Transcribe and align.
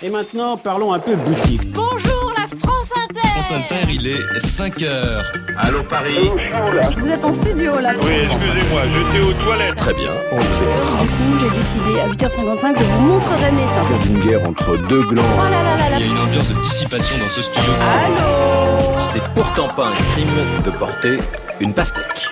Et 0.00 0.10
maintenant, 0.10 0.56
parlons 0.56 0.92
un 0.92 1.00
peu 1.00 1.16
boutique. 1.16 1.72
Bonjour 1.72 2.32
la 2.36 2.46
France 2.56 2.92
Inter 3.04 3.28
France 3.30 3.50
Inter, 3.50 3.92
il 3.92 4.06
est 4.06 4.38
5 4.38 4.82
heures. 4.82 5.24
Allô 5.56 5.82
Paris 5.82 6.30
Vous 6.96 7.08
êtes 7.08 7.24
en 7.24 7.34
studio 7.34 7.80
là 7.80 7.94
Oui, 8.02 8.12
excusez-moi, 8.30 8.82
j'étais 8.92 9.26
aux 9.26 9.32
toilettes. 9.44 9.74
Très 9.74 9.94
bien, 9.94 10.10
on 10.30 10.38
vous 10.38 10.62
écoutera. 10.62 11.02
Du 11.02 11.08
coup, 11.08 11.38
j'ai 11.40 11.50
décidé 11.50 11.98
à 11.98 12.06
8h55, 12.06 12.78
je 12.78 12.84
vous 12.84 13.00
montrerai 13.00 13.50
mes 13.50 13.66
seins. 13.66 13.98
D'une 14.06 14.20
guerre 14.20 14.48
entre 14.48 14.76
deux 14.86 15.02
glands. 15.02 15.24
Oh 15.34 15.36
là 15.36 15.50
là 15.50 15.76
là 15.76 15.90
là 15.90 15.96
Il 15.98 16.06
y 16.06 16.08
a 16.08 16.12
une 16.12 16.20
ambiance 16.20 16.48
de 16.48 16.60
dissipation 16.60 17.24
dans 17.24 17.30
ce 17.30 17.42
studio. 17.42 17.72
Allô 17.80 18.98
Ce 19.00 19.14
n'est 19.16 19.24
pourtant 19.34 19.66
pas 19.66 19.88
un 19.88 19.96
crime 20.12 20.62
de 20.64 20.70
porter 20.70 21.18
une 21.58 21.74
pastèque. 21.74 22.28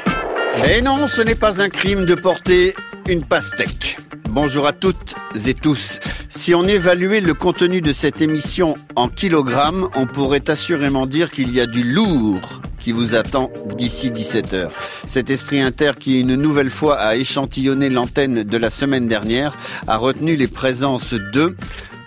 Et 0.70 0.82
non, 0.82 1.08
ce 1.08 1.20
n'est 1.20 1.34
pas 1.34 1.60
un 1.60 1.68
crime 1.68 2.04
de 2.04 2.14
porter 2.14 2.76
une 3.08 3.24
pastèque. 3.24 3.96
Bonjour 4.36 4.66
à 4.66 4.74
toutes 4.74 5.14
et 5.46 5.54
tous. 5.54 5.98
Si 6.28 6.54
on 6.54 6.64
évaluait 6.68 7.22
le 7.22 7.32
contenu 7.32 7.80
de 7.80 7.94
cette 7.94 8.20
émission 8.20 8.74
en 8.94 9.08
kilogrammes, 9.08 9.88
on 9.94 10.04
pourrait 10.04 10.50
assurément 10.50 11.06
dire 11.06 11.30
qu'il 11.30 11.54
y 11.54 11.60
a 11.62 11.64
du 11.64 11.82
lourd 11.82 12.60
qui 12.78 12.92
vous 12.92 13.14
attend 13.14 13.50
d'ici 13.78 14.10
17h. 14.10 14.68
Cet 15.06 15.30
esprit 15.30 15.62
inter 15.62 15.92
qui 15.98 16.20
une 16.20 16.34
nouvelle 16.34 16.68
fois 16.68 16.98
a 16.98 17.16
échantillonné 17.16 17.88
l'antenne 17.88 18.42
de 18.42 18.56
la 18.58 18.68
semaine 18.68 19.08
dernière 19.08 19.56
a 19.86 19.96
retenu 19.96 20.36
les 20.36 20.48
présences 20.48 21.14
de 21.14 21.56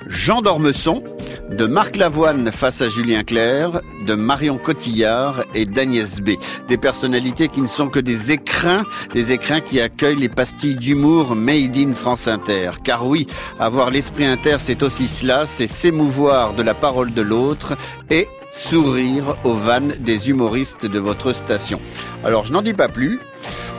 Jean 0.10 0.42
Dormesson, 0.42 1.04
de 1.52 1.68
Marc 1.68 1.96
Lavoine 1.96 2.52
face 2.52 2.82
à 2.82 2.90
Julien 2.90 3.24
Clerc, 3.24 3.82
de 4.08 4.16
Marion 4.16 4.58
Cotillard 4.58 5.44
et 5.54 5.66
d'Agnès 5.66 6.20
B. 6.20 6.32
Des 6.68 6.78
personnalités 6.78 7.48
qui 7.48 7.62
ne 7.62 7.68
sont 7.68 7.90
que 7.90 8.00
des 8.00 8.32
écrins, 8.32 8.86
des 9.14 9.32
écrins 9.32 9.62
qui 9.62 9.80
accueillent 9.80 10.16
les 10.16 10.28
pastilles 10.28 10.78
d'humour 10.78 11.36
made 11.36 11.78
in 11.78 11.94
France 11.94 12.28
Inter. 12.28 12.72
Car 12.84 13.06
oui, 13.06 13.28
avoir 13.60 13.92
l'esprit 13.92 14.26
inter, 14.26 14.58
c'est 14.58 14.82
aussi 14.82 15.08
cela, 15.08 15.46
c'est 15.46 15.68
s'émouvoir 15.68 16.56
de 16.56 16.64
la 16.64 16.74
parole 16.74 17.14
de 17.14 17.22
l'autre 17.22 17.78
et 18.10 18.28
sourire 18.52 19.38
aux 19.44 19.54
vannes 19.54 19.94
des 20.00 20.30
humoristes 20.30 20.88
de 20.88 21.00
votre 21.00 21.34
station. 21.34 21.80
Alors 22.24 22.46
je 22.46 22.52
n'en 22.52 22.64
dis 22.64 22.74
pas 22.74 22.90
plus, 22.90 23.20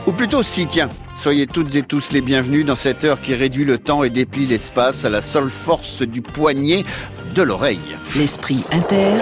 ou 0.07 0.13
plutôt 0.13 0.43
si, 0.43 0.65
tiens, 0.65 0.89
soyez 1.21 1.45
toutes 1.45 1.75
et 1.75 1.83
tous 1.83 2.11
les 2.13 2.21
bienvenus 2.21 2.65
dans 2.65 2.75
cette 2.75 3.03
heure 3.03 3.21
qui 3.21 3.35
réduit 3.35 3.63
le 3.63 3.77
temps 3.77 4.03
et 4.03 4.09
déplie 4.09 4.47
l'espace 4.47 5.05
à 5.05 5.09
la 5.09 5.21
seule 5.21 5.51
force 5.51 6.01
du 6.01 6.23
poignet 6.23 6.83
de 7.35 7.43
l'oreille. 7.43 7.77
L'esprit 8.15 8.63
inter. 8.71 9.17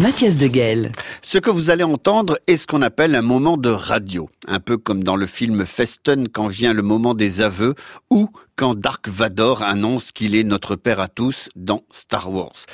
Mathias 0.00 0.36
de 0.36 0.48
Guel. 0.48 0.90
Ce 1.22 1.38
que 1.38 1.50
vous 1.50 1.70
allez 1.70 1.84
entendre 1.84 2.36
est 2.48 2.56
ce 2.56 2.66
qu'on 2.66 2.82
appelle 2.82 3.14
un 3.14 3.22
moment 3.22 3.56
de 3.56 3.68
radio, 3.68 4.28
un 4.48 4.58
peu 4.58 4.76
comme 4.76 5.04
dans 5.04 5.14
le 5.14 5.26
film 5.26 5.64
Festen 5.66 6.28
quand 6.28 6.48
vient 6.48 6.72
le 6.72 6.82
moment 6.82 7.14
des 7.14 7.40
aveux 7.40 7.76
ou 8.10 8.28
quand 8.56 8.74
Dark 8.74 9.08
Vador 9.08 9.62
annonce 9.62 10.12
qu'il 10.12 10.34
est 10.34 10.44
notre 10.44 10.76
père 10.76 11.00
à 11.00 11.08
tous 11.08 11.48
dans 11.56 11.84
Star 11.90 12.32
Wars. 12.32 12.66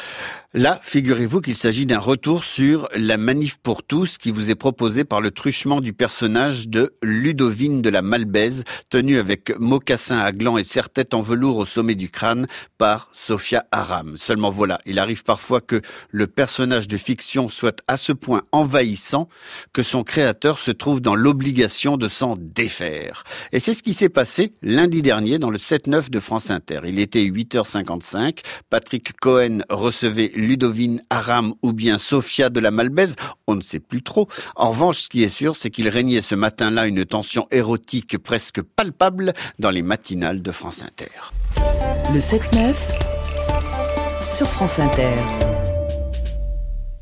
Là, 0.52 0.80
figurez-vous 0.82 1.40
qu'il 1.40 1.54
s'agit 1.54 1.86
d'un 1.86 2.00
retour 2.00 2.42
sur 2.42 2.88
la 2.96 3.16
manif 3.16 3.56
pour 3.58 3.84
tous 3.84 4.18
qui 4.18 4.32
vous 4.32 4.50
est 4.50 4.56
proposé 4.56 5.04
par 5.04 5.20
le 5.20 5.30
truchement 5.30 5.80
du 5.80 5.92
personnage 5.92 6.68
de 6.68 6.92
Ludovine 7.04 7.82
de 7.82 7.88
la 7.88 8.02
Malbaise, 8.02 8.64
tenu 8.88 9.18
avec 9.18 9.56
mocassin 9.60 10.18
à 10.18 10.32
gland 10.32 10.58
et 10.58 10.64
serre-tête 10.64 11.14
en 11.14 11.20
velours 11.20 11.56
au 11.56 11.66
sommet 11.66 11.94
du 11.94 12.10
crâne 12.10 12.48
par 12.78 13.08
Sophia 13.12 13.64
Aram. 13.70 14.16
Seulement 14.18 14.50
voilà, 14.50 14.80
il 14.86 14.98
arrive 14.98 15.22
parfois 15.22 15.60
que 15.60 15.82
le 16.10 16.26
personnage 16.26 16.88
de 16.88 16.96
fiction 16.96 17.48
soit 17.48 17.84
à 17.86 17.96
ce 17.96 18.12
point 18.12 18.42
envahissant 18.50 19.28
que 19.72 19.84
son 19.84 20.02
créateur 20.02 20.58
se 20.58 20.72
trouve 20.72 21.00
dans 21.00 21.14
l'obligation 21.14 21.96
de 21.96 22.08
s'en 22.08 22.34
défaire. 22.36 23.22
Et 23.52 23.60
c'est 23.60 23.74
ce 23.74 23.84
qui 23.84 23.94
s'est 23.94 24.08
passé 24.08 24.52
lundi 24.62 25.00
dernier 25.00 25.38
dans 25.38 25.50
le 25.50 25.58
7-9 25.70 26.10
de 26.10 26.18
France 26.18 26.50
Inter. 26.50 26.80
Il 26.84 26.98
était 26.98 27.22
8h55, 27.22 28.38
Patrick 28.70 29.12
Cohen 29.20 29.60
recevait 29.68 30.32
Ludovine 30.34 31.00
Aram 31.10 31.54
ou 31.62 31.72
bien 31.72 31.96
Sophia 31.96 32.50
de 32.50 32.58
la 32.58 32.72
Malbaise, 32.72 33.14
on 33.46 33.54
ne 33.54 33.62
sait 33.62 33.78
plus 33.78 34.02
trop. 34.02 34.26
En 34.56 34.70
revanche, 34.70 35.02
ce 35.02 35.08
qui 35.08 35.22
est 35.22 35.28
sûr, 35.28 35.54
c'est 35.54 35.70
qu'il 35.70 35.88
régnait 35.88 36.22
ce 36.22 36.34
matin-là 36.34 36.88
une 36.88 37.04
tension 37.04 37.46
érotique 37.52 38.18
presque 38.18 38.60
palpable 38.62 39.32
dans 39.60 39.70
les 39.70 39.82
matinales 39.82 40.42
de 40.42 40.50
France 40.50 40.82
Inter. 40.82 41.10
Le 42.12 42.18
7-9 42.18 42.74
sur 44.28 44.48
France 44.48 44.80
Inter. 44.80 45.69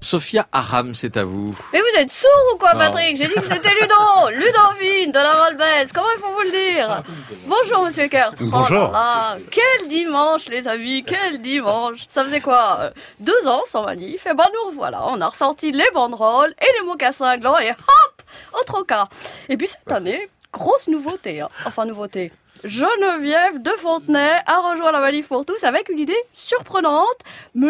Sophia 0.00 0.46
Aram, 0.52 0.94
c'est 0.94 1.16
à 1.16 1.24
vous. 1.24 1.58
Mais 1.72 1.80
vous 1.80 2.00
êtes 2.00 2.10
sourd 2.10 2.30
ou 2.54 2.58
quoi. 2.58 2.70
Patrick 2.74 3.16
J'ai 3.16 3.26
dit 3.26 3.34
que 3.34 3.44
c'était 3.44 3.74
Ludo 3.74 4.30
Ludovine 4.30 5.10
de 5.10 5.18
la 5.18 5.34
Malbaise 5.34 5.90
Comment 5.92 6.06
il 6.16 6.20
faut 6.20 6.32
vous 6.32 6.42
le 6.42 6.50
dire 6.50 7.02
Bonjour 7.46 7.84
Monsieur 7.84 8.06
Kurtz. 8.08 8.36
Bonjour. 8.40 8.86
Oh 8.90 8.92
là 8.92 9.36
là, 9.36 9.38
Quel 9.50 9.88
dimanche 9.88 10.46
les 10.48 10.68
amis. 10.68 11.04
Quel 11.04 11.38
dimanche. 11.42 12.06
Ça 12.08 12.24
faisait 12.24 12.40
quoi 12.40 12.78
euh, 12.80 12.90
Deux 13.18 13.48
ans 13.48 13.62
sans 13.66 13.84
manif 13.84 14.24
Et 14.26 14.34
ben 14.34 14.46
nous 14.54 14.70
revoilà 14.70 15.04
On 15.08 15.20
a 15.20 15.26
ressorti 15.28 15.72
les 15.72 15.90
banderoles 15.92 16.54
et 16.60 16.78
les 16.80 16.86
mocassins 16.86 17.26
à 17.26 17.36
gland 17.36 17.58
Et 17.58 17.70
hop 17.70 18.22
Au 18.58 18.64
trocas 18.64 19.08
Et 19.48 19.56
puis 19.56 19.66
cette 19.66 19.90
année, 19.90 20.30
grosse 20.52 20.86
nouveauté 20.86 21.40
hein. 21.40 21.48
Enfin 21.66 21.84
nouveauté 21.84 22.32
Geneviève 22.64 23.62
de 23.62 23.70
Fontenay 23.78 24.32
a 24.46 24.70
rejoint 24.70 24.90
la 24.92 25.00
manif 25.00 25.28
pour 25.28 25.44
tous 25.44 25.62
avec 25.64 25.88
une 25.88 25.98
idée 25.98 26.16
surprenante, 26.32 27.18
mais 27.54 27.68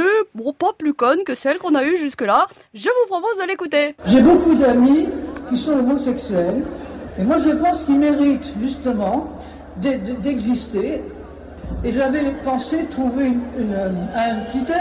pas 0.58 0.72
plus 0.76 0.94
conne 0.94 1.24
que 1.24 1.34
celle 1.34 1.58
qu'on 1.58 1.74
a 1.74 1.84
eue 1.84 1.96
jusque-là. 1.98 2.46
Je 2.74 2.88
vous 2.88 3.06
propose 3.08 3.38
de 3.38 3.44
l'écouter. 3.46 3.94
J'ai 4.06 4.20
beaucoup 4.22 4.54
d'amis 4.54 5.08
qui 5.48 5.56
sont 5.56 5.72
homosexuels 5.78 6.64
et 7.18 7.22
moi 7.24 7.36
je 7.38 7.50
pense 7.50 7.84
qu'ils 7.84 7.98
méritent 7.98 8.52
justement 8.62 9.28
d'e- 9.76 9.98
de- 9.98 10.12
d'exister. 10.22 11.02
Et 11.84 11.92
j'avais 11.92 12.32
pensé 12.44 12.86
trouver 12.86 13.34
un 14.16 14.44
titre 14.50 14.72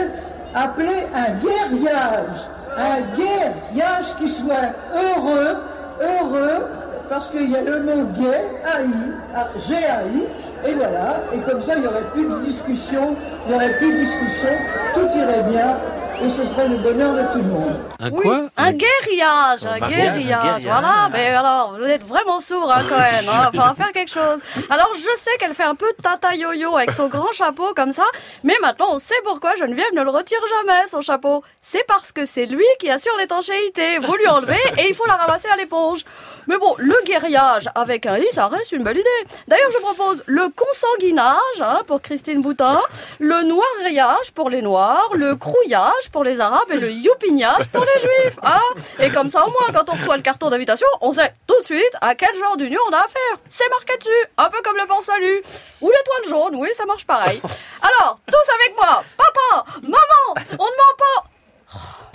appelé 0.55 0.89
un 1.13 1.33
guerriage. 1.33 2.39
Un 2.77 3.01
guerriage 3.15 4.15
qui 4.19 4.29
soit 4.29 4.73
heureux, 4.95 5.57
heureux, 6.01 6.65
parce 7.09 7.29
qu'il 7.29 7.49
y 7.49 7.55
a 7.55 7.61
le 7.61 7.83
mot 7.83 8.03
gay, 8.19 8.45
AI, 8.65 9.49
G-A-I, 9.67 10.69
et 10.69 10.73
voilà. 10.75 11.21
Et 11.33 11.39
comme 11.39 11.61
ça, 11.61 11.75
il 11.75 11.81
n'y 11.81 11.87
aurait 11.87 12.09
plus 12.13 12.25
de 12.25 12.39
discussion, 12.45 13.15
il 13.45 13.49
n'y 13.49 13.55
aurait 13.55 13.75
plus 13.77 13.91
de 13.91 13.99
discussion, 13.99 14.49
tout 14.93 15.07
irait 15.17 15.43
bien, 15.43 15.77
et 16.21 16.29
ce 16.29 16.45
serait 16.45 16.67
le 16.67 16.77
bonheur 16.77 17.13
de 17.13 17.21
tout 17.31 17.37
le 17.39 17.43
monde. 17.43 17.75
Un 17.99 18.09
Oui, 18.11 18.21
quoi 18.21 18.41
Un 18.57 18.71
guérillage, 18.71 19.65
un 19.65 19.79
mariage, 19.79 19.83
un 19.83 19.87
guérillage. 19.87 20.63
Voilà, 20.63 21.09
mais 21.11 21.27
alors, 21.27 21.77
vous 21.77 21.85
êtes 21.85 22.03
vraiment 22.05 22.39
sourd, 22.39 22.71
hein, 22.71 22.81
Cohen. 22.87 23.31
Hein, 23.31 23.49
il 23.53 23.59
va 23.59 23.73
faire 23.75 23.91
quelque 23.91 24.11
chose. 24.11 24.39
Alors, 24.69 24.91
je 24.95 25.19
sais 25.19 25.35
qu'elle 25.39 25.53
fait 25.53 25.63
un 25.63 25.75
peu 25.75 25.91
tata 26.01 26.33
yo-yo 26.35 26.75
avec 26.75 26.91
son 26.91 27.07
grand 27.07 27.31
chapeau 27.31 27.73
comme 27.75 27.91
ça, 27.91 28.05
mais 28.43 28.55
maintenant, 28.61 28.87
on 28.91 28.99
sait 28.99 29.15
pourquoi 29.23 29.55
Geneviève 29.55 29.93
ne 29.93 30.01
le 30.01 30.09
retire 30.09 30.39
jamais, 30.59 30.87
son 30.87 31.01
chapeau. 31.01 31.43
C'est 31.61 31.85
parce 31.87 32.11
que 32.11 32.25
c'est 32.25 32.45
lui 32.45 32.65
qui 32.79 32.89
assure 32.89 33.15
l'étanchéité. 33.17 33.99
Vous 33.99 34.15
lui 34.15 34.27
enlevez 34.27 34.55
et 34.77 34.89
il 34.89 34.95
faut 34.95 35.05
la 35.05 35.15
ramasser 35.15 35.47
à 35.49 35.55
l'éponge. 35.55 36.03
Mais 36.47 36.57
bon, 36.57 36.75
le 36.77 36.95
guérillage 37.05 37.69
avec 37.75 38.05
un 38.05 38.17
i, 38.17 38.25
ça 38.31 38.47
reste 38.47 38.71
une 38.71 38.83
belle 38.83 38.97
idée. 38.97 39.31
D'ailleurs, 39.47 39.71
je 39.71 39.79
propose 39.79 40.23
le 40.25 40.49
consanguinage 40.49 41.61
hein, 41.61 41.81
pour 41.87 42.01
Christine 42.01 42.41
Boutin, 42.41 42.81
le 43.19 43.43
noirillage 43.43 44.31
pour 44.33 44.49
les 44.49 44.61
noirs, 44.61 45.09
le 45.13 45.35
crouillage 45.35 46.06
pour 46.09 46.23
les 46.23 46.39
arabes 46.39 46.69
et 46.71 46.77
le 46.77 46.91
youpignage 46.91 47.67
pour 47.69 47.85
les 47.85 48.01
juifs. 48.01 48.37
Hein 48.43 48.61
et 48.99 49.09
comme 49.09 49.29
ça, 49.29 49.45
au 49.45 49.49
moins, 49.49 49.67
quand 49.73 49.89
on 49.91 49.95
reçoit 49.95 50.17
le 50.17 50.23
carton 50.23 50.49
d'invitation, 50.49 50.87
on 51.01 51.13
sait 51.13 51.33
tout 51.47 51.59
de 51.59 51.65
suite 51.65 51.95
à 52.01 52.15
quel 52.15 52.35
genre 52.37 52.57
d'union 52.57 52.79
on 52.89 52.93
a 52.93 52.99
affaire. 52.99 53.37
C'est 53.47 53.69
marqué 53.69 53.97
dessus, 53.97 54.09
un 54.37 54.49
peu 54.49 54.61
comme 54.63 54.77
le 54.77 54.85
port 54.87 55.03
salut. 55.03 55.41
Ou 55.81 55.89
l'étoile 55.89 56.29
jaune, 56.29 56.55
oui, 56.55 56.69
ça 56.73 56.85
marche 56.85 57.05
pareil. 57.05 57.41
Alors, 57.81 58.17
tous 58.31 58.51
avec 58.55 58.75
moi, 58.75 59.03
papa, 59.17 59.65
maman, 59.83 60.45
on 60.59 60.65
ne 60.65 60.69
ment 60.69 60.97
pas. 60.97 61.29
Oh, 61.75 62.07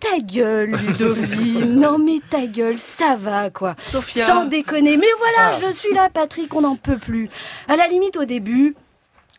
Ta 0.00 0.18
gueule, 0.18 0.70
Ludovine. 0.70 1.78
Non 1.78 1.96
mais 1.96 2.18
ta 2.28 2.46
gueule, 2.46 2.78
ça 2.78 3.14
va 3.16 3.50
quoi. 3.50 3.76
Sophia. 3.86 4.26
Sans 4.26 4.46
déconner. 4.46 4.96
Mais 4.96 5.06
voilà, 5.18 5.52
je 5.60 5.72
suis 5.72 5.94
là, 5.94 6.08
Patrick, 6.12 6.52
on 6.56 6.62
n'en 6.62 6.74
peut 6.74 6.98
plus. 6.98 7.30
À 7.68 7.76
la 7.76 7.86
limite, 7.86 8.16
au 8.16 8.24
début, 8.24 8.74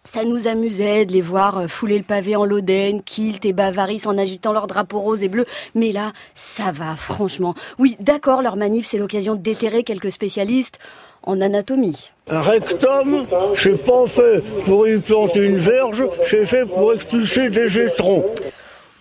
ça 0.05 0.25
nous 0.25 0.47
amusait 0.47 1.05
de 1.05 1.13
les 1.13 1.21
voir 1.21 1.59
euh, 1.59 1.67
fouler 1.67 1.97
le 1.97 2.03
pavé 2.03 2.35
en 2.35 2.45
Loden, 2.45 3.01
Kilt 3.01 3.45
et 3.45 3.53
Bavaris 3.53 4.03
en 4.05 4.17
agitant 4.17 4.51
leurs 4.51 4.67
drapeaux 4.67 4.99
roses 4.99 5.23
et 5.23 5.29
bleus. 5.29 5.45
Mais 5.75 5.91
là, 5.91 6.11
ça 6.33 6.71
va, 6.71 6.95
franchement. 6.95 7.55
Oui, 7.79 7.95
d'accord, 7.99 8.41
leur 8.41 8.57
manif, 8.57 8.85
c'est 8.85 8.97
l'occasion 8.97 9.35
de 9.35 9.41
déterrer 9.41 9.83
quelques 9.83 10.11
spécialistes 10.11 10.79
en 11.23 11.39
anatomie. 11.39 12.09
Un 12.27 12.41
rectum, 12.41 13.25
c'est 13.55 13.77
pas 13.83 14.05
fait 14.07 14.43
pour 14.65 14.87
y 14.87 14.99
planter 14.99 15.39
une 15.39 15.57
verge, 15.57 16.03
c'est 16.29 16.45
fait 16.45 16.65
pour 16.65 16.93
expulser 16.93 17.49
des 17.49 17.79
étrons. 17.79 18.25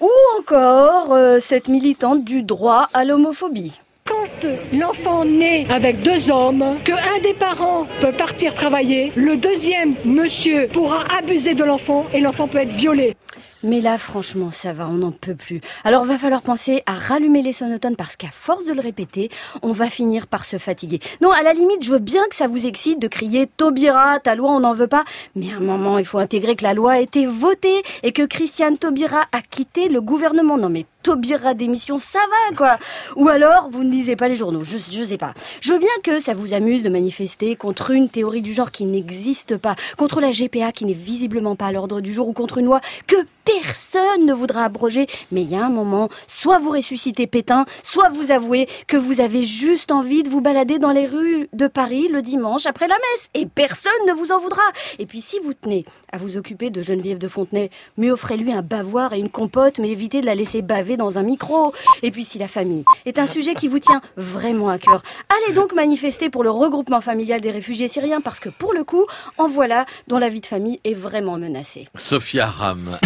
Ou 0.00 0.10
encore 0.38 1.12
euh, 1.12 1.40
cette 1.40 1.68
militante 1.68 2.24
du 2.24 2.42
droit 2.42 2.88
à 2.92 3.04
l'homophobie. 3.04 3.72
Quand 4.12 4.48
l'enfant 4.74 5.24
naît 5.24 5.66
avec 5.70 6.02
deux 6.02 6.30
hommes, 6.30 6.76
que 6.84 6.92
un 6.92 7.20
des 7.22 7.32
parents 7.32 7.86
peut 8.02 8.12
partir 8.12 8.52
travailler, 8.52 9.10
le 9.16 9.38
deuxième 9.38 9.94
monsieur 10.04 10.68
pourra 10.68 11.04
abuser 11.16 11.54
de 11.54 11.64
l'enfant 11.64 12.04
et 12.12 12.20
l'enfant 12.20 12.46
peut 12.46 12.58
être 12.58 12.72
violé. 12.72 13.16
Mais 13.62 13.80
là, 13.80 13.96
franchement, 13.96 14.50
ça 14.50 14.72
va, 14.72 14.88
on 14.88 14.94
n'en 14.94 15.12
peut 15.12 15.36
plus. 15.36 15.60
Alors, 15.84 16.04
va 16.04 16.18
falloir 16.18 16.42
penser 16.42 16.82
à 16.86 16.94
rallumer 16.94 17.42
les 17.42 17.52
sonotones 17.52 17.94
parce 17.94 18.16
qu'à 18.16 18.30
force 18.32 18.66
de 18.66 18.72
le 18.72 18.80
répéter, 18.80 19.30
on 19.62 19.72
va 19.72 19.88
finir 19.88 20.26
par 20.26 20.44
se 20.44 20.58
fatiguer. 20.58 20.98
Non, 21.20 21.30
à 21.30 21.42
la 21.42 21.52
limite, 21.52 21.84
je 21.84 21.92
veux 21.92 22.00
bien 22.00 22.24
que 22.28 22.34
ça 22.34 22.48
vous 22.48 22.66
excite 22.66 22.98
de 22.98 23.06
crier 23.06 23.46
Taubira, 23.46 24.18
ta 24.18 24.34
loi, 24.34 24.50
on 24.50 24.60
n'en 24.60 24.74
veut 24.74 24.88
pas. 24.88 25.04
Mais 25.36 25.52
à 25.52 25.56
un 25.56 25.60
moment, 25.60 25.98
il 25.98 26.04
faut 26.04 26.18
intégrer 26.18 26.56
que 26.56 26.64
la 26.64 26.74
loi 26.74 26.92
a 26.92 27.00
été 27.00 27.26
votée 27.26 27.82
et 28.02 28.10
que 28.10 28.26
Christiane 28.26 28.78
Taubira 28.78 29.22
a 29.30 29.40
quitté 29.40 29.88
le 29.88 30.00
gouvernement. 30.00 30.58
Non, 30.58 30.68
mais 30.68 30.84
Taubira 31.02 31.54
démission, 31.54 31.98
ça 31.98 32.18
va, 32.18 32.56
quoi. 32.56 32.78
Ou 33.16 33.28
alors, 33.28 33.68
vous 33.70 33.84
ne 33.84 33.90
lisez 33.90 34.16
pas 34.16 34.28
les 34.28 34.34
journaux, 34.34 34.64
je, 34.64 34.76
je 34.76 35.04
sais 35.04 35.18
pas. 35.18 35.34
Je 35.60 35.72
veux 35.72 35.78
bien 35.78 35.88
que 36.02 36.20
ça 36.20 36.32
vous 36.34 36.54
amuse 36.54 36.82
de 36.82 36.88
manifester 36.88 37.56
contre 37.56 37.90
une 37.90 38.08
théorie 38.08 38.42
du 38.42 38.52
genre 38.52 38.70
qui 38.70 38.84
n'existe 38.84 39.56
pas, 39.56 39.76
contre 39.96 40.20
la 40.20 40.30
GPA 40.30 40.72
qui 40.72 40.84
n'est 40.84 40.92
visiblement 40.92 41.56
pas 41.56 41.66
à 41.66 41.72
l'ordre 41.72 42.00
du 42.00 42.12
jour 42.12 42.28
ou 42.28 42.32
contre 42.32 42.58
une 42.58 42.66
loi 42.66 42.80
que 43.06 43.16
personne 43.44 44.26
ne 44.26 44.32
voudra 44.32 44.64
abroger. 44.64 45.06
Mais 45.30 45.42
il 45.42 45.50
y 45.50 45.56
a 45.56 45.64
un 45.64 45.70
moment, 45.70 46.08
soit 46.26 46.58
vous 46.58 46.70
ressuscitez 46.70 47.26
Pétain, 47.26 47.66
soit 47.82 48.08
vous 48.10 48.30
avouez 48.30 48.68
que 48.86 48.96
vous 48.96 49.20
avez 49.20 49.44
juste 49.44 49.92
envie 49.92 50.22
de 50.22 50.28
vous 50.28 50.40
balader 50.40 50.78
dans 50.78 50.92
les 50.92 51.06
rues 51.06 51.48
de 51.52 51.66
Paris 51.66 52.08
le 52.08 52.22
dimanche 52.22 52.66
après 52.66 52.88
la 52.88 52.94
messe. 52.94 53.30
Et 53.34 53.46
personne 53.46 53.92
ne 54.06 54.12
vous 54.12 54.32
en 54.32 54.38
voudra. 54.38 54.62
Et 54.98 55.06
puis 55.06 55.20
si 55.20 55.38
vous 55.40 55.54
tenez 55.54 55.84
à 56.12 56.18
vous 56.18 56.36
occuper 56.36 56.70
de 56.70 56.82
Geneviève 56.82 57.18
de 57.18 57.28
Fontenay, 57.28 57.70
mais 57.96 58.10
offrez-lui 58.10 58.52
un 58.52 58.62
bavoir 58.62 59.12
et 59.12 59.18
une 59.18 59.30
compote, 59.30 59.78
mais 59.78 59.90
évitez 59.90 60.20
de 60.20 60.26
la 60.26 60.34
laisser 60.34 60.62
baver 60.62 60.91
dans 60.96 61.18
un 61.18 61.22
micro. 61.22 61.72
Et 62.02 62.10
puis 62.10 62.24
si 62.24 62.38
la 62.38 62.48
famille 62.48 62.84
est 63.06 63.18
un 63.18 63.26
sujet 63.26 63.54
qui 63.54 63.68
vous 63.68 63.78
tient 63.78 64.00
vraiment 64.16 64.68
à 64.68 64.78
cœur, 64.78 65.02
allez 65.28 65.54
donc 65.54 65.74
manifester 65.74 66.30
pour 66.30 66.44
le 66.44 66.50
regroupement 66.50 67.00
familial 67.00 67.40
des 67.40 67.50
réfugiés 67.50 67.88
syriens 67.88 68.20
parce 68.20 68.40
que 68.40 68.48
pour 68.48 68.72
le 68.72 68.84
coup, 68.84 69.06
en 69.38 69.48
voilà 69.48 69.86
dont 70.08 70.18
la 70.18 70.28
vie 70.28 70.40
de 70.40 70.46
famille 70.46 70.80
est 70.84 70.94
vraiment 70.94 71.38
menacée. 71.38 71.88
Sophia 71.96 72.46
Ram. 72.46 72.98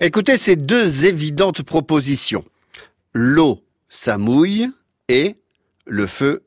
Écoutez 0.00 0.36
ces 0.36 0.56
deux 0.56 1.06
évidentes 1.06 1.62
propositions. 1.62 2.44
L'eau, 3.14 3.60
ça 3.88 4.18
mouille 4.18 4.68
et 5.08 5.36
le 5.86 6.06
feu, 6.06 6.42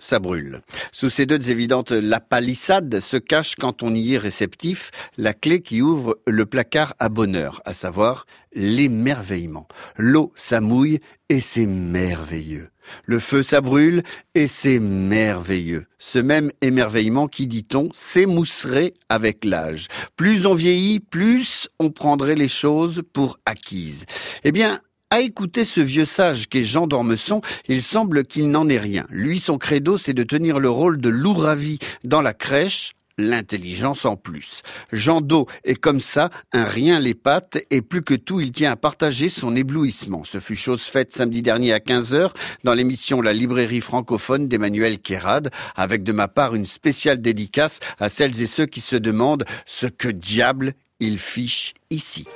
ça 0.00 0.18
brûle. 0.18 0.60
Sous 0.92 1.10
ces 1.10 1.26
deux 1.26 1.50
évidentes, 1.50 1.92
la 1.92 2.18
palissade 2.20 3.00
se 3.00 3.16
cache 3.16 3.54
quand 3.54 3.82
on 3.82 3.94
y 3.94 4.14
est 4.14 4.18
réceptif, 4.18 4.90
la 5.16 5.34
clé 5.34 5.62
qui 5.62 5.82
ouvre 5.82 6.18
le 6.26 6.46
placard 6.46 6.94
à 6.98 7.08
bonheur, 7.08 7.60
à 7.64 7.74
savoir 7.74 8.26
l'émerveillement. 8.52 9.68
L'eau, 9.96 10.32
ça 10.34 10.60
mouille 10.60 10.98
et 11.28 11.40
c'est 11.40 11.66
merveilleux. 11.66 12.70
Le 13.04 13.20
feu, 13.20 13.42
ça 13.42 13.60
brûle 13.60 14.02
et 14.34 14.48
c'est 14.48 14.80
merveilleux. 14.80 15.86
Ce 15.98 16.18
même 16.18 16.50
émerveillement 16.60 17.28
qui, 17.28 17.46
dit-on, 17.46 17.88
s'émousserait 17.92 18.94
avec 19.08 19.44
l'âge. 19.44 19.86
Plus 20.16 20.46
on 20.46 20.54
vieillit, 20.54 20.98
plus 20.98 21.68
on 21.78 21.90
prendrait 21.90 22.34
les 22.34 22.48
choses 22.48 23.02
pour 23.12 23.38
acquises. 23.46 24.06
Eh 24.42 24.50
bien, 24.50 24.80
à 25.10 25.20
écouter 25.20 25.64
ce 25.64 25.80
vieux 25.80 26.04
sage 26.04 26.48
qu'est 26.48 26.64
Jean 26.64 26.86
d'Ormesson, 26.86 27.40
il 27.68 27.82
semble 27.82 28.24
qu'il 28.24 28.50
n'en 28.50 28.68
est 28.68 28.78
rien. 28.78 29.06
Lui, 29.10 29.40
son 29.40 29.58
credo, 29.58 29.98
c'est 29.98 30.14
de 30.14 30.22
tenir 30.22 30.60
le 30.60 30.70
rôle 30.70 31.00
de 31.00 31.08
loup 31.08 31.34
ravi 31.34 31.80
dans 32.04 32.22
la 32.22 32.32
crèche, 32.32 32.92
l'intelligence 33.18 34.04
en 34.04 34.16
plus. 34.16 34.62
Jean 34.92 35.20
Do 35.20 35.46
est 35.64 35.74
comme 35.74 36.00
ça, 36.00 36.30
un 36.52 36.64
rien 36.64 37.00
les 37.00 37.14
pattes, 37.14 37.58
et 37.70 37.82
plus 37.82 38.02
que 38.02 38.14
tout, 38.14 38.40
il 38.40 38.52
tient 38.52 38.70
à 38.70 38.76
partager 38.76 39.28
son 39.28 39.56
éblouissement. 39.56 40.22
Ce 40.24 40.38
fut 40.38 40.56
chose 40.56 40.82
faite 40.82 41.12
samedi 41.12 41.42
dernier 41.42 41.72
à 41.72 41.80
15h 41.80 42.30
dans 42.64 42.74
l'émission 42.74 43.20
La 43.20 43.32
librairie 43.32 43.80
francophone 43.80 44.46
d'Emmanuel 44.46 45.00
Kérad, 45.00 45.50
avec 45.74 46.04
de 46.04 46.12
ma 46.12 46.28
part 46.28 46.54
une 46.54 46.66
spéciale 46.66 47.20
dédicace 47.20 47.80
à 47.98 48.08
celles 48.08 48.40
et 48.40 48.46
ceux 48.46 48.66
qui 48.66 48.80
se 48.80 48.96
demandent 48.96 49.44
ce 49.66 49.86
que 49.86 50.08
diable 50.08 50.74
il 51.00 51.18
fiche 51.18 51.74
ici. 51.90 52.26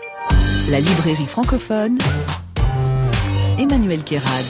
La 0.71 0.81
librairie 0.81 1.27
francophone, 1.27 1.99
Emmanuel 3.59 4.03
Kérad. 4.03 4.45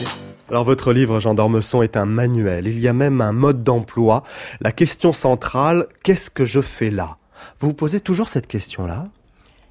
Alors 0.49 0.63
votre 0.63 0.91
livre, 0.91 1.19
Jean 1.19 1.35
d'Ormesson, 1.35 1.83
est 1.83 1.95
un 1.95 2.05
manuel. 2.05 2.65
Il 2.65 2.79
y 2.79 2.87
a 2.87 2.93
même 2.93 3.21
un 3.21 3.33
mode 3.33 3.63
d'emploi. 3.63 4.23
La 4.61 4.71
question 4.71 5.13
centrale, 5.13 5.87
qu'est-ce 6.03 6.31
que 6.31 6.45
je 6.45 6.59
fais 6.59 6.89
là? 6.89 7.17
Vous 7.59 7.67
vous 7.67 7.73
posez 7.75 7.99
toujours 7.99 8.29
cette 8.29 8.47
question-là? 8.47 9.09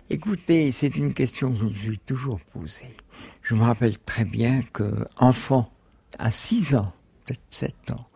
Écoutez, 0.08 0.70
c'est 0.70 0.94
une 0.96 1.14
question 1.14 1.52
que 1.52 1.58
je 1.58 1.64
me 1.64 1.74
suis 1.74 1.98
toujours 1.98 2.38
posée. 2.52 2.94
Je 3.42 3.54
me 3.54 3.64
rappelle 3.64 3.98
très 3.98 4.24
bien 4.24 4.62
que, 4.72 5.04
enfant, 5.18 5.72
à 6.18 6.30
6 6.30 6.76
ans, 6.76 6.92
peut-être 7.24 7.42
7 7.50 7.90
ans, 7.90 8.06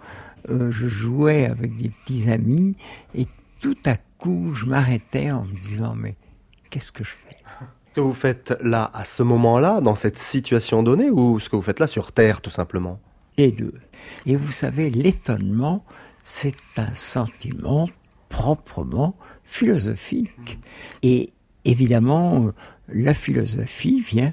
euh, 0.51 0.71
je 0.71 0.87
jouais 0.87 1.47
avec 1.47 1.77
des 1.77 1.89
petits 1.89 2.31
amis 2.31 2.77
et 3.15 3.27
tout 3.61 3.77
à 3.87 3.97
coup, 4.19 4.55
je 4.55 4.67
m'arrêtais 4.67 5.33
en 5.33 5.45
me 5.45 5.57
disant, 5.59 5.95
mais 5.97 6.15
qu'est-ce 6.71 6.93
que 6.93 7.03
je 7.03 7.11
fais? 7.11 7.39
Ce 7.91 7.97
que 7.97 8.01
vous 8.01 8.13
faites 8.13 8.55
là, 8.61 8.91
à 8.95 9.05
ce 9.05 9.23
moment-là, 9.23 9.81
dans 9.81 9.95
cette 9.95 10.19
situation 10.19 10.83
donnée, 10.83 11.11
ou 11.11 11.41
ce 11.41 11.49
que 11.49 11.57
vous 11.57 11.63
faites 11.63 11.81
là 11.81 11.87
sur 11.87 12.13
Terre, 12.13 12.41
tout 12.41 12.51
simplement? 12.51 13.01
Les 13.37 13.51
deux. 13.51 13.75
Et 14.27 14.37
vous 14.37 14.53
savez, 14.53 14.91
l'étonnement, 14.91 15.85
c'est 16.23 16.57
un 16.77 16.95
sentiment 16.95 17.89
proprement 18.29 19.17
philosophique. 19.45 20.59
Et 21.03 21.33
évidemment, 21.65 22.47
euh, 22.47 22.55
la 22.89 23.15
philosophie 23.15 24.01
vient 24.01 24.33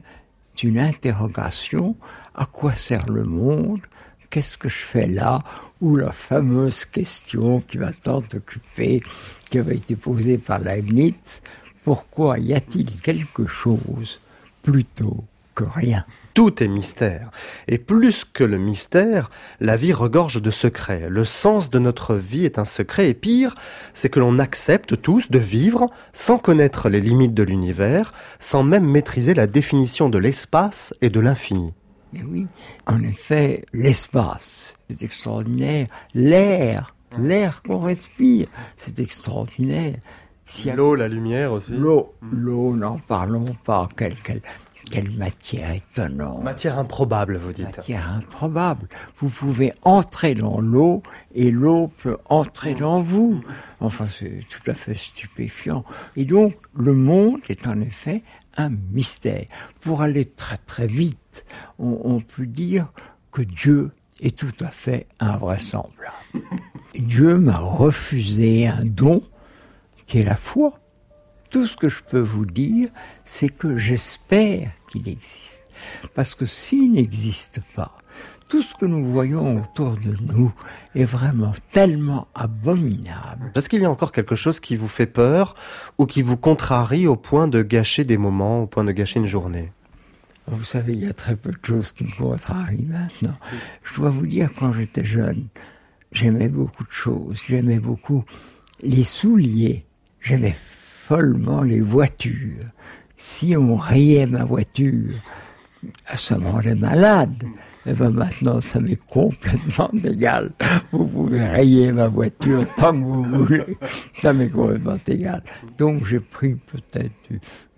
d'une 0.57 0.79
interrogation 0.79 1.95
à 2.33 2.45
quoi 2.45 2.75
sert 2.75 3.09
le 3.09 3.23
monde? 3.23 3.81
Qu'est-ce 4.29 4.57
que 4.57 4.69
je 4.69 4.77
fais 4.77 5.07
là? 5.07 5.43
Ou 5.81 5.95
la 5.95 6.11
fameuse 6.11 6.83
question 6.85 7.61
qui 7.61 7.77
va 7.77 7.93
tant 7.93 8.23
occuper, 8.33 9.01
qui 9.49 9.59
avait 9.59 9.75
été 9.75 9.95
posée 9.95 10.37
par 10.37 10.59
Leibniz 10.59 11.41
pourquoi 11.85 12.39
y 12.39 12.55
a-t-il 12.55 12.99
quelque 12.99 13.45
chose 13.45 14.19
plutôt 14.63 15.23
que 15.53 15.63
rien? 15.69 16.03
Tout 16.33 16.63
est 16.63 16.67
mystère. 16.67 17.29
Et 17.67 17.77
plus 17.77 18.25
que 18.25 18.43
le 18.43 18.57
mystère, 18.57 19.29
la 19.59 19.77
vie 19.77 19.93
regorge 19.93 20.41
de 20.41 20.49
secrets. 20.49 21.07
Le 21.09 21.23
sens 21.25 21.69
de 21.69 21.77
notre 21.77 22.15
vie 22.15 22.43
est 22.43 22.57
un 22.57 22.65
secret. 22.65 23.09
Et 23.09 23.13
pire, 23.13 23.55
c'est 23.93 24.09
que 24.09 24.19
l'on 24.19 24.39
accepte 24.39 24.99
tous 24.99 25.29
de 25.29 25.37
vivre 25.37 25.91
sans 26.11 26.39
connaître 26.39 26.89
les 26.89 27.01
limites 27.01 27.35
de 27.35 27.43
l'univers, 27.43 28.15
sans 28.39 28.63
même 28.63 28.85
maîtriser 28.85 29.35
la 29.35 29.45
définition 29.45 30.09
de 30.09 30.17
l'espace 30.17 30.95
et 31.01 31.11
de 31.11 31.19
l'infini. 31.19 31.71
Mais 32.13 32.23
oui, 32.23 32.47
en 32.87 33.03
effet, 33.03 33.63
l'espace, 33.73 34.73
c'est 34.89 35.03
extraordinaire. 35.03 35.85
L'air, 36.15 36.95
l'air 37.19 37.61
qu'on 37.61 37.79
respire, 37.79 38.47
c'est 38.75 38.99
extraordinaire. 38.99 39.99
Si 40.45 40.71
l'eau, 40.71 40.95
la 40.95 41.07
lumière 41.07 41.51
aussi. 41.53 41.75
L'eau, 41.75 42.13
l'eau, 42.31 42.75
n'en 42.75 42.99
parlons 42.99 43.55
pas. 43.63 43.89
Quelle, 43.97 44.15
quelle, 44.15 44.41
quelle 44.91 45.11
matière 45.11 45.71
étonnante. 45.71 46.43
Matière 46.43 46.77
improbable, 46.77 47.37
vous 47.37 47.51
dites. 47.51 47.77
Matière 47.77 48.11
improbable. 48.11 48.87
Vous 49.17 49.29
pouvez 49.29 49.73
entrer 49.81 50.35
dans 50.35 50.61
l'eau 50.61 51.01
et 51.33 51.49
l'eau 51.49 51.91
peut 51.97 52.17
entrer 52.25 52.75
dans 52.75 53.01
vous. 53.01 53.41
Enfin, 53.79 54.05
c'est 54.07 54.41
tout 54.47 54.69
à 54.69 54.75
fait 54.75 54.95
stupéfiant. 54.95 55.83
Et 56.15 56.25
donc, 56.25 56.55
le 56.75 56.93
monde 56.93 57.39
est 57.49 57.67
en 57.67 57.81
effet 57.81 58.21
un 58.55 58.69
mystère. 58.69 59.45
Pour 59.81 60.01
aller 60.01 60.25
très 60.25 60.57
très 60.57 60.87
vite, 60.87 61.45
on, 61.79 61.99
on 62.03 62.21
peut 62.21 62.45
dire 62.45 62.87
que 63.31 63.41
Dieu 63.41 63.91
est 64.21 64.37
tout 64.37 64.53
à 64.63 64.69
fait 64.69 65.07
invraisemblable. 65.19 66.11
Dieu 66.95 67.37
m'a 67.37 67.57
refusé 67.57 68.67
un 68.67 68.85
don 68.85 69.23
qui 70.05 70.19
est 70.19 70.23
la 70.23 70.35
foi. 70.35 70.79
Tout 71.49 71.67
ce 71.67 71.77
que 71.77 71.89
je 71.89 72.03
peux 72.03 72.19
vous 72.19 72.45
dire, 72.45 72.89
c'est 73.23 73.49
que 73.49 73.77
j'espère 73.77 74.71
qu'il 74.89 75.07
existe. 75.07 75.63
Parce 76.13 76.35
que 76.35 76.45
s'il 76.45 76.93
n'existe 76.93 77.61
pas, 77.75 77.97
tout 78.47 78.61
ce 78.61 78.75
que 78.75 78.85
nous 78.85 79.11
voyons 79.11 79.61
autour 79.61 79.97
de 79.97 80.15
nous 80.21 80.53
est 80.93 81.05
vraiment 81.05 81.53
tellement 81.71 82.27
abominable. 82.35 83.51
Est-ce 83.55 83.69
qu'il 83.69 83.81
y 83.81 83.85
a 83.85 83.89
encore 83.89 84.11
quelque 84.11 84.35
chose 84.35 84.59
qui 84.59 84.75
vous 84.75 84.87
fait 84.87 85.07
peur 85.07 85.55
ou 85.97 86.05
qui 86.05 86.21
vous 86.21 86.37
contrarie 86.37 87.07
au 87.07 87.15
point 87.15 87.47
de 87.47 87.63
gâcher 87.63 88.03
des 88.03 88.17
moments, 88.17 88.63
au 88.63 88.67
point 88.67 88.83
de 88.83 88.91
gâcher 88.91 89.19
une 89.19 89.25
journée? 89.25 89.71
Vous 90.47 90.63
savez, 90.63 90.93
il 90.93 90.99
y 90.99 91.07
a 91.07 91.13
très 91.13 91.35
peu 91.35 91.49
de 91.49 91.65
choses 91.65 91.91
qui 91.91 92.03
me 92.03 92.11
contrarient 92.11 92.85
maintenant. 92.85 93.35
Je 93.83 93.95
dois 93.95 94.11
vous 94.11 94.27
dire, 94.27 94.51
quand 94.57 94.71
j'étais 94.73 95.05
jeune, 95.05 95.47
j'aimais 96.11 96.49
beaucoup 96.49 96.83
de 96.83 96.91
choses. 96.91 97.41
J'aimais 97.47 97.79
beaucoup 97.79 98.23
les 98.81 99.03
souliers. 99.03 99.85
J'aimais 100.25 100.55
follement 100.57 101.61
les 101.61 101.81
voitures. 101.81 102.65
Si 103.15 103.55
on 103.55 103.75
rayait 103.75 104.25
ma 104.25 104.43
voiture, 104.43 105.13
ça 106.15 106.39
me 106.39 106.49
rendait 106.49 106.73
malade. 106.73 107.43
Et 107.85 107.93
ben 107.93 108.09
maintenant, 108.09 108.59
ça 108.59 108.79
m'est 108.79 108.95
complètement 108.95 109.91
égal. 110.03 110.51
Vous 110.91 111.05
pouvez 111.05 111.45
rayer 111.45 111.91
ma 111.91 112.07
voiture 112.07 112.65
tant 112.75 112.93
que 112.93 113.03
vous 113.03 113.23
voulez. 113.23 113.77
Ça 114.19 114.33
m'est 114.33 114.49
complètement 114.49 114.97
égal. 115.07 115.43
Donc 115.77 116.03
j'ai 116.05 116.19
pris 116.19 116.55
peut-être 116.55 117.13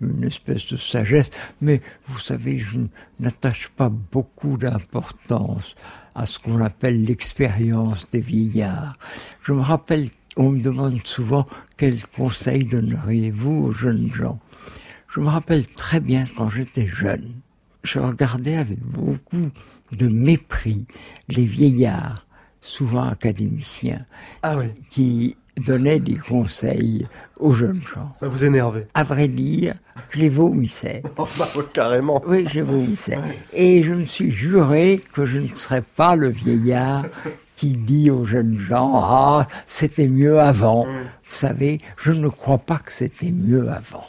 une 0.00 0.24
espèce 0.24 0.72
de 0.72 0.78
sagesse. 0.78 1.30
Mais 1.60 1.82
vous 2.06 2.18
savez, 2.18 2.56
je 2.56 2.78
n'attache 3.20 3.68
pas 3.76 3.90
beaucoup 3.90 4.56
d'importance 4.56 5.76
à 6.14 6.24
ce 6.24 6.38
qu'on 6.38 6.62
appelle 6.62 7.04
l'expérience 7.04 8.08
des 8.08 8.22
vieillards. 8.22 8.96
Je 9.42 9.52
me 9.52 9.60
rappelle 9.60 10.08
on 10.38 10.50
me 10.50 10.60
demande 10.60 11.04
souvent 11.04 11.46
quel 11.76 12.06
conseil 12.06 12.64
donneriez-vous 12.64 13.66
aux 13.66 13.72
jeunes 13.72 14.10
gens. 14.14 14.38
Je 15.10 15.20
me 15.20 15.28
rappelle 15.28 15.66
très 15.66 16.00
bien 16.00 16.24
quand 16.36 16.48
j'étais 16.48 16.86
jeune, 16.86 17.32
je 17.82 17.98
regardais 17.98 18.56
avec 18.56 18.78
beaucoup 18.80 19.50
de 19.92 20.06
mépris 20.06 20.86
les 21.28 21.44
vieillards, 21.44 22.26
souvent 22.60 23.04
académiciens, 23.04 24.04
ah 24.42 24.56
qui 24.90 25.36
donnaient 25.56 25.98
des 25.98 26.16
conseils 26.16 27.08
aux 27.40 27.52
jeunes 27.52 27.82
gens. 27.82 28.12
Ça 28.14 28.28
vous 28.28 28.44
énervait 28.44 28.86
À 28.94 29.02
vrai 29.02 29.26
dire, 29.26 29.74
je 30.10 30.20
les 30.20 30.28
vomissais. 30.28 31.02
Oh, 31.18 31.26
bah, 31.36 31.50
carrément. 31.72 32.22
Oui, 32.26 32.46
je 32.48 32.54
les 32.54 32.62
vomissais. 32.62 33.18
Et 33.52 33.82
je 33.82 33.92
me 33.92 34.04
suis 34.04 34.30
juré 34.30 35.02
que 35.12 35.26
je 35.26 35.38
ne 35.38 35.52
serais 35.54 35.82
pas 35.82 36.14
le 36.14 36.28
vieillard 36.28 37.06
qui 37.58 37.76
dit 37.76 38.08
aux 38.08 38.24
jeunes 38.24 38.56
gens 38.56 38.92
Ah, 38.94 39.48
c'était 39.66 40.06
mieux 40.06 40.38
avant. 40.38 40.84
Vous 40.84 41.34
savez, 41.34 41.80
je 41.96 42.12
ne 42.12 42.28
crois 42.28 42.58
pas 42.58 42.78
que 42.78 42.92
c'était 42.92 43.32
mieux 43.32 43.68
avant. 43.68 44.04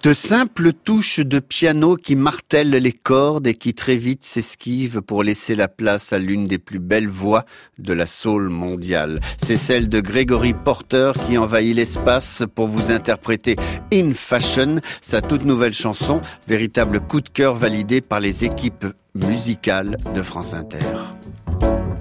De 0.00 0.12
simples 0.12 0.72
touches 0.72 1.18
de 1.18 1.40
piano 1.40 1.96
qui 1.96 2.14
martèlent 2.14 2.70
les 2.70 2.92
cordes 2.92 3.48
et 3.48 3.54
qui 3.54 3.74
très 3.74 3.96
vite 3.96 4.22
s'esquivent 4.22 5.02
pour 5.02 5.24
laisser 5.24 5.56
la 5.56 5.66
place 5.66 6.12
à 6.12 6.18
l'une 6.18 6.46
des 6.46 6.58
plus 6.58 6.78
belles 6.78 7.08
voix 7.08 7.44
de 7.80 7.92
la 7.92 8.06
soul 8.06 8.48
mondiale. 8.48 9.18
C'est 9.42 9.56
celle 9.56 9.88
de 9.88 9.98
Gregory 10.00 10.54
Porter 10.54 11.10
qui 11.26 11.36
envahit 11.36 11.74
l'espace 11.74 12.44
pour 12.54 12.68
vous 12.68 12.92
interpréter 12.92 13.56
In 13.92 14.12
Fashion, 14.14 14.76
sa 15.00 15.20
toute 15.20 15.44
nouvelle 15.44 15.74
chanson, 15.74 16.20
véritable 16.46 17.00
coup 17.00 17.20
de 17.20 17.28
cœur 17.28 17.56
validé 17.56 18.00
par 18.00 18.20
les 18.20 18.44
équipes 18.44 18.86
musicales 19.16 19.98
de 20.14 20.22
France 20.22 20.54
Inter. 20.54 20.78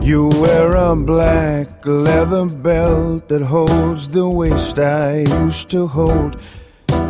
You 0.03 0.29
wear 0.39 0.75
a 0.75 0.95
black 0.95 1.83
leather 1.83 2.45
belt 2.45 3.27
that 3.27 3.41
holds 3.41 4.07
the 4.07 4.23
waist 4.23 4.77
I 4.77 5.23
used 5.43 5.69
to 5.71 5.87
hold. 5.87 6.37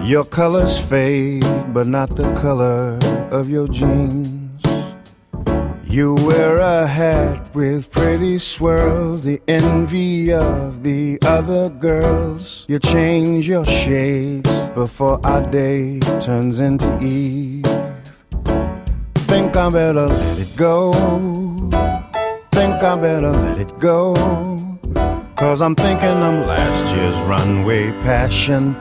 Your 0.08 0.24
colors 0.24 0.80
fade, 0.80 1.44
but 1.74 1.86
not 1.86 2.16
the 2.16 2.34
color 2.36 2.98
of 3.30 3.50
your 3.50 3.68
jeans. 3.68 4.64
You 5.84 6.16
wear 6.16 6.60
a 6.60 6.88
hat 6.88 7.54
with 7.54 7.92
pretty 7.92 8.38
swirls, 8.38 9.24
the 9.26 9.42
envy 9.50 10.32
of 10.32 10.82
the 10.84 11.20
other 11.24 11.68
girls. 11.68 12.64
You 12.70 12.80
change 12.80 13.50
your 13.50 13.66
shades 13.66 14.50
before 14.76 15.20
our 15.26 15.42
day 15.52 16.00
turns 16.22 16.62
into 16.62 16.88
eve. 17.04 17.66
Think 19.28 19.58
I 19.58 19.70
better 19.70 20.08
let 20.08 20.40
it 20.40 20.56
go. 20.56 20.94
Think 22.54 22.82
I 22.82 22.96
better 22.96 23.34
let 23.34 23.58
it 23.58 23.78
go. 23.78 24.67
Cause 25.38 25.62
I'm 25.62 25.76
thinking 25.76 26.10
I'm 26.10 26.48
last 26.48 26.84
year's 26.96 27.16
runway 27.28 27.92
passion. 28.02 28.76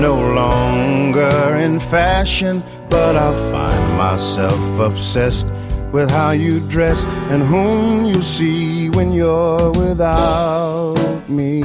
No 0.00 0.16
longer 0.34 1.56
in 1.56 1.78
fashion, 1.78 2.64
but 2.88 3.16
I 3.16 3.30
find 3.52 3.96
myself 3.96 4.80
obsessed 4.80 5.46
with 5.92 6.10
how 6.10 6.32
you 6.32 6.58
dress 6.68 7.04
and 7.30 7.44
whom 7.44 8.06
you 8.06 8.22
see 8.22 8.90
when 8.90 9.12
you're 9.12 9.70
without 9.70 10.96
me. 11.28 11.62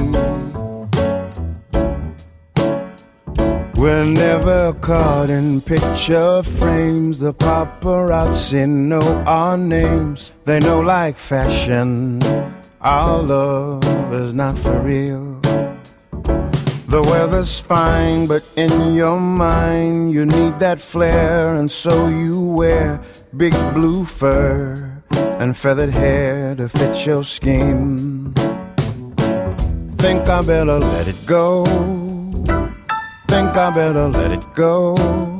We're 3.74 4.04
never 4.04 4.74
caught 4.74 5.28
in 5.28 5.60
picture 5.60 6.44
frames. 6.44 7.18
The 7.18 7.34
paparazzi 7.34 8.68
know 8.68 9.24
our 9.26 9.58
names. 9.58 10.32
They 10.44 10.60
know 10.60 10.82
like 10.82 11.18
fashion. 11.18 12.20
Our 12.86 13.20
love 13.20 14.14
is 14.14 14.32
not 14.32 14.56
for 14.56 14.78
real. 14.78 15.40
The 16.86 17.02
weather's 17.02 17.58
fine, 17.58 18.28
but 18.28 18.44
in 18.54 18.94
your 18.94 19.18
mind 19.18 20.12
you 20.12 20.24
need 20.24 20.60
that 20.60 20.80
flair, 20.80 21.56
and 21.56 21.68
so 21.68 22.06
you 22.06 22.40
wear 22.40 23.02
big 23.36 23.54
blue 23.74 24.04
fur 24.04 25.02
and 25.10 25.56
feathered 25.56 25.90
hair 25.90 26.54
to 26.54 26.68
fit 26.68 27.04
your 27.04 27.24
scheme. 27.24 28.32
Think 29.98 30.28
I 30.28 30.40
better 30.42 30.78
let 30.78 31.08
it 31.08 31.26
go. 31.26 31.64
Think 33.26 33.56
I 33.56 33.70
better 33.74 34.06
let 34.06 34.30
it 34.30 34.54
go. 34.54 35.35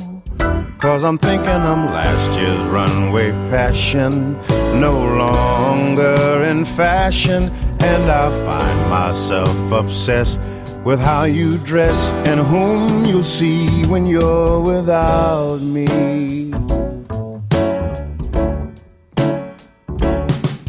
Cause 0.79 1.03
I'm 1.03 1.17
thinking 1.17 1.49
I'm 1.49 1.87
last 1.87 2.29
year's 2.39 2.61
runway 2.65 3.31
passion, 3.49 4.37
no 4.79 4.91
longer 4.91 6.43
in 6.43 6.65
fashion, 6.65 7.49
and 7.81 8.11
I 8.11 8.29
find 8.45 8.89
myself 8.89 9.71
obsessed 9.71 10.39
with 10.83 10.99
how 10.99 11.23
you 11.23 11.57
dress 11.57 12.11
and 12.27 12.39
whom 12.39 13.05
you'll 13.05 13.23
see 13.23 13.87
when 13.87 14.05
you're 14.05 14.61
without 14.61 15.61
me. 15.61 16.53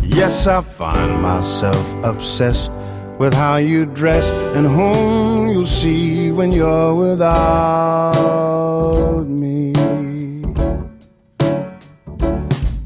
Yes, 0.04 0.46
I 0.46 0.62
find 0.62 1.20
myself 1.20 1.86
obsessed 2.02 2.72
with 3.18 3.34
how 3.34 3.56
you 3.56 3.84
dress 3.84 4.30
and 4.56 4.66
whom 4.66 5.50
you'll 5.50 5.66
see 5.66 6.32
when 6.32 6.50
you're 6.50 6.94
without 6.94 8.48
me. 9.28 9.57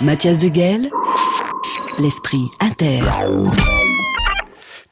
Mathias 0.00 0.40
de 0.40 0.48
Guel, 0.48 0.90
l'esprit 2.00 2.50
inter. 2.60 3.00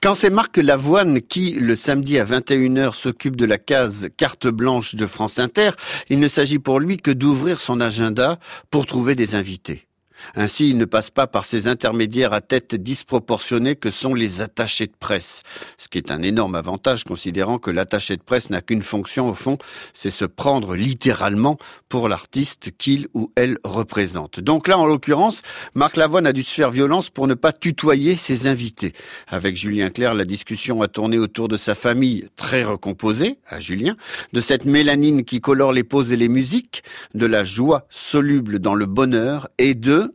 Quand 0.03 0.17
c'est 0.17 0.31
Marc 0.31 0.57
Lavoine 0.57 1.21
qui, 1.21 1.53
le 1.53 1.77
samedi 1.77 2.19
à 2.19 2.25
21h, 2.25 2.93
s'occupe 2.93 3.37
de 3.37 3.45
la 3.45 3.57
case 3.57 4.09
carte 4.17 4.49
blanche 4.49 4.97
de 4.97 5.07
France 5.07 5.39
Inter, 5.39 5.71
il 6.09 6.19
ne 6.19 6.27
s'agit 6.27 6.59
pour 6.59 6.81
lui 6.81 6.97
que 6.97 7.13
d'ouvrir 7.13 7.61
son 7.61 7.81
agenda 7.81 8.41
pour 8.69 8.85
trouver 8.85 9.15
des 9.15 9.37
invités. 9.37 9.87
Ainsi, 10.35 10.71
il 10.71 10.79
ne 10.79 10.85
passe 10.85 11.11
pas 11.11 11.27
par 11.27 11.45
ces 11.45 11.69
intermédiaires 11.69 12.33
à 12.33 12.41
tête 12.41 12.75
disproportionnée 12.75 13.77
que 13.77 13.91
sont 13.91 14.15
les 14.15 14.41
attachés 14.41 14.87
de 14.87 14.95
presse. 14.99 15.43
Ce 15.79 15.89
qui 15.89 15.99
est 15.99 16.11
un 16.11 16.23
énorme 16.23 16.55
avantage 16.55 17.05
considérant 17.05 17.59
que 17.59 17.71
l'attaché 17.71 18.17
de 18.17 18.23
presse 18.23 18.51
n'a 18.51 18.61
qu'une 18.61 18.83
fonction 18.83 19.29
au 19.29 19.35
fond, 19.35 19.59
c'est 19.93 20.11
se 20.11 20.25
prendre 20.25 20.75
littéralement 20.75 21.59
pour 21.89 22.09
l'artiste 22.09 22.71
qu'il 22.79 23.09
ou 23.15 23.33
elle 23.37 23.59
représente. 23.65 24.41
Donc 24.41 24.69
là, 24.69 24.79
en 24.79 24.87
l'occurrence, 24.87 25.43
Marc 25.75 25.97
Lavoine 25.97 26.27
a 26.27 26.33
dû 26.33 26.43
se 26.43 26.55
faire 26.55 26.71
violence 26.71 27.11
pour 27.11 27.27
ne 27.27 27.35
pas 27.35 27.53
tutoyer 27.53 28.17
ses 28.17 28.47
invités. 28.47 28.93
Avec 29.29 29.57
Julien 29.57 29.91
Clerc, 29.91 30.15
la 30.15 30.25
discussion 30.25 30.83
a 30.83 30.89
tourné 30.89 31.19
autour 31.19 31.49
de 31.49 31.57
sa 31.57 31.75
famille 31.75 32.27
très 32.37 32.65
recomposée, 32.65 33.39
à 33.47 33.61
Julien, 33.61 33.97
de 34.33 34.41
cette 34.41 34.65
mélanine 34.65 35.25
qui 35.25 35.41
colore 35.41 35.73
les 35.73 35.85
poses 35.85 36.13
et 36.13 36.17
les 36.17 36.29
musiques, 36.29 36.83
de 37.15 37.27
la 37.27 37.45
joie 37.45 37.87
soluble 37.91 38.59
dans 38.59 38.75
le 38.75 38.87
bonheur 38.87 39.49
et 39.59 39.75
de 39.75 40.12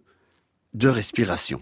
de 0.73 0.87
respiration. 0.87 1.61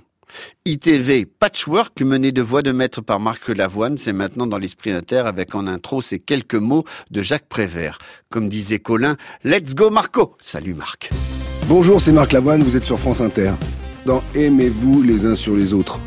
ITV 0.66 1.26
Patchwork, 1.26 2.02
mené 2.02 2.32
de 2.32 2.42
voix 2.42 2.62
de 2.62 2.72
maître 2.72 3.02
par 3.02 3.20
Marc 3.20 3.48
Lavoine, 3.50 3.98
c'est 3.98 4.14
maintenant 4.14 4.48
dans 4.48 4.58
l'esprit 4.58 4.92
inter 4.92 5.24
avec 5.26 5.56
en 5.56 5.68
intro 5.68 6.02
ces 6.02 6.20
quelques 6.20 6.56
mots 6.56 6.84
de 7.12 7.22
Jacques 7.22 7.48
Prévert. 7.48 8.00
Comme 8.30 8.50
disait 8.50 8.80
Colin, 8.80 9.16
let's 9.44 9.76
go 9.76 9.90
Marco 9.90 10.36
Salut 10.40 10.74
Marc. 10.74 11.12
Bonjour, 11.68 12.02
c'est 12.02 12.12
Marc 12.12 12.32
Lavoine, 12.32 12.64
vous 12.64 12.76
êtes 12.76 12.86
sur 12.86 13.00
France 13.00 13.22
Inter. 13.22 13.54
Dans 14.06 14.24
Aimez-vous 14.36 15.02
les 15.02 15.26
uns 15.26 15.36
sur 15.36 15.56
les 15.56 15.74
autres. 15.74 16.00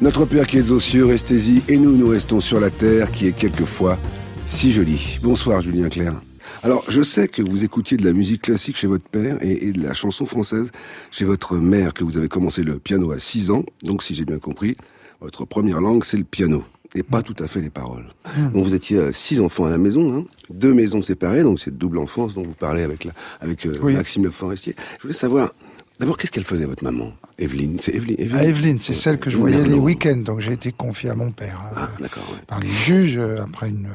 Notre 0.00 0.26
Père 0.26 0.46
qui 0.46 0.58
est 0.58 0.70
aux 0.70 0.80
cieux, 0.80 1.04
restez-y, 1.04 1.62
et 1.68 1.76
nous, 1.76 1.96
nous 1.96 2.08
restons 2.08 2.40
sur 2.40 2.60
la 2.60 2.70
terre 2.70 3.10
qui 3.10 3.26
est 3.26 3.32
quelquefois 3.32 3.98
si 4.46 4.70
jolie. 4.72 5.18
Bonsoir 5.22 5.60
Julien 5.60 5.88
Clerc. 5.88 6.27
Alors, 6.62 6.84
je 6.88 7.02
sais 7.02 7.28
que 7.28 7.42
vous 7.42 7.64
écoutiez 7.64 7.96
de 7.96 8.04
la 8.04 8.12
musique 8.12 8.42
classique 8.42 8.76
chez 8.76 8.86
votre 8.86 9.08
père 9.08 9.38
et, 9.42 9.72
de 9.72 9.82
la 9.82 9.94
chanson 9.94 10.26
française 10.26 10.70
chez 11.10 11.24
votre 11.24 11.56
mère, 11.56 11.94
que 11.94 12.04
vous 12.04 12.18
avez 12.18 12.28
commencé 12.28 12.62
le 12.62 12.78
piano 12.78 13.12
à 13.12 13.18
6 13.18 13.50
ans. 13.50 13.64
Donc, 13.82 14.02
si 14.02 14.14
j'ai 14.14 14.24
bien 14.24 14.38
compris, 14.38 14.76
votre 15.20 15.44
première 15.44 15.80
langue, 15.80 16.04
c'est 16.04 16.16
le 16.16 16.24
piano. 16.24 16.64
Et 16.94 17.02
pas 17.02 17.22
tout 17.22 17.36
à 17.38 17.46
fait 17.46 17.60
les 17.60 17.70
paroles. 17.70 18.06
Hmm. 18.24 18.50
Donc 18.52 18.64
vous 18.64 18.74
étiez 18.74 18.96
euh, 18.96 19.12
six 19.12 19.40
enfants 19.40 19.66
à 19.66 19.68
la 19.68 19.76
maison, 19.76 20.16
hein, 20.16 20.24
deux 20.48 20.72
maisons 20.72 21.02
séparées, 21.02 21.42
donc 21.42 21.60
c'est 21.60 21.76
double 21.76 21.98
enfance 21.98 22.34
dont 22.34 22.42
vous 22.42 22.54
parlez 22.54 22.82
avec, 22.82 23.04
la, 23.04 23.12
avec 23.42 23.66
euh, 23.66 23.78
Oui. 23.82 23.94
Maxime 23.94 24.24
Le 24.24 24.30
Forestier. 24.30 24.74
Je 24.96 25.02
voulais 25.02 25.14
savoir, 25.14 25.52
d'abord, 25.98 26.16
qu'est-ce 26.16 26.30
qu'elle 26.32 26.44
faisait, 26.44 26.64
votre 26.64 26.84
maman? 26.84 27.12
Evelyne, 27.38 27.78
c'est 27.80 27.94
Evelyne, 27.94 28.16
Ah, 28.34 28.44
Evelyne, 28.44 28.78
c'est 28.80 28.94
celle 28.94 29.18
que 29.18 29.30
je 29.30 29.36
Evelyne 29.36 29.56
voyais 29.58 29.68
les 29.68 29.78
week-ends, 29.78 30.16
donc 30.16 30.40
j'ai 30.40 30.52
été 30.52 30.72
confié 30.72 31.10
à 31.10 31.14
mon 31.14 31.30
père 31.30 31.60
euh, 31.76 31.80
Ah, 31.80 31.88
ouais. 32.00 32.08
par 32.46 32.60
les 32.60 32.70
juges 32.70 33.16
euh, 33.18 33.42
après 33.42 33.68
une, 33.68 33.88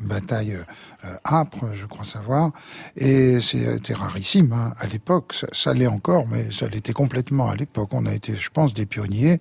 une 0.00 0.08
bataille 0.08 0.54
euh, 1.04 1.08
âpre, 1.24 1.66
je 1.74 1.86
crois 1.86 2.04
savoir. 2.04 2.50
Et 2.96 3.40
c'était 3.40 3.94
rarissime 3.94 4.52
hein, 4.52 4.74
à 4.78 4.86
l'époque. 4.86 5.32
Ça, 5.32 5.46
ça 5.52 5.74
l'est 5.74 5.86
encore, 5.86 6.26
mais 6.28 6.48
ça 6.50 6.66
l'était 6.68 6.92
complètement 6.92 7.48
à 7.48 7.56
l'époque. 7.56 7.88
On 7.92 8.04
a 8.06 8.14
été, 8.14 8.34
je 8.38 8.50
pense, 8.50 8.74
des 8.74 8.86
pionniers. 8.86 9.40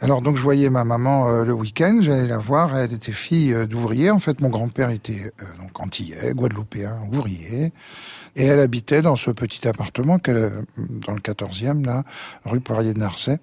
Alors 0.00 0.22
donc 0.22 0.36
je 0.36 0.42
voyais 0.42 0.70
ma 0.70 0.84
maman 0.84 1.28
euh, 1.28 1.44
le 1.44 1.52
week-end, 1.52 1.98
j'allais 2.00 2.26
la 2.26 2.38
voir. 2.38 2.76
Elle 2.76 2.92
était 2.92 3.12
fille 3.12 3.52
euh, 3.52 3.66
d'ouvrier. 3.66 4.10
En 4.10 4.18
fait, 4.18 4.40
mon 4.40 4.48
grand-père 4.48 4.90
était 4.90 5.32
euh, 5.42 5.44
donc 5.60 5.78
antillais, 5.80 6.32
guadeloupéen, 6.34 7.00
ouvrier. 7.12 7.72
Et 8.36 8.44
elle 8.44 8.60
habitait 8.60 9.02
dans 9.02 9.16
ce 9.16 9.30
petit 9.30 9.66
appartement 9.66 10.18
euh, 10.28 10.62
dans 10.78 11.14
le 11.14 11.20
14e, 11.20 11.84
là, 11.84 12.04
rue 12.44 12.60
Poirier 12.60 12.94
de 12.94 12.98
Narcet, 12.98 13.38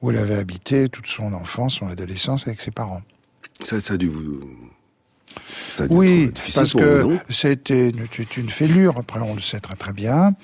où 0.00 0.10
elle 0.10 0.18
avait 0.18 0.36
habité 0.36 0.88
toute 0.88 1.06
son 1.06 1.32
enfance, 1.32 1.74
son 1.74 1.88
adolescence 1.88 2.46
avec 2.46 2.60
ses 2.60 2.70
parents. 2.70 3.02
Ça, 3.64 3.80
ça 3.80 3.94
a 3.94 3.96
dû 3.96 4.08
vous... 4.08 4.40
Ça 5.74 5.84
Oui, 5.90 6.32
parce 6.54 6.72
que 6.74 7.02
c'était 7.30 7.90
une, 7.90 8.50
fêlure, 8.50 8.94
après 8.98 9.20
on 9.20 9.34
le 9.34 9.40
sait 9.40 9.60
très 9.60 9.74
très 9.76 9.92
bien, 9.92 10.34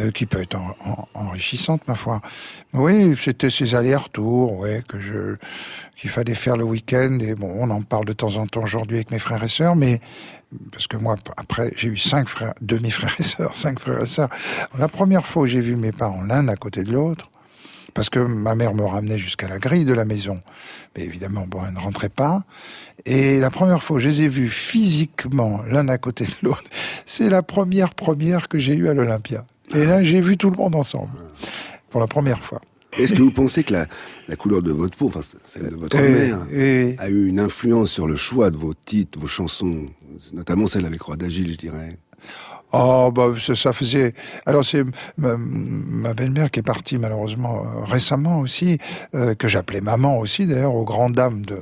euh, 0.00 0.10
qui 0.10 0.26
peut 0.26 0.40
être 0.40 0.54
en- 0.56 0.74
en- 0.84 1.08
enrichissante, 1.14 1.82
ma 1.88 1.94
foi. 1.94 2.20
Oui, 2.72 3.16
c'était 3.20 3.50
ces 3.50 3.74
allers-retours, 3.74 4.58
ouais, 4.60 4.82
que 4.88 5.00
je, 5.00 5.36
qu'il 5.96 6.10
fallait 6.10 6.34
faire 6.34 6.56
le 6.56 6.64
week-end, 6.64 7.18
et 7.20 7.34
bon, 7.34 7.52
on 7.58 7.70
en 7.70 7.82
parle 7.82 8.04
de 8.04 8.12
temps 8.12 8.36
en 8.36 8.46
temps 8.46 8.62
aujourd'hui 8.62 8.96
avec 8.98 9.10
mes 9.10 9.18
frères 9.18 9.42
et 9.42 9.48
sœurs, 9.48 9.76
mais, 9.76 9.98
parce 10.70 10.86
que 10.86 10.96
moi, 10.96 11.16
après, 11.36 11.72
j'ai 11.76 11.88
eu 11.88 11.96
cinq 11.96 12.28
frères, 12.28 12.54
demi-frères 12.60 13.14
et 13.18 13.22
sœurs, 13.22 13.54
cinq 13.56 13.80
frères 13.80 14.02
et 14.02 14.06
sœurs. 14.06 14.28
La 14.78 14.88
première 14.88 15.26
fois 15.26 15.42
où 15.42 15.46
j'ai 15.46 15.60
vu 15.60 15.74
mes 15.76 15.92
parents 15.92 16.22
l'un 16.22 16.46
à 16.48 16.56
côté 16.56 16.84
de 16.84 16.92
l'autre, 16.92 17.28
parce 17.96 18.10
que 18.10 18.18
ma 18.18 18.54
mère 18.54 18.74
me 18.74 18.84
ramenait 18.84 19.18
jusqu'à 19.18 19.48
la 19.48 19.58
grille 19.58 19.86
de 19.86 19.94
la 19.94 20.04
maison. 20.04 20.40
Mais 20.94 21.04
évidemment, 21.04 21.46
bon, 21.48 21.62
elle 21.66 21.72
ne 21.72 21.80
rentrait 21.80 22.10
pas. 22.10 22.44
Et 23.06 23.40
la 23.40 23.50
première 23.50 23.82
fois 23.82 23.96
où 23.96 23.98
je 23.98 24.08
les 24.08 24.22
ai 24.22 24.28
vus 24.28 24.50
physiquement 24.50 25.62
l'un 25.66 25.88
à 25.88 25.96
côté 25.96 26.24
de 26.24 26.34
l'autre, 26.42 26.64
c'est 27.06 27.30
la 27.30 27.42
première 27.42 27.94
première 27.94 28.48
que 28.48 28.58
j'ai 28.58 28.74
eue 28.74 28.88
à 28.88 28.94
l'Olympia. 28.94 29.46
Et 29.74 29.84
là, 29.84 30.04
j'ai 30.04 30.20
vu 30.20 30.36
tout 30.36 30.50
le 30.50 30.56
monde 30.56 30.76
ensemble. 30.76 31.10
Pour 31.88 32.00
la 32.00 32.06
première 32.06 32.42
fois. 32.42 32.60
Est-ce 32.98 33.14
que 33.14 33.22
vous 33.22 33.32
pensez 33.32 33.64
que 33.64 33.72
la, 33.72 33.86
la 34.28 34.36
couleur 34.36 34.62
de 34.62 34.72
votre 34.72 34.96
peau, 34.96 35.06
enfin 35.06 35.20
celle 35.44 35.70
de 35.70 35.76
votre 35.76 35.96
mère, 35.96 36.40
a 36.98 37.08
eu 37.08 37.26
une 37.26 37.40
influence 37.40 37.90
sur 37.90 38.06
le 38.06 38.16
choix 38.16 38.50
de 38.50 38.58
vos 38.58 38.74
titres, 38.74 39.18
vos 39.18 39.26
chansons, 39.26 39.86
notamment 40.34 40.66
celle 40.66 40.84
avec 40.84 41.00
Roi 41.00 41.16
d'Agile, 41.16 41.52
je 41.52 41.58
dirais? 41.58 41.98
Oh, 42.72 43.10
bah, 43.14 43.28
ça, 43.40 43.54
ça 43.54 43.72
faisait. 43.72 44.12
Alors, 44.44 44.64
c'est 44.64 44.84
ma, 45.16 45.36
ma 45.38 46.14
belle-mère 46.14 46.50
qui 46.50 46.60
est 46.60 46.64
partie 46.64 46.98
malheureusement 46.98 47.62
euh, 47.64 47.84
récemment 47.84 48.40
aussi, 48.40 48.78
euh, 49.14 49.34
que 49.34 49.48
j'appelais 49.48 49.80
maman 49.80 50.18
aussi 50.18 50.46
d'ailleurs, 50.46 50.74
aux 50.74 50.84
grandes 50.84 51.14
dames 51.14 51.42
de, 51.42 51.58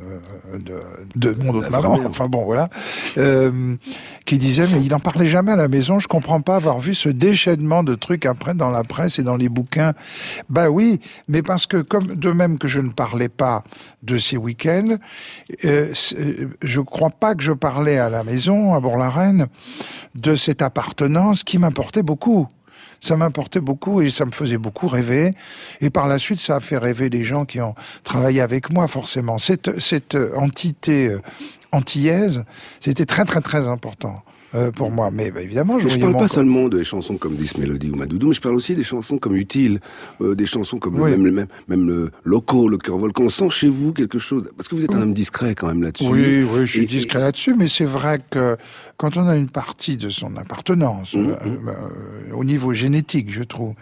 de, 0.58 0.75
de 1.16 1.42
mon 1.42 1.61
La 1.61 1.70
maman. 1.70 2.00
Enfin 2.06 2.28
bon, 2.28 2.44
voilà. 2.44 2.70
Euh, 3.18 3.76
qui 4.25 4.38
disait, 4.38 4.66
mais 4.66 4.80
il 4.80 4.90
n'en 4.90 5.00
parlait 5.00 5.28
jamais 5.28 5.52
à 5.52 5.56
la 5.56 5.68
maison. 5.68 5.99
Je 5.99 6.08
comprends 6.08 6.40
pas 6.40 6.56
avoir 6.56 6.78
vu 6.78 6.94
ce 6.94 7.08
déchaînement 7.08 7.84
de 7.84 7.94
trucs 7.94 8.26
après 8.26 8.54
dans 8.54 8.70
la 8.70 8.82
presse 8.82 9.18
et 9.18 9.23
dans 9.23 9.37
les 9.37 9.49
bouquins. 9.49 9.92
Bah 10.49 10.70
oui, 10.70 11.00
mais 11.28 11.42
parce 11.42 11.66
que 11.66 11.76
comme 11.76 12.06
de 12.06 12.30
même 12.32 12.58
que 12.58 12.66
je 12.68 12.80
ne 12.80 12.90
parlais 12.90 13.28
pas 13.28 13.62
de 14.02 14.18
ces 14.18 14.37
week-ends, 14.37 14.96
euh, 15.64 15.92
je 16.62 16.80
crois 16.80 17.11
pas 17.11 17.34
que 17.34 17.42
je 17.42 17.52
parlais 17.52 17.99
à 17.99 18.08
la 18.08 18.25
maison, 18.25 18.75
à 18.75 18.80
Bourg-la-Reine, 18.80 19.49
de 20.14 20.34
cette 20.34 20.62
qui 21.44 21.58
m'importait 21.58 22.02
beaucoup. 22.02 22.46
Ça 23.00 23.16
m'importait 23.16 23.60
beaucoup 23.60 24.00
et 24.00 24.10
ça 24.10 24.24
me 24.24 24.30
faisait 24.30 24.58
beaucoup 24.58 24.88
rêver. 24.88 25.32
Et 25.80 25.90
par 25.90 26.06
la 26.06 26.18
suite, 26.18 26.40
ça 26.40 26.56
a 26.56 26.60
fait 26.60 26.78
rêver 26.78 27.08
les 27.10 27.24
gens 27.24 27.44
qui 27.44 27.60
ont 27.60 27.74
travaillé 28.02 28.40
avec 28.40 28.72
moi, 28.72 28.88
forcément. 28.88 29.38
Cette, 29.38 29.78
cette 29.80 30.16
entité 30.36 31.08
euh, 31.08 31.20
antillaise, 31.72 32.44
c'était 32.80 33.07
très, 33.07 33.24
très, 33.24 33.40
très 33.40 33.68
important 33.68 34.22
euh, 34.54 34.70
pour 34.70 34.90
moi. 34.90 35.10
Mais 35.12 35.30
bah, 35.30 35.42
évidemment, 35.42 35.78
je 35.78 35.84
voyais 35.88 36.00
parle 36.02 36.14
pas 36.16 36.28
seulement 36.28 36.68
des 36.68 36.84
chansons 36.84 37.16
comme 37.16 37.34
Dis 37.36 37.50
Melody 37.58 37.90
ou 37.90 37.96
Madoudou, 37.96 38.28
mais 38.28 38.34
je 38.34 38.40
parle 38.40 38.54
aussi 38.56 38.74
des 38.74 38.84
chansons 38.84 39.18
comme 39.18 39.36
Utile, 39.36 39.80
euh, 40.20 40.34
des 40.34 40.46
chansons 40.46 40.78
comme 40.78 41.00
Oui. 41.00 41.10
même, 41.10 41.22
même, 41.30 41.46
même 41.68 41.86
le 41.86 42.10
Loco, 42.24 42.68
le 42.68 42.78
Cœur 42.78 42.98
Volcan. 42.98 43.24
On 43.24 43.28
sent 43.28 43.50
chez 43.50 43.68
vous 43.68 43.92
quelque 43.92 44.18
chose, 44.18 44.48
parce 44.56 44.68
que 44.68 44.74
vous 44.74 44.84
êtes 44.84 44.94
un 44.94 45.02
homme 45.02 45.14
discret 45.14 45.54
quand 45.54 45.66
même 45.68 45.82
là-dessus. 45.82 46.06
Oui, 46.08 46.42
oui, 46.44 46.60
je 46.66 46.72
suis 46.72 46.82
Et- 46.82 46.86
discret 46.86 47.20
là-dessus, 47.20 47.54
mais 47.54 47.68
c'est 47.68 47.84
vrai 47.84 48.20
que 48.30 48.56
quand 48.96 49.16
on 49.16 49.26
a 49.26 49.36
une 49.36 49.50
partie 49.50 49.96
de 49.96 50.08
son 50.08 50.36
appartenance, 50.36 51.14
Mmh, 51.14 51.18
euh, 51.28 51.34
euh, 51.68 52.34
au 52.34 52.44
niveau 52.44 52.72
génétique, 52.72 53.30
je 53.32 53.42
trouve, 53.42 53.74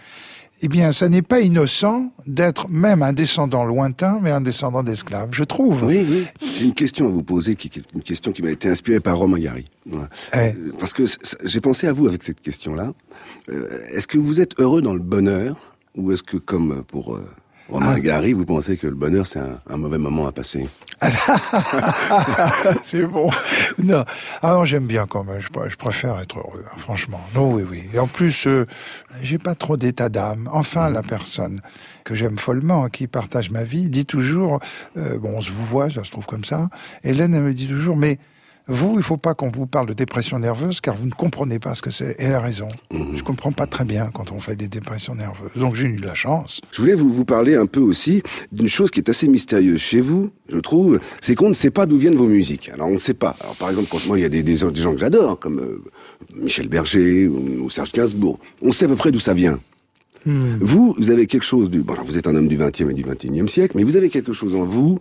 eh 0.64 0.68
bien, 0.68 0.92
ça 0.92 1.08
n'est 1.08 1.22
pas 1.22 1.40
innocent 1.40 2.12
d'être 2.26 2.70
même 2.70 3.02
un 3.02 3.12
descendant 3.12 3.64
lointain, 3.64 4.20
mais 4.22 4.30
un 4.30 4.40
descendant 4.40 4.84
d'esclaves, 4.84 5.30
je 5.32 5.42
trouve. 5.42 5.82
Oui, 5.82 6.06
oui. 6.08 6.24
J'ai 6.40 6.66
une 6.66 6.74
question 6.74 7.08
à 7.08 7.10
vous 7.10 7.24
poser, 7.24 7.56
qui 7.56 7.66
est 7.66 7.82
une 7.92 8.02
question 8.02 8.30
qui 8.30 8.42
m'a 8.42 8.50
été 8.52 8.68
inspirée 8.68 9.00
par 9.00 9.18
Romain 9.18 9.40
Gary. 9.40 9.64
Voilà. 9.86 10.08
Eh. 10.34 10.36
Euh, 10.36 10.72
Parce 10.78 10.92
que 10.92 11.02
j'ai 11.44 11.60
pensé 11.60 11.88
à 11.88 11.92
vous 11.92 12.06
avec 12.06 12.22
cette 12.22 12.40
question-là. 12.40 12.92
Euh, 13.48 13.82
est-ce 13.92 14.06
que 14.06 14.18
vous 14.18 14.40
êtes 14.40 14.60
heureux 14.60 14.82
dans 14.82 14.94
le 14.94 15.00
bonheur, 15.00 15.74
ou 15.96 16.12
est-ce 16.12 16.22
que, 16.22 16.36
comme 16.36 16.84
pour 16.84 17.16
euh, 17.16 17.26
Romain 17.72 17.94
Ah. 17.96 18.00
Gary, 18.00 18.32
vous 18.34 18.44
pensez 18.44 18.76
que 18.76 18.86
le 18.86 18.94
bonheur, 18.94 19.26
c'est 19.26 19.38
un, 19.40 19.58
un 19.68 19.76
mauvais 19.76 19.98
moment 19.98 20.26
à 20.26 20.32
passer? 20.32 20.68
C'est 22.84 23.04
bon. 23.06 23.30
Non, 23.82 24.04
ah 24.42 24.52
non, 24.52 24.64
j'aime 24.64 24.86
bien 24.86 25.06
quand 25.06 25.24
même. 25.24 25.40
Je, 25.40 25.48
pr- 25.48 25.68
je 25.68 25.76
préfère 25.76 26.18
être 26.20 26.38
heureux, 26.38 26.64
hein, 26.66 26.76
franchement. 26.78 27.20
Non, 27.34 27.52
oui, 27.52 27.64
oui. 27.68 27.82
Et 27.92 27.98
en 27.98 28.06
plus, 28.06 28.46
euh, 28.46 28.66
j'ai 29.22 29.38
pas 29.38 29.54
trop 29.54 29.76
d'état 29.76 30.08
d'âme. 30.08 30.48
Enfin, 30.52 30.90
la 30.90 31.02
personne 31.02 31.60
que 32.04 32.14
j'aime 32.14 32.38
follement, 32.38 32.88
qui 32.88 33.06
partage 33.06 33.50
ma 33.50 33.64
vie, 33.64 33.88
dit 33.88 34.06
toujours, 34.06 34.60
euh, 34.96 35.18
bon, 35.18 35.34
on 35.36 35.40
se 35.40 35.50
vous 35.50 35.64
voit, 35.64 35.90
ça 35.90 36.04
se 36.04 36.10
trouve 36.10 36.26
comme 36.26 36.44
ça. 36.44 36.68
Hélène, 37.02 37.34
elle 37.34 37.42
me 37.42 37.54
dit 37.54 37.66
toujours, 37.66 37.96
mais 37.96 38.18
vous, 38.68 38.94
il 38.96 39.02
faut 39.02 39.16
pas 39.16 39.34
qu'on 39.34 39.48
vous 39.50 39.66
parle 39.66 39.88
de 39.88 39.92
dépression 39.92 40.38
nerveuse, 40.38 40.80
car 40.80 40.94
vous 40.96 41.06
ne 41.06 41.10
comprenez 41.10 41.58
pas 41.58 41.74
ce 41.74 41.82
que 41.82 41.90
c'est. 41.90 42.12
Et 42.20 42.24
elle 42.24 42.34
a 42.34 42.40
raison. 42.40 42.68
Mhm. 42.92 43.16
Je 43.16 43.22
comprends 43.22 43.52
pas 43.52 43.66
très 43.66 43.84
bien 43.84 44.10
quand 44.14 44.30
on 44.32 44.40
fait 44.40 44.56
des 44.56 44.68
dépressions 44.68 45.14
nerveuses. 45.14 45.50
Donc 45.56 45.74
j'ai 45.74 45.86
eu 45.86 45.96
de 45.96 46.06
la 46.06 46.14
chance. 46.14 46.60
Je 46.70 46.80
voulais 46.80 46.94
vous, 46.94 47.10
vous 47.10 47.24
parler 47.24 47.56
un 47.56 47.66
peu 47.66 47.80
aussi 47.80 48.22
d'une 48.52 48.68
chose 48.68 48.90
qui 48.90 49.00
est 49.00 49.08
assez 49.10 49.26
mystérieuse 49.28 49.80
chez 49.80 50.00
vous, 50.00 50.30
je 50.48 50.58
trouve, 50.58 51.00
c'est 51.20 51.34
qu'on 51.34 51.48
ne 51.48 51.54
sait 51.54 51.70
pas 51.70 51.86
d'où 51.86 51.96
viennent 51.98 52.16
vos 52.16 52.26
musiques. 52.28 52.68
Alors 52.68 52.88
on 52.88 52.92
ne 52.92 52.98
sait 52.98 53.14
pas. 53.14 53.36
Alors 53.40 53.56
par 53.56 53.70
exemple, 53.70 53.88
quand 53.90 54.04
moi 54.06 54.18
il 54.18 54.22
y 54.22 54.26
a 54.26 54.28
des, 54.28 54.42
des, 54.42 54.56
gens- 54.58 54.70
des 54.70 54.80
gens 54.80 54.92
que 54.94 55.00
j'adore, 55.00 55.38
comme 55.38 55.58
euh, 55.58 55.82
Michel 56.36 56.68
Berger 56.68 57.26
ou, 57.28 57.64
ou 57.64 57.70
Serge 57.70 57.92
Gainsbourg, 57.92 58.38
on 58.62 58.70
sait 58.72 58.84
à 58.84 58.88
peu 58.88 58.96
près 58.96 59.10
d'où 59.12 59.20
ça 59.20 59.34
vient. 59.34 59.58
Vous, 60.24 60.94
vous 60.98 61.10
avez 61.10 61.26
quelque 61.26 61.42
chose 61.44 61.70
du... 61.70 61.80
Bon, 61.82 61.94
alors 61.94 62.04
vous 62.04 62.16
êtes 62.18 62.26
un 62.26 62.36
homme 62.36 62.48
du 62.48 62.56
20e 62.56 62.90
et 62.90 62.94
du 62.94 63.04
21e 63.04 63.48
siècle, 63.48 63.76
mais 63.76 63.82
vous 63.84 63.96
avez 63.96 64.08
quelque 64.08 64.32
chose 64.32 64.54
en 64.54 64.64
vous, 64.64 64.98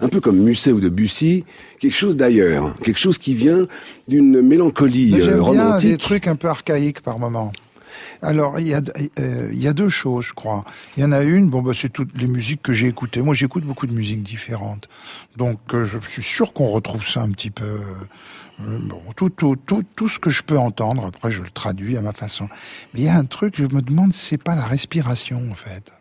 un 0.00 0.08
peu 0.08 0.20
comme 0.20 0.38
Musset 0.38 0.72
ou 0.72 0.80
Debussy, 0.80 1.44
quelque 1.78 1.96
chose 1.96 2.16
d'ailleurs, 2.16 2.74
quelque 2.82 2.98
chose 2.98 3.18
qui 3.18 3.34
vient 3.34 3.66
d'une 4.08 4.40
mélancolie 4.42 5.14
euh, 5.14 5.16
J'aime 5.16 5.26
bien 5.26 5.34
des 5.34 5.40
romantique. 5.40 5.98
trucs 5.98 6.26
un 6.28 6.36
peu 6.36 6.48
archaïques 6.48 7.00
par 7.02 7.18
moment. 7.18 7.52
Alors, 8.22 8.58
il 8.58 8.68
y, 8.68 8.74
a, 8.74 8.80
euh, 9.20 9.48
il 9.52 9.62
y 9.62 9.68
a 9.68 9.72
deux 9.72 9.88
choses, 9.88 10.26
je 10.26 10.32
crois. 10.32 10.64
Il 10.96 11.02
y 11.02 11.04
en 11.04 11.12
a 11.12 11.22
une, 11.22 11.50
bon, 11.50 11.62
bah, 11.62 11.72
c'est 11.74 11.88
toutes 11.90 12.16
les 12.16 12.26
musiques 12.26 12.62
que 12.62 12.72
j'ai 12.72 12.88
écoutées. 12.88 13.22
Moi, 13.22 13.34
j'écoute 13.34 13.64
beaucoup 13.64 13.86
de 13.86 13.92
musiques 13.92 14.22
différentes. 14.22 14.88
Donc, 15.36 15.58
euh, 15.74 15.84
je 15.84 15.98
suis 16.08 16.22
sûr 16.22 16.52
qu'on 16.52 16.66
retrouve 16.66 17.06
ça 17.06 17.22
un 17.22 17.30
petit 17.30 17.50
peu. 17.50 17.64
euh, 18.60 18.78
bon, 18.82 19.00
tout, 19.16 19.30
tout, 19.30 19.56
tout, 19.56 19.84
tout 19.94 20.08
ce 20.08 20.18
que 20.18 20.30
je 20.30 20.42
peux 20.42 20.58
entendre, 20.58 21.06
après, 21.06 21.30
je 21.30 21.42
le 21.42 21.50
traduis 21.50 21.96
à 21.96 22.00
ma 22.02 22.12
façon. 22.12 22.48
Mais 22.92 23.00
il 23.00 23.04
y 23.04 23.08
a 23.08 23.16
un 23.16 23.24
truc, 23.24 23.54
je 23.56 23.64
me 23.64 23.82
demande 23.82 24.12
c'est 24.12 24.42
pas 24.42 24.54
la 24.54 24.64
respiration, 24.64 25.42
en 25.50 25.54
fait. 25.54 25.92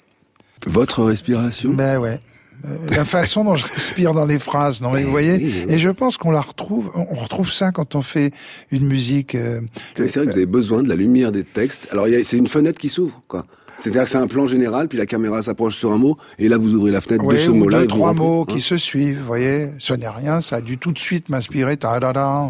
Votre 0.66 1.04
respiration? 1.04 1.74
Ben 1.74 1.98
ouais. 2.00 2.20
Euh, 2.66 2.78
la 2.96 3.04
façon 3.04 3.44
dont 3.44 3.56
je 3.56 3.66
respire 3.66 4.14
dans 4.14 4.26
les 4.26 4.40
phrases, 4.40 4.80
non 4.80 4.92
mais 4.92 5.04
vous 5.04 5.12
voyez, 5.12 5.34
oui, 5.34 5.64
oui. 5.68 5.74
et 5.74 5.80
je 5.80 5.90
pense 5.90 6.16
qu'on 6.18 6.32
la 6.32 6.40
retrouve, 6.40 6.92
on 6.96 7.16
retrouve 7.16 7.52
ça 7.52 7.72
quand 7.74 7.96
on 7.96 8.02
fait 8.02 8.32
une 8.72 8.86
musique. 8.86 9.36
euh, 9.36 9.60
C'est 9.96 10.08
vrai 10.16 10.26
que 10.28 10.32
vous 10.32 10.38
avez 10.38 10.46
besoin 10.46 10.82
de 10.82 10.88
la 10.88 10.96
lumière 10.96 11.34
des 11.34 11.44
textes. 11.44 11.90
Alors, 11.92 12.08
c'est 12.24 12.38
une 12.38 12.48
fenêtre 12.48 12.80
qui 12.80 12.88
s'ouvre, 12.88 13.22
quoi. 13.28 13.46
C'est-à-dire 13.78 14.04
que 14.04 14.10
c'est 14.10 14.18
un 14.18 14.28
plan 14.28 14.46
général, 14.48 14.88
puis 14.88 14.98
la 14.98 15.06
caméra 15.08 15.42
s'approche 15.42 15.76
sur 15.76 15.92
un 15.92 15.98
mot, 15.98 16.16
et 16.40 16.48
là, 16.48 16.58
vous 16.58 16.74
ouvrez 16.74 16.92
la 16.92 17.02
fenêtre 17.02 17.28
de 17.28 17.36
ce 17.36 17.50
mot-là. 17.50 17.82
deux, 17.82 17.88
trois 17.88 18.10
rentrez. 18.10 18.24
mots 18.24 18.46
Hein 18.48 18.54
qui 18.54 18.62
se 18.62 18.78
suivent, 18.78 19.20
vous 19.20 19.26
voyez. 19.26 19.70
Ce 19.80 19.94
n'est 19.94 20.08
rien, 20.08 20.40
ça 20.42 20.58
a 20.58 20.62
dû 20.62 20.78
tout 20.78 20.92
de 20.94 21.00
suite 21.00 21.28
m'inspirer. 21.30 21.76
ta-da-da. 21.76 22.50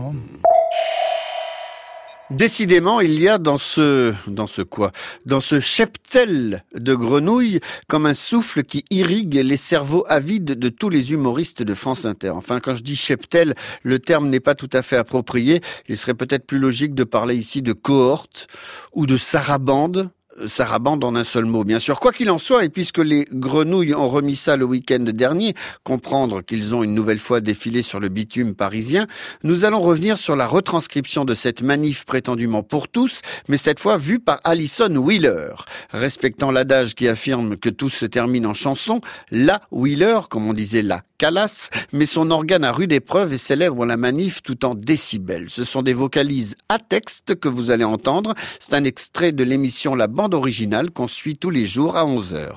Décidément, 2.29 3.01
il 3.01 3.21
y 3.21 3.27
a 3.27 3.37
dans 3.37 3.57
ce, 3.57 4.13
dans 4.27 4.47
ce 4.47 4.61
quoi? 4.61 4.91
Dans 5.25 5.41
ce 5.41 5.59
cheptel 5.59 6.63
de 6.73 6.95
grenouilles 6.95 7.59
comme 7.87 8.05
un 8.05 8.13
souffle 8.13 8.63
qui 8.63 8.85
irrigue 8.89 9.35
les 9.35 9.57
cerveaux 9.57 10.05
avides 10.07 10.45
de 10.45 10.69
tous 10.69 10.89
les 10.89 11.11
humoristes 11.11 11.63
de 11.63 11.73
France 11.73 12.05
Inter. 12.05 12.29
Enfin, 12.29 12.59
quand 12.59 12.75
je 12.75 12.83
dis 12.83 12.95
cheptel, 12.95 13.55
le 13.83 13.99
terme 13.99 14.29
n'est 14.29 14.39
pas 14.39 14.55
tout 14.55 14.69
à 14.73 14.81
fait 14.81 14.97
approprié. 14.97 15.61
Il 15.89 15.97
serait 15.97 16.13
peut-être 16.13 16.47
plus 16.47 16.59
logique 16.59 16.95
de 16.95 17.03
parler 17.03 17.35
ici 17.35 17.61
de 17.61 17.73
cohorte 17.73 18.47
ou 18.93 19.05
de 19.05 19.17
sarabande. 19.17 20.09
Sarabande 20.47 21.03
en 21.03 21.15
un 21.15 21.23
seul 21.23 21.45
mot, 21.45 21.63
bien 21.63 21.79
sûr. 21.79 21.99
Quoi 21.99 22.11
qu'il 22.11 22.29
en 22.29 22.37
soit, 22.37 22.65
et 22.65 22.69
puisque 22.69 22.99
les 22.99 23.25
grenouilles 23.31 23.93
ont 23.93 24.09
remis 24.09 24.35
ça 24.35 24.57
le 24.57 24.65
week-end 24.65 24.99
dernier, 24.99 25.53
comprendre 25.83 26.41
qu'ils 26.41 26.75
ont 26.75 26.83
une 26.83 26.93
nouvelle 26.93 27.19
fois 27.19 27.41
défilé 27.41 27.81
sur 27.81 27.99
le 27.99 28.09
bitume 28.09 28.55
parisien, 28.55 29.07
nous 29.43 29.65
allons 29.65 29.81
revenir 29.81 30.17
sur 30.17 30.35
la 30.35 30.47
retranscription 30.47 31.25
de 31.25 31.35
cette 31.35 31.61
manif 31.61 32.05
prétendument 32.05 32.63
pour 32.63 32.87
tous, 32.87 33.21
mais 33.47 33.57
cette 33.57 33.79
fois 33.79 33.97
vue 33.97 34.19
par 34.19 34.39
Alison 34.43 34.95
Wheeler. 34.95 35.53
Respectant 35.91 36.51
l'adage 36.51 36.95
qui 36.95 37.07
affirme 37.07 37.57
que 37.57 37.69
tout 37.69 37.89
se 37.89 38.05
termine 38.05 38.45
en 38.45 38.53
chanson, 38.53 39.01
la 39.31 39.61
Wheeler, 39.71 40.19
comme 40.29 40.47
on 40.47 40.53
disait 40.53 40.81
la 40.81 41.01
Calas, 41.23 41.69
met 41.93 42.05
son 42.05 42.31
organe 42.31 42.65
à 42.65 42.73
rude 42.73 42.91
épreuve 42.91 43.31
et 43.31 43.37
célèbre 43.37 43.85
la 43.85 43.95
manif 43.95 44.41
tout 44.43 44.65
en 44.65 44.75
décibels. 44.75 45.45
Ce 45.49 45.63
sont 45.63 45.81
des 45.81 45.93
vocalises 45.93 46.57
à 46.67 46.79
texte 46.79 47.35
que 47.39 47.47
vous 47.47 47.71
allez 47.71 47.85
entendre. 47.85 48.33
C'est 48.59 48.73
un 48.73 48.83
extrait 48.83 49.31
de 49.31 49.45
l'émission 49.45 49.95
La 49.95 50.07
Bande 50.07 50.33
Originale 50.33 50.91
qu'on 50.91 51.07
suit 51.07 51.37
tous 51.37 51.49
les 51.49 51.63
jours 51.63 51.95
à 51.95 52.03
11h. 52.03 52.49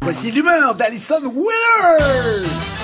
Voici 0.00 0.32
l'humeur 0.32 0.74
d'Alison 0.74 1.22
Wheeler 1.22 2.77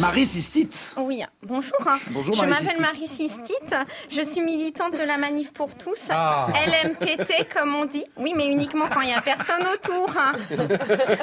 Marie 0.00 0.26
Sistite. 0.26 0.92
Oui, 0.96 1.22
bonjour. 1.42 1.76
Bonjour, 2.10 2.34
Je 2.36 2.44
Marie 2.44 2.64
m'appelle. 2.64 2.80
Marie 2.80 3.08
Sistite. 3.08 3.74
Je 4.10 4.22
suis 4.22 4.40
militante 4.40 4.92
de 4.92 5.04
la 5.04 5.16
Manif 5.18 5.52
pour 5.52 5.74
tous. 5.74 6.08
Ah. 6.10 6.46
LMPT, 6.84 7.48
comme 7.52 7.74
on 7.74 7.84
dit. 7.84 8.04
Oui, 8.16 8.32
mais 8.36 8.46
uniquement 8.46 8.84
quand 8.92 9.00
il 9.00 9.08
n'y 9.08 9.14
a 9.14 9.20
personne 9.20 9.62
autour. 9.72 10.08
hein. 10.16 10.32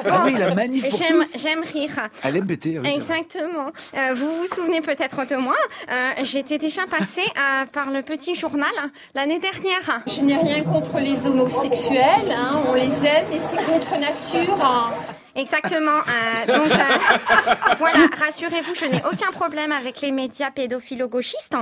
Ah 0.09 0.23
oui, 0.25 0.33
la 0.37 0.53
Manif 0.53 0.89
pour 0.89 0.99
J'aime- 0.99 1.23
tous. 1.23 1.39
J'aime 1.39 1.61
rire. 1.63 2.09
LMPT, 2.23 2.79
oui. 2.83 2.91
Exactement. 2.93 3.67
Euh, 3.97 4.13
vous 4.13 4.39
vous 4.41 4.47
souvenez 4.53 4.81
peut-être 4.81 5.25
de 5.25 5.35
moi. 5.37 5.55
Euh, 5.91 6.11
J'étais 6.23 6.57
déjà 6.57 6.85
passée 6.85 7.21
euh, 7.37 7.65
par 7.71 7.91
le 7.91 8.01
petit 8.01 8.35
journal 8.35 8.71
l'année 9.13 9.39
dernière. 9.39 10.01
Je 10.07 10.21
n'ai 10.21 10.35
rien 10.37 10.63
contre 10.63 10.99
les 10.99 11.25
homosexuels, 11.25 12.31
hein, 12.31 12.61
on 12.67 12.73
les 12.73 13.05
aime 13.05 13.31
et 13.31 13.39
c'est 13.39 13.63
contre 13.65 13.91
nature. 13.99 14.57
hein. 14.61 14.91
Exactement. 15.35 15.99
euh, 15.99 16.57
donc 16.57 16.71
euh, 16.71 17.75
voilà, 17.77 18.07
rassurez-vous, 18.17 18.73
je 18.73 18.85
n'ai 18.85 19.01
aucun 19.11 19.31
problème 19.31 19.71
avec 19.71 20.01
les 20.01 20.11
médias 20.11 20.49
pédophilo-gauchistes. 20.49 21.55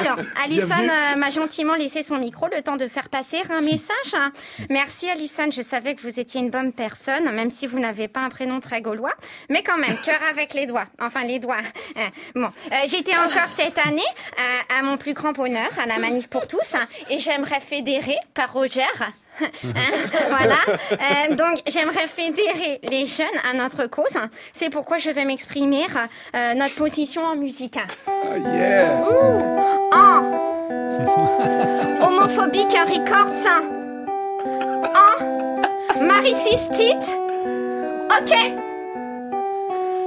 Alors, 0.00 0.16
Alison 0.42 0.74
euh, 0.78 1.16
m'a 1.16 1.30
gentiment 1.30 1.74
laissé 1.74 2.02
son 2.02 2.16
micro 2.16 2.48
le 2.54 2.62
temps 2.62 2.76
de 2.76 2.88
faire 2.88 3.08
passer 3.10 3.42
un 3.50 3.60
message. 3.60 4.14
Merci 4.70 5.10
Alison, 5.10 5.50
je 5.50 5.62
savais 5.62 5.94
que 5.94 6.02
vous 6.02 6.18
étiez 6.18 6.40
une 6.40 6.50
bonne 6.50 6.72
personne, 6.72 7.30
même 7.30 7.50
si 7.50 7.66
vous 7.66 7.78
n'avez 7.78 8.08
pas 8.08 8.20
un 8.20 8.30
prénom 8.30 8.60
très 8.60 8.80
gaulois, 8.80 9.14
mais 9.50 9.62
quand 9.62 9.76
même, 9.76 9.98
cœur 10.00 10.20
avec 10.30 10.54
les 10.54 10.66
doigts. 10.66 10.86
Enfin, 11.00 11.24
les 11.24 11.38
doigts. 11.38 11.58
Euh, 11.96 12.00
bon, 12.34 12.50
Euh, 12.72 12.76
j'étais 12.86 13.16
encore 13.16 13.48
cette 13.54 13.78
année 13.78 14.02
à 14.78 14.82
mon 14.82 14.96
plus 14.96 15.12
grand 15.14 15.32
bonheur, 15.32 15.68
à 15.82 15.86
la 15.86 15.98
Manif 15.98 16.28
pour 16.28 16.46
tous, 16.46 16.74
et 17.10 17.18
j'aimerais 17.20 17.60
fédérer 17.60 18.16
par 18.34 18.52
Roger. 18.52 18.86
Hein, 19.64 19.92
voilà. 20.28 20.56
Euh, 20.92 21.34
donc, 21.34 21.58
j'aimerais 21.66 22.08
fédérer 22.08 22.80
les 22.88 23.06
jeunes 23.06 23.26
à 23.48 23.54
notre 23.54 23.86
cause. 23.86 24.16
C'est 24.52 24.70
pourquoi 24.70 24.98
je 24.98 25.10
vais 25.10 25.24
m'exprimer 25.24 25.86
euh, 26.34 26.54
notre 26.54 26.74
position 26.74 27.22
en 27.22 27.36
musique. 27.36 27.78
En 29.92 30.22
homophobique 32.02 32.72
records. 32.72 33.32
En 34.94 36.02
maricistite. 36.02 37.16
Ok. 38.10 38.69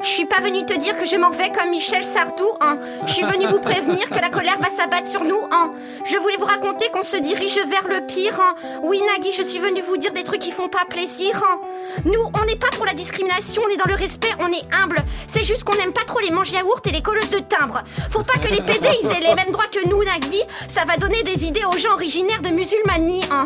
Je 0.04 0.10
suis 0.10 0.26
pas 0.26 0.42
venue 0.42 0.66
te 0.66 0.74
dire 0.74 0.98
que 0.98 1.06
je 1.06 1.16
m'en 1.16 1.30
vais 1.30 1.50
comme 1.50 1.70
Michel 1.70 2.04
Sardou, 2.04 2.50
hein. 2.60 2.78
Je 3.06 3.14
suis 3.14 3.24
venue 3.24 3.48
vous 3.48 3.60
prévenir 3.60 4.10
que 4.10 4.20
la 4.20 4.30
colère 4.30 4.58
va 4.60 4.70
s'abattre 4.70 5.08
sur 5.08 5.24
nous, 5.24 5.40
hein. 5.50 5.72
Je 6.04 6.18
voulais 6.18 6.36
vous 6.38 6.46
raconter 6.46 6.90
qu'on 6.90 7.04
se 7.04 7.16
dirige 7.16 7.58
vers 7.68 7.88
le 7.88 8.06
pire, 8.06 8.38
hein. 8.42 8.54
Oui, 8.84 9.02
Nagui, 9.02 9.32
je 9.32 9.44
suis 9.44 9.60
venue 9.60 9.82
vous 9.82 9.96
dire 9.96 10.12
des 10.12 10.24
trucs 10.24 10.42
qui 10.42 10.52
font 10.52 10.68
pas 10.68 10.84
plaisir, 10.90 11.42
hein. 11.50 11.60
Nous, 12.04 12.22
on 12.40 12.46
n'est 12.46 12.58
pas 12.58 12.68
pour 12.76 12.86
la 12.86 12.94
discrimination, 12.94 13.64
on 13.66 13.70
est 13.74 13.78
dans 13.78 13.90
le 13.90 13.96
respect, 13.96 14.34
on 14.40 14.52
est 14.52 14.66
humble. 14.76 14.98
C'est 15.34 15.46
juste 15.46 15.64
qu'on 15.64 15.78
n'aime 15.78 15.94
pas 15.94 16.04
trop 16.06 16.20
les 16.20 16.32
manches 16.32 16.52
yaourts 16.52 16.82
et 16.86 16.92
les 16.92 17.02
colleuses 17.02 17.30
de 17.30 17.40
timbre. 17.40 17.82
Faut 18.12 18.24
pas 18.24 18.38
que 18.40 18.50
les 18.50 18.62
PD 18.62 18.90
ils 19.02 19.08
aient 19.10 19.28
les 19.28 19.36
mêmes 19.36 19.52
droits 19.52 19.68
que 19.72 19.88
nous, 19.88 20.04
Nagui. 20.04 20.44
Ça 20.68 20.84
va 20.86 20.98
donner 20.98 21.24
des 21.24 21.46
idées 21.46 21.64
aux 21.66 21.78
gens 21.78 21.94
originaires 21.94 22.42
de 22.42 22.50
musulmanie, 22.50 23.24
hein. 23.32 23.46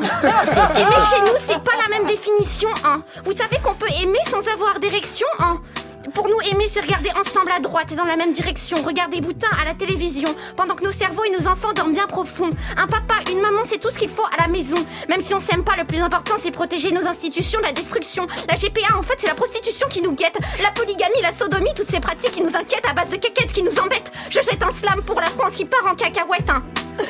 Aimer 0.76 1.02
chez 1.08 1.22
nous, 1.22 1.38
c'est 1.38 1.62
pas 1.62 1.78
la 1.88 1.96
même 1.96 2.08
définition, 2.08 2.70
hein. 2.84 3.04
Vous 3.24 3.34
savez 3.34 3.58
qu'on 3.64 3.76
peut 3.76 3.92
aimer 4.02 4.20
sans 4.32 4.52
avoir 4.52 4.80
d'érection, 4.80 5.28
hein. 5.40 5.62
Pour 6.14 6.28
nous, 6.28 6.40
aimer, 6.52 6.66
c'est 6.72 6.82
regarder 6.82 7.10
ensemble 7.20 7.52
à 7.52 7.60
droite 7.60 7.92
et 7.92 7.96
dans 7.96 8.06
la 8.06 8.16
même 8.16 8.32
direction, 8.32 8.82
regarder 8.82 9.22
Boutin 9.22 9.50
à 9.62 9.66
la 9.66 9.74
télévision, 9.74 10.34
pendant 10.56 10.76
que 10.76 10.84
nos 10.84 10.92
cerveaux 10.92 11.24
et 11.24 11.30
nos 11.30 11.48
enfants 11.48 11.74
dorment 11.74 11.94
bien 11.94 12.08
profond. 12.08 12.50
Un 12.78 12.88
papa, 12.88 13.16
une 13.32 13.42
maman, 13.42 13.62
c'est 13.64 13.80
tout 13.80 13.90
ce 13.90 13.98
qu'il 13.98 14.10
faut 14.10 14.26
à 14.38 14.42
la 14.42 14.48
maison. 14.48 14.78
Même 15.10 15.22
si 15.22 15.34
on 15.34 15.40
s'aime 15.40 15.64
pas, 15.64 15.76
le 15.76 15.84
plus 15.84 16.00
important, 16.00 16.36
c'est 16.40 16.52
protéger 16.52 16.92
nos 16.92 17.06
institutions 17.08 17.60
de 17.60 17.66
la 17.66 17.72
destruction. 17.72 18.28
La 18.48 18.56
GPA, 18.56 18.98
en 18.98 19.02
fait, 19.02 19.16
c'est 19.20 19.28
la 19.28 19.36
prostitution 19.36 19.88
qui 19.90 20.02
nous 20.02 20.14
guette. 20.14 20.38
La 20.62 20.72
polygamie, 20.72 21.22
la 21.22 21.32
sodomie, 21.32 21.74
toutes 21.76 21.90
ces 21.90 22.00
pratiques 22.00 22.32
qui 22.32 22.42
nous 22.42 22.56
inquiètent 22.56 22.88
à 22.90 22.94
base 22.94 23.10
de 23.10 23.18
quéquettes 23.18 23.52
qui 23.52 23.64
nous 23.64 23.78
embêtent. 23.80 24.12
Je 24.30 24.42
jette 24.42 24.64
un 24.64 24.72
slam 24.72 25.02
pour 25.04 25.20
la 25.20 25.28
France 25.28 25.56
qui 25.56 25.66
part 25.66 25.86
en 25.86 25.96
cacahuète. 25.96 26.50
Hein. 26.50 26.64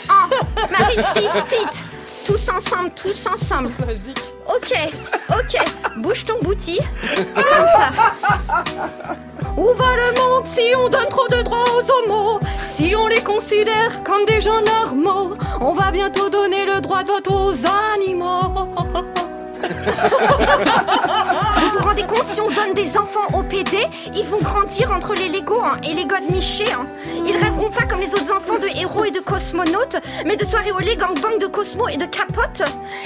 Oh, 0.10 0.36
Marie. 0.72 0.98
Tous 2.26 2.50
ensemble, 2.50 2.92
tous 2.96 3.28
ensemble. 3.28 3.72
Ok, 4.48 4.74
ok, 5.30 5.58
bouge 5.98 6.26
ton 6.26 6.40
bouti. 6.42 6.80
Comme 7.36 7.68
ça. 7.68 7.90
Où 9.58 9.68
va 9.74 9.96
le 9.96 10.20
monde 10.22 10.46
si 10.46 10.62
on 10.78 10.88
donne 10.88 11.10
trop 11.10 11.28
de 11.28 11.42
droits 11.42 11.64
aux 11.76 11.92
homos? 11.92 12.40
Si 12.62 12.96
on 12.96 13.08
les 13.08 13.22
considère 13.22 14.04
comme 14.04 14.26
des 14.26 14.40
gens 14.40 14.62
normaux 14.62 15.36
On 15.60 15.74
va 15.74 15.90
bientôt 15.92 16.30
donner 16.30 16.66
le 16.66 16.80
droit 16.80 17.04
de 17.04 17.08
vote 17.08 17.28
aux 17.30 17.54
animaux 17.96 18.70
Vous 21.60 21.70
vous 21.78 21.84
rendez 21.84 22.04
compte, 22.04 22.28
si 22.28 22.42
on 22.42 22.50
donne 22.52 22.74
des 22.74 22.98
enfants 22.98 23.28
au 23.34 23.44
PD, 23.44 23.78
ils 24.16 24.26
vont 24.26 24.40
grandir 24.42 24.92
entre 24.92 25.14
les 25.14 25.30
Lego 25.30 25.62
hein, 25.64 25.78
et 25.90 25.94
les 25.94 26.06
godes 26.06 26.30
Miché. 26.30 26.66
hein. 26.72 26.86
Ils 27.26 27.36
rêveront 27.38 27.72
pas 27.72 27.86
comme 27.86 28.00
les 28.00 28.14
autres 28.14 28.34
enfants 28.34 28.60
de 28.60 28.68
héros 28.80 29.06
et 29.06 29.12
de 29.12 29.20
cosmonautes, 29.20 29.98
mais 30.26 30.36
de 30.36 30.46
soirées 30.46 30.72
au 30.72 30.80
lait, 30.80 30.96
gangbang 30.96 31.38
de 31.40 31.48
Cosmo 31.48 31.88
et 31.88 31.98
de 31.98 32.06
capote. 32.06 32.64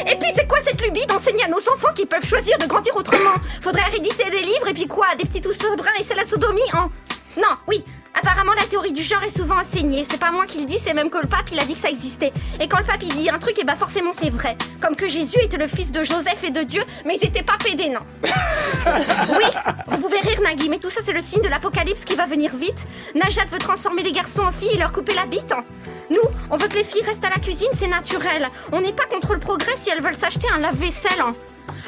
Et 0.09 0.15
puis 0.17 0.31
c'est 0.35 0.47
quoi 0.47 0.59
cette 0.65 0.81
lubie 0.81 1.05
d'enseigner 1.07 1.43
à 1.45 1.47
nos 1.47 1.57
enfants 1.73 1.93
qu'ils 1.95 2.07
peuvent 2.07 2.25
choisir 2.25 2.57
de 2.57 2.65
grandir 2.65 2.95
autrement? 2.95 3.35
Faudrait 3.61 3.83
héréditer 3.89 4.29
des 4.29 4.41
livres 4.41 4.67
et 4.67 4.73
puis 4.73 4.87
quoi? 4.87 5.07
Des 5.17 5.25
petits 5.25 5.41
tous 5.41 5.57
bruns 5.57 5.89
et 5.99 6.03
c'est 6.03 6.15
la 6.15 6.25
sodomie, 6.25 6.61
hein 6.73 6.89
Non, 7.37 7.55
oui, 7.67 7.83
Apparemment, 8.13 8.53
la 8.53 8.63
théorie 8.65 8.91
du 8.91 9.01
genre 9.01 9.23
est 9.23 9.35
souvent 9.35 9.59
enseignée. 9.59 10.05
C'est 10.09 10.19
pas 10.19 10.31
moi 10.31 10.45
qui 10.45 10.59
le 10.59 10.65
dis, 10.65 10.77
c'est 10.83 10.93
même 10.93 11.09
que 11.09 11.17
le 11.17 11.27
pape, 11.27 11.49
il 11.51 11.59
a 11.59 11.65
dit 11.65 11.73
que 11.75 11.79
ça 11.79 11.89
existait. 11.89 12.31
Et 12.59 12.67
quand 12.67 12.77
le 12.79 12.83
pape, 12.85 13.01
il 13.01 13.15
dit 13.15 13.29
un 13.29 13.39
truc, 13.39 13.57
et 13.59 13.63
bah 13.63 13.75
forcément, 13.77 14.11
c'est 14.19 14.29
vrai. 14.29 14.57
Comme 14.81 14.95
que 14.95 15.07
Jésus 15.07 15.39
était 15.41 15.57
le 15.57 15.67
fils 15.67 15.91
de 15.91 16.03
Joseph 16.03 16.43
et 16.43 16.49
de 16.51 16.61
Dieu, 16.61 16.83
mais 17.05 17.15
ils 17.21 17.25
étaient 17.25 17.41
pas 17.43 17.57
pédés, 17.63 17.89
non. 17.89 18.01
oui, 18.23 19.45
vous 19.87 19.97
pouvez 19.97 20.19
rire, 20.19 20.41
Nagui, 20.43 20.69
mais 20.69 20.79
tout 20.79 20.89
ça, 20.89 21.01
c'est 21.05 21.13
le 21.13 21.21
signe 21.21 21.41
de 21.41 21.47
l'apocalypse 21.47 22.05
qui 22.05 22.15
va 22.15 22.25
venir 22.25 22.55
vite. 22.55 22.85
Najat 23.15 23.45
veut 23.51 23.59
transformer 23.59 24.03
les 24.03 24.11
garçons 24.11 24.43
en 24.43 24.51
filles 24.51 24.73
et 24.73 24.77
leur 24.77 24.91
couper 24.91 25.13
la 25.13 25.25
bite. 25.25 25.51
hein. 25.51 25.63
Nous, 26.09 26.17
on 26.49 26.57
veut 26.57 26.67
que 26.67 26.75
les 26.75 26.83
filles 26.83 27.03
restent 27.03 27.23
à 27.25 27.29
la 27.29 27.39
cuisine, 27.39 27.69
c'est 27.73 27.87
naturel. 27.87 28.49
On 28.73 28.81
n'est 28.81 28.91
pas 28.93 29.05
contre 29.05 29.33
le 29.33 29.39
progrès 29.39 29.73
si 29.77 29.89
elles 29.89 30.01
veulent 30.01 30.15
s'acheter 30.15 30.47
un 30.53 30.59
lave-vaisselle. 30.59 31.21
hein. 31.21 31.35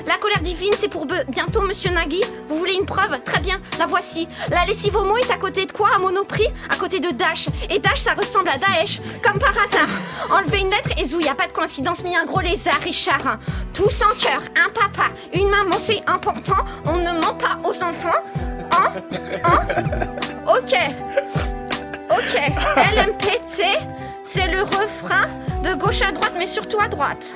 La 0.08 0.16
colère 0.16 0.40
divine, 0.42 0.72
c'est 0.80 0.88
pour 0.88 1.06
bientôt, 1.06 1.62
monsieur 1.62 1.92
Nagui. 1.92 2.22
Vous 2.50 2.58
voulez 2.58 2.74
une 2.74 2.86
preuve? 2.86 3.20
Très 3.24 3.40
bien, 3.40 3.60
la 3.80 3.86
voici. 3.86 4.28
La 4.50 4.66
lessive 4.66 4.96
homo 4.96 5.18
est 5.18 5.30
à 5.32 5.38
côté 5.38 5.66
de 5.66 5.72
quoi 5.72 5.90
à 5.96 6.00
Monoprix 6.14 6.48
À 6.70 6.76
côté 6.76 7.00
de 7.00 7.10
Dash. 7.10 7.48
Et 7.70 7.80
Dash, 7.80 8.00
ça 8.00 8.14
ressemble 8.14 8.50
à 8.50 8.58
Daesh, 8.58 9.02
comme 9.24 9.40
par 9.40 9.52
hasard. 9.52 9.88
Enlevez 10.30 10.60
une 10.60 10.70
lettre 10.70 10.90
et 10.98 11.06
zou, 11.06 11.20
y 11.20 11.28
a 11.28 11.36
pas 11.36 11.48
de 11.48 11.52
coïncidence, 11.52 12.04
mis 12.04 12.16
un 12.16 12.26
gros 12.26 12.40
lézard, 12.42 12.80
Richard. 12.84 13.40
Tous 13.74 14.02
en 14.04 14.16
cœur, 14.20 14.42
un 14.64 14.70
papa, 14.70 15.10
une 15.34 15.50
maman, 15.50 15.78
c'est 15.80 16.02
important. 16.08 16.58
On 16.86 16.98
ne 16.98 17.12
ment 17.20 17.34
pas 17.34 17.58
aux 17.68 17.84
enfants. 17.84 18.10
Hein? 18.72 18.92
Hein? 19.44 19.60
Ok. 20.48 20.76
Ok. 22.12 22.40
LMPT, 22.96 23.64
c'est 24.24 24.48
le 24.52 24.62
refrain 24.62 25.28
de 25.64 25.74
gauche 25.74 26.02
à 26.02 26.12
droite, 26.12 26.34
mais 26.38 26.48
surtout 26.48 26.80
à 26.80 26.88
droite. 26.88 27.34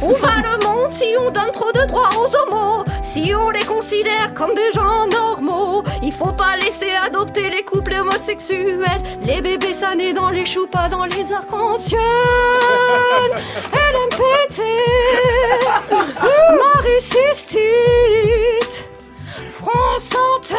Où 0.00 0.14
va 0.16 0.36
le 0.42 0.64
monde 0.64 0.92
si 0.92 1.06
on 1.20 1.30
donne 1.30 1.52
trop 1.52 1.70
de 1.72 1.86
droits 1.86 2.10
aux 2.16 2.52
homos? 2.52 2.84
Si 3.12 3.34
on 3.34 3.50
les 3.50 3.64
considère 3.66 4.32
comme 4.32 4.54
des 4.54 4.72
gens 4.72 5.06
normaux 5.06 5.84
Il 6.02 6.14
faut 6.14 6.32
pas 6.32 6.56
laisser 6.56 6.92
adopter 6.92 7.50
les 7.50 7.62
couples 7.62 7.92
homosexuels 7.92 9.02
Les 9.22 9.42
bébés 9.42 9.74
ça 9.74 9.94
naît 9.94 10.14
dans 10.14 10.30
les 10.30 10.46
choux, 10.46 10.66
pas 10.66 10.88
dans 10.88 11.04
les 11.04 11.30
arcs-en-ciel 11.30 12.00
LMPT 13.74 14.62
Marie 15.90 17.02
Sistite 17.02 18.88
France 19.50 20.08
Inter 20.40 20.56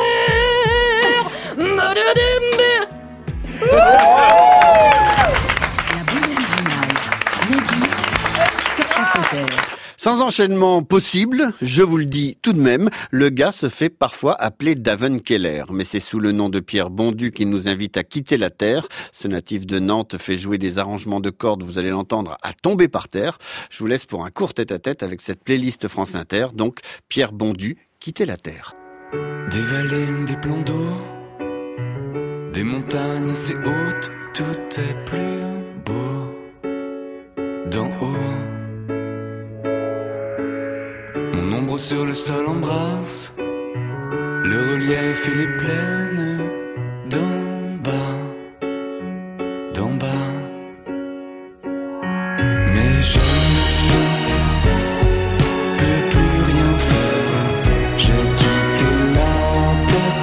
Madadimbe. 1.57 2.85
La 3.71 3.97
bande 6.05 6.29
originale. 6.37 6.93
Nagui 7.49 7.81
sur 8.69 8.85
France 8.85 9.15
Inter. 9.17 9.72
Sans 10.03 10.21
enchaînement 10.21 10.83
possible, 10.83 11.53
je 11.61 11.81
vous 11.81 11.95
le 11.95 12.03
dis 12.03 12.37
tout 12.41 12.51
de 12.51 12.59
même, 12.59 12.89
le 13.09 13.29
gars 13.29 13.53
se 13.53 13.69
fait 13.69 13.87
parfois 13.87 14.33
appeler 14.33 14.75
Daven 14.75 15.21
Keller, 15.21 15.63
mais 15.71 15.85
c'est 15.85 16.01
sous 16.01 16.19
le 16.19 16.33
nom 16.33 16.49
de 16.49 16.59
Pierre 16.59 16.89
Bondu 16.89 17.31
qu'il 17.31 17.49
nous 17.49 17.69
invite 17.69 17.95
à 17.95 18.03
quitter 18.03 18.35
la 18.35 18.49
Terre. 18.49 18.89
Ce 19.13 19.29
natif 19.29 19.65
de 19.65 19.79
Nantes 19.79 20.17
fait 20.17 20.37
jouer 20.37 20.57
des 20.57 20.77
arrangements 20.77 21.21
de 21.21 21.29
cordes, 21.29 21.63
vous 21.63 21.77
allez 21.77 21.89
l'entendre, 21.89 22.35
à 22.43 22.51
tomber 22.51 22.89
par 22.89 23.07
terre. 23.07 23.37
Je 23.69 23.79
vous 23.79 23.87
laisse 23.87 24.05
pour 24.05 24.25
un 24.25 24.29
court 24.29 24.53
tête-à-tête 24.53 25.03
avec 25.03 25.21
cette 25.21 25.41
playlist 25.41 25.87
France 25.87 26.15
Inter, 26.15 26.47
donc 26.53 26.79
Pierre 27.07 27.31
Bondu, 27.31 27.77
quitter 28.01 28.25
la 28.25 28.35
Terre. 28.35 28.75
Des 29.51 29.61
vallées, 29.61 30.25
des 30.27 30.35
plans 30.35 30.63
d'eau, 30.63 30.89
des 32.51 32.63
montagnes 32.63 33.29
assez 33.29 33.55
hautes, 33.55 34.11
tout 34.33 34.81
est 34.81 35.05
plus 35.05 35.85
beau. 35.85 36.03
Mon 41.33 41.51
ombre 41.57 41.79
sur 41.79 42.05
le 42.05 42.13
sol 42.13 42.47
embrasse 42.47 43.31
le 43.37 44.71
relief 44.73 45.27
et 45.29 45.35
les 45.35 45.47
plaines 45.57 46.39
d'en 47.09 47.77
bas, 47.83 48.19
d'en 49.73 49.93
bas. 49.95 50.31
Mais 52.73 53.01
je 53.11 53.19
ne 53.89 54.03
peux 55.79 56.01
plus 56.11 56.37
rien 56.51 56.71
faire. 56.89 57.43
J'ai 57.97 58.25
quitté 58.39 58.91
la 59.15 59.33
terre 59.89 60.19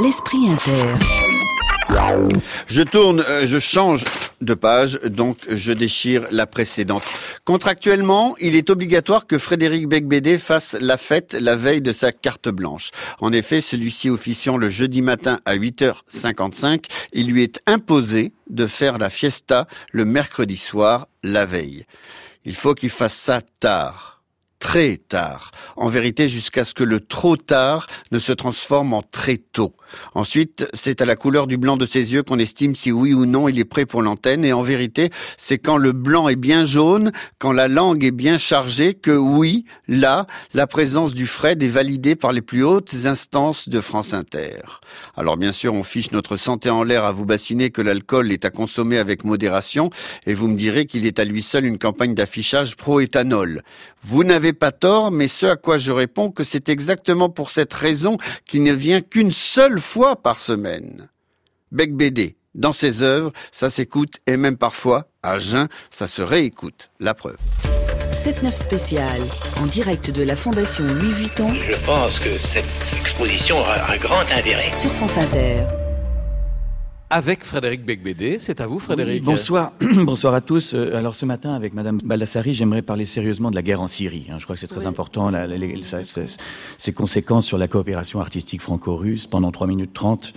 L'esprit 0.00 0.48
inter. 0.48 0.94
Je 2.66 2.80
tourne, 2.80 3.20
euh, 3.20 3.46
je 3.46 3.58
change 3.58 4.02
de 4.40 4.54
page, 4.54 4.98
donc 5.04 5.36
je 5.46 5.72
déchire 5.72 6.26
la 6.30 6.46
précédente. 6.46 7.02
Contractuellement, 7.44 8.34
il 8.40 8.56
est 8.56 8.70
obligatoire 8.70 9.26
que 9.26 9.36
Frédéric 9.36 9.88
Becbédé 9.88 10.38
fasse 10.38 10.74
la 10.80 10.96
fête 10.96 11.36
la 11.38 11.54
veille 11.54 11.82
de 11.82 11.92
sa 11.92 12.12
carte 12.12 12.48
blanche. 12.48 12.92
En 13.20 13.30
effet, 13.30 13.60
celui-ci 13.60 14.08
officiant 14.08 14.56
le 14.56 14.70
jeudi 14.70 15.02
matin 15.02 15.40
à 15.44 15.56
8h55, 15.56 16.86
il 17.12 17.26
lui 17.26 17.42
est 17.42 17.60
imposé 17.66 18.32
de 18.48 18.66
faire 18.66 18.96
la 18.96 19.10
fiesta 19.10 19.68
le 19.92 20.06
mercredi 20.06 20.56
soir, 20.56 21.08
la 21.24 21.44
veille. 21.44 21.84
Il 22.46 22.54
faut 22.54 22.72
qu'il 22.72 22.88
fasse 22.88 23.16
ça 23.16 23.42
tard 23.60 24.13
très 24.58 24.96
tard. 24.96 25.50
En 25.76 25.88
vérité, 25.88 26.28
jusqu'à 26.28 26.64
ce 26.64 26.74
que 26.74 26.84
le 26.84 27.00
trop 27.00 27.36
tard 27.36 27.86
ne 28.12 28.18
se 28.18 28.32
transforme 28.32 28.92
en 28.94 29.02
très 29.02 29.36
tôt. 29.36 29.74
Ensuite, 30.14 30.66
c'est 30.74 31.00
à 31.00 31.04
la 31.04 31.16
couleur 31.16 31.46
du 31.46 31.56
blanc 31.56 31.76
de 31.76 31.86
ses 31.86 32.12
yeux 32.12 32.22
qu'on 32.22 32.38
estime 32.38 32.74
si 32.74 32.92
oui 32.92 33.14
ou 33.14 33.26
non 33.26 33.48
il 33.48 33.58
est 33.58 33.64
prêt 33.64 33.86
pour 33.86 34.02
l'antenne. 34.02 34.44
Et 34.44 34.52
en 34.52 34.62
vérité, 34.62 35.10
c'est 35.36 35.58
quand 35.58 35.76
le 35.76 35.92
blanc 35.92 36.28
est 36.28 36.36
bien 36.36 36.64
jaune, 36.64 37.12
quand 37.38 37.52
la 37.52 37.68
langue 37.68 38.04
est 38.04 38.10
bien 38.10 38.38
chargée, 38.38 38.94
que 38.94 39.10
oui, 39.10 39.64
là, 39.88 40.26
la 40.52 40.66
présence 40.66 41.14
du 41.14 41.26
Fred 41.26 41.62
est 41.62 41.68
validée 41.68 42.16
par 42.16 42.32
les 42.32 42.42
plus 42.42 42.64
hautes 42.64 42.94
instances 43.04 43.68
de 43.68 43.80
France 43.80 44.14
Inter. 44.14 44.60
Alors 45.16 45.36
bien 45.36 45.52
sûr, 45.52 45.74
on 45.74 45.82
fiche 45.82 46.12
notre 46.12 46.36
santé 46.36 46.70
en 46.70 46.82
l'air 46.82 47.04
à 47.04 47.12
vous 47.12 47.24
bassiner 47.24 47.70
que 47.70 47.82
l'alcool 47.82 48.32
est 48.32 48.44
à 48.44 48.50
consommer 48.50 48.98
avec 48.98 49.24
modération, 49.24 49.90
et 50.26 50.34
vous 50.34 50.48
me 50.48 50.56
direz 50.56 50.86
qu'il 50.86 51.06
est 51.06 51.18
à 51.18 51.24
lui 51.24 51.42
seul 51.42 51.64
une 51.64 51.78
campagne 51.78 52.14
d'affichage 52.14 52.76
pro-éthanol. 52.76 53.62
Vous 54.02 54.22
n'avez 54.22 54.52
pas 54.52 54.70
tort, 54.72 55.10
mais 55.10 55.28
ce 55.28 55.46
à 55.46 55.56
quoi 55.56 55.78
je 55.78 55.90
réponds 55.90 56.30
que 56.30 56.44
c'est 56.44 56.68
exactement 56.68 57.30
pour 57.30 57.50
cette 57.50 57.72
raison 57.72 58.18
qu'il 58.46 58.62
ne 58.62 58.72
vient 58.72 59.00
qu'une 59.00 59.30
seule 59.30 59.80
fois 59.84 60.16
par 60.16 60.38
semaine. 60.38 61.08
Bec 61.72 61.94
BD, 61.94 62.36
dans 62.54 62.72
ses 62.72 63.02
œuvres, 63.02 63.32
ça 63.52 63.70
s'écoute 63.70 64.14
et 64.26 64.36
même 64.36 64.56
parfois, 64.56 65.08
à 65.22 65.38
jeun, 65.38 65.68
ça 65.90 66.06
se 66.06 66.22
réécoute. 66.22 66.90
La 67.00 67.14
preuve. 67.14 67.36
7-9 68.12 68.52
spécial, 68.52 69.20
en 69.60 69.66
direct 69.66 70.10
de 70.10 70.22
la 70.22 70.36
Fondation 70.36 70.84
Louis 70.84 71.12
Vuitton 71.12 71.48
Je 71.48 71.76
pense 71.84 72.18
que 72.18 72.32
cette 72.52 72.72
exposition 72.98 73.58
aura 73.58 73.92
un 73.92 73.96
grand 73.98 74.20
intérêt. 74.20 74.72
sur 74.76 74.90
France 74.92 75.18
Inter. 75.18 75.66
Avec 77.14 77.44
Frédéric 77.44 77.84
Becbédé. 77.84 78.38
C'est 78.40 78.60
à 78.60 78.66
vous, 78.66 78.80
Frédéric. 78.80 79.20
Oui, 79.20 79.32
bonsoir, 79.32 79.72
bonsoir 80.04 80.34
à 80.34 80.40
tous. 80.40 80.74
Euh, 80.74 80.96
Alors 80.96 81.14
ce 81.14 81.24
matin, 81.24 81.54
avec 81.54 81.72
Madame 81.72 81.98
Baldassari, 82.02 82.54
j'aimerais 82.54 82.82
parler 82.82 83.04
sérieusement 83.04 83.50
de 83.50 83.54
la 83.54 83.62
guerre 83.62 83.80
en 83.80 83.86
Syrie. 83.86 84.26
hein. 84.30 84.36
Je 84.40 84.44
crois 84.44 84.56
que 84.56 84.60
c'est 84.60 84.66
très 84.66 84.84
important, 84.86 85.30
la- 85.30 85.46
la- 85.46 85.56
les- 85.56 85.80
ses 86.76 86.92
conséquences 86.92 87.46
sur 87.46 87.56
la 87.56 87.68
coopération 87.68 88.18
artistique 88.20 88.60
franco-russe 88.60 89.28
pendant 89.28 89.52
3 89.52 89.68
minutes 89.68 89.92
30. 89.94 90.32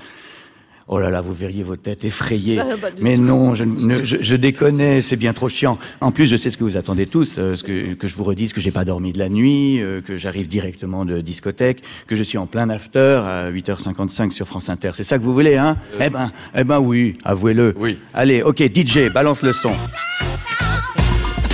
Oh 0.90 1.00
là 1.00 1.10
là, 1.10 1.20
vous 1.20 1.34
verriez 1.34 1.64
vos 1.64 1.76
têtes 1.76 2.06
effrayées. 2.06 2.60
Ah, 2.60 2.76
bah, 2.82 2.92
du 2.92 3.04
Mais 3.04 3.18
non, 3.18 3.56
je, 3.56 3.66
ne- 3.66 4.06
je, 4.06 4.18
je 4.22 4.36
déconne, 4.38 5.02
c'est 5.02 5.18
bien 5.18 5.34
trop 5.34 5.50
chiant. 5.50 5.78
En 6.00 6.12
plus, 6.12 6.28
je 6.28 6.38
sais 6.38 6.50
ce 6.50 6.58
que 6.58 6.64
vous 6.64 6.78
attendez 6.78 7.08
tous, 7.08 7.36
euh, 7.40 7.56
ce 7.56 7.64
que, 7.66 7.94
que 7.96 8.08
je 8.08 8.16
vous 8.16 8.24
redise 8.24 8.54
que 8.54 8.62
j'ai 8.62 8.72
pas 8.72 8.86
dormi 8.86 9.12
de 9.12 9.20
la 9.20 9.28
nuit, 9.28 9.82
euh, 9.82 10.00
que 10.00 10.16
j'arrive 10.16 10.48
directement 10.48 11.04
de 11.04 11.20
discothèque, 11.20 11.84
que 12.08 12.16
je 12.16 12.24
suis 12.24 12.38
en 12.38 12.46
plein 12.46 12.70
after 12.70 13.20
à 13.26 13.52
8h55 13.52 14.32
sur 14.32 14.48
France 14.48 14.70
Inter. 14.70 14.92
C'est 14.94 15.04
ça 15.04 15.18
que 15.18 15.24
vous 15.24 15.34
voulez, 15.34 15.58
hein? 15.58 15.76
Eh 16.00 16.10
ben, 16.10 16.32
eh 16.56 16.64
ben 16.64 16.80
oui, 16.80 17.18
avouez-le. 17.26 17.74
Oui. 17.78 17.98
Allez, 18.14 18.42
ok, 18.42 18.64
DJ, 18.74 19.10
balance 19.14 19.44
le 19.44 19.52
son. 19.52 19.74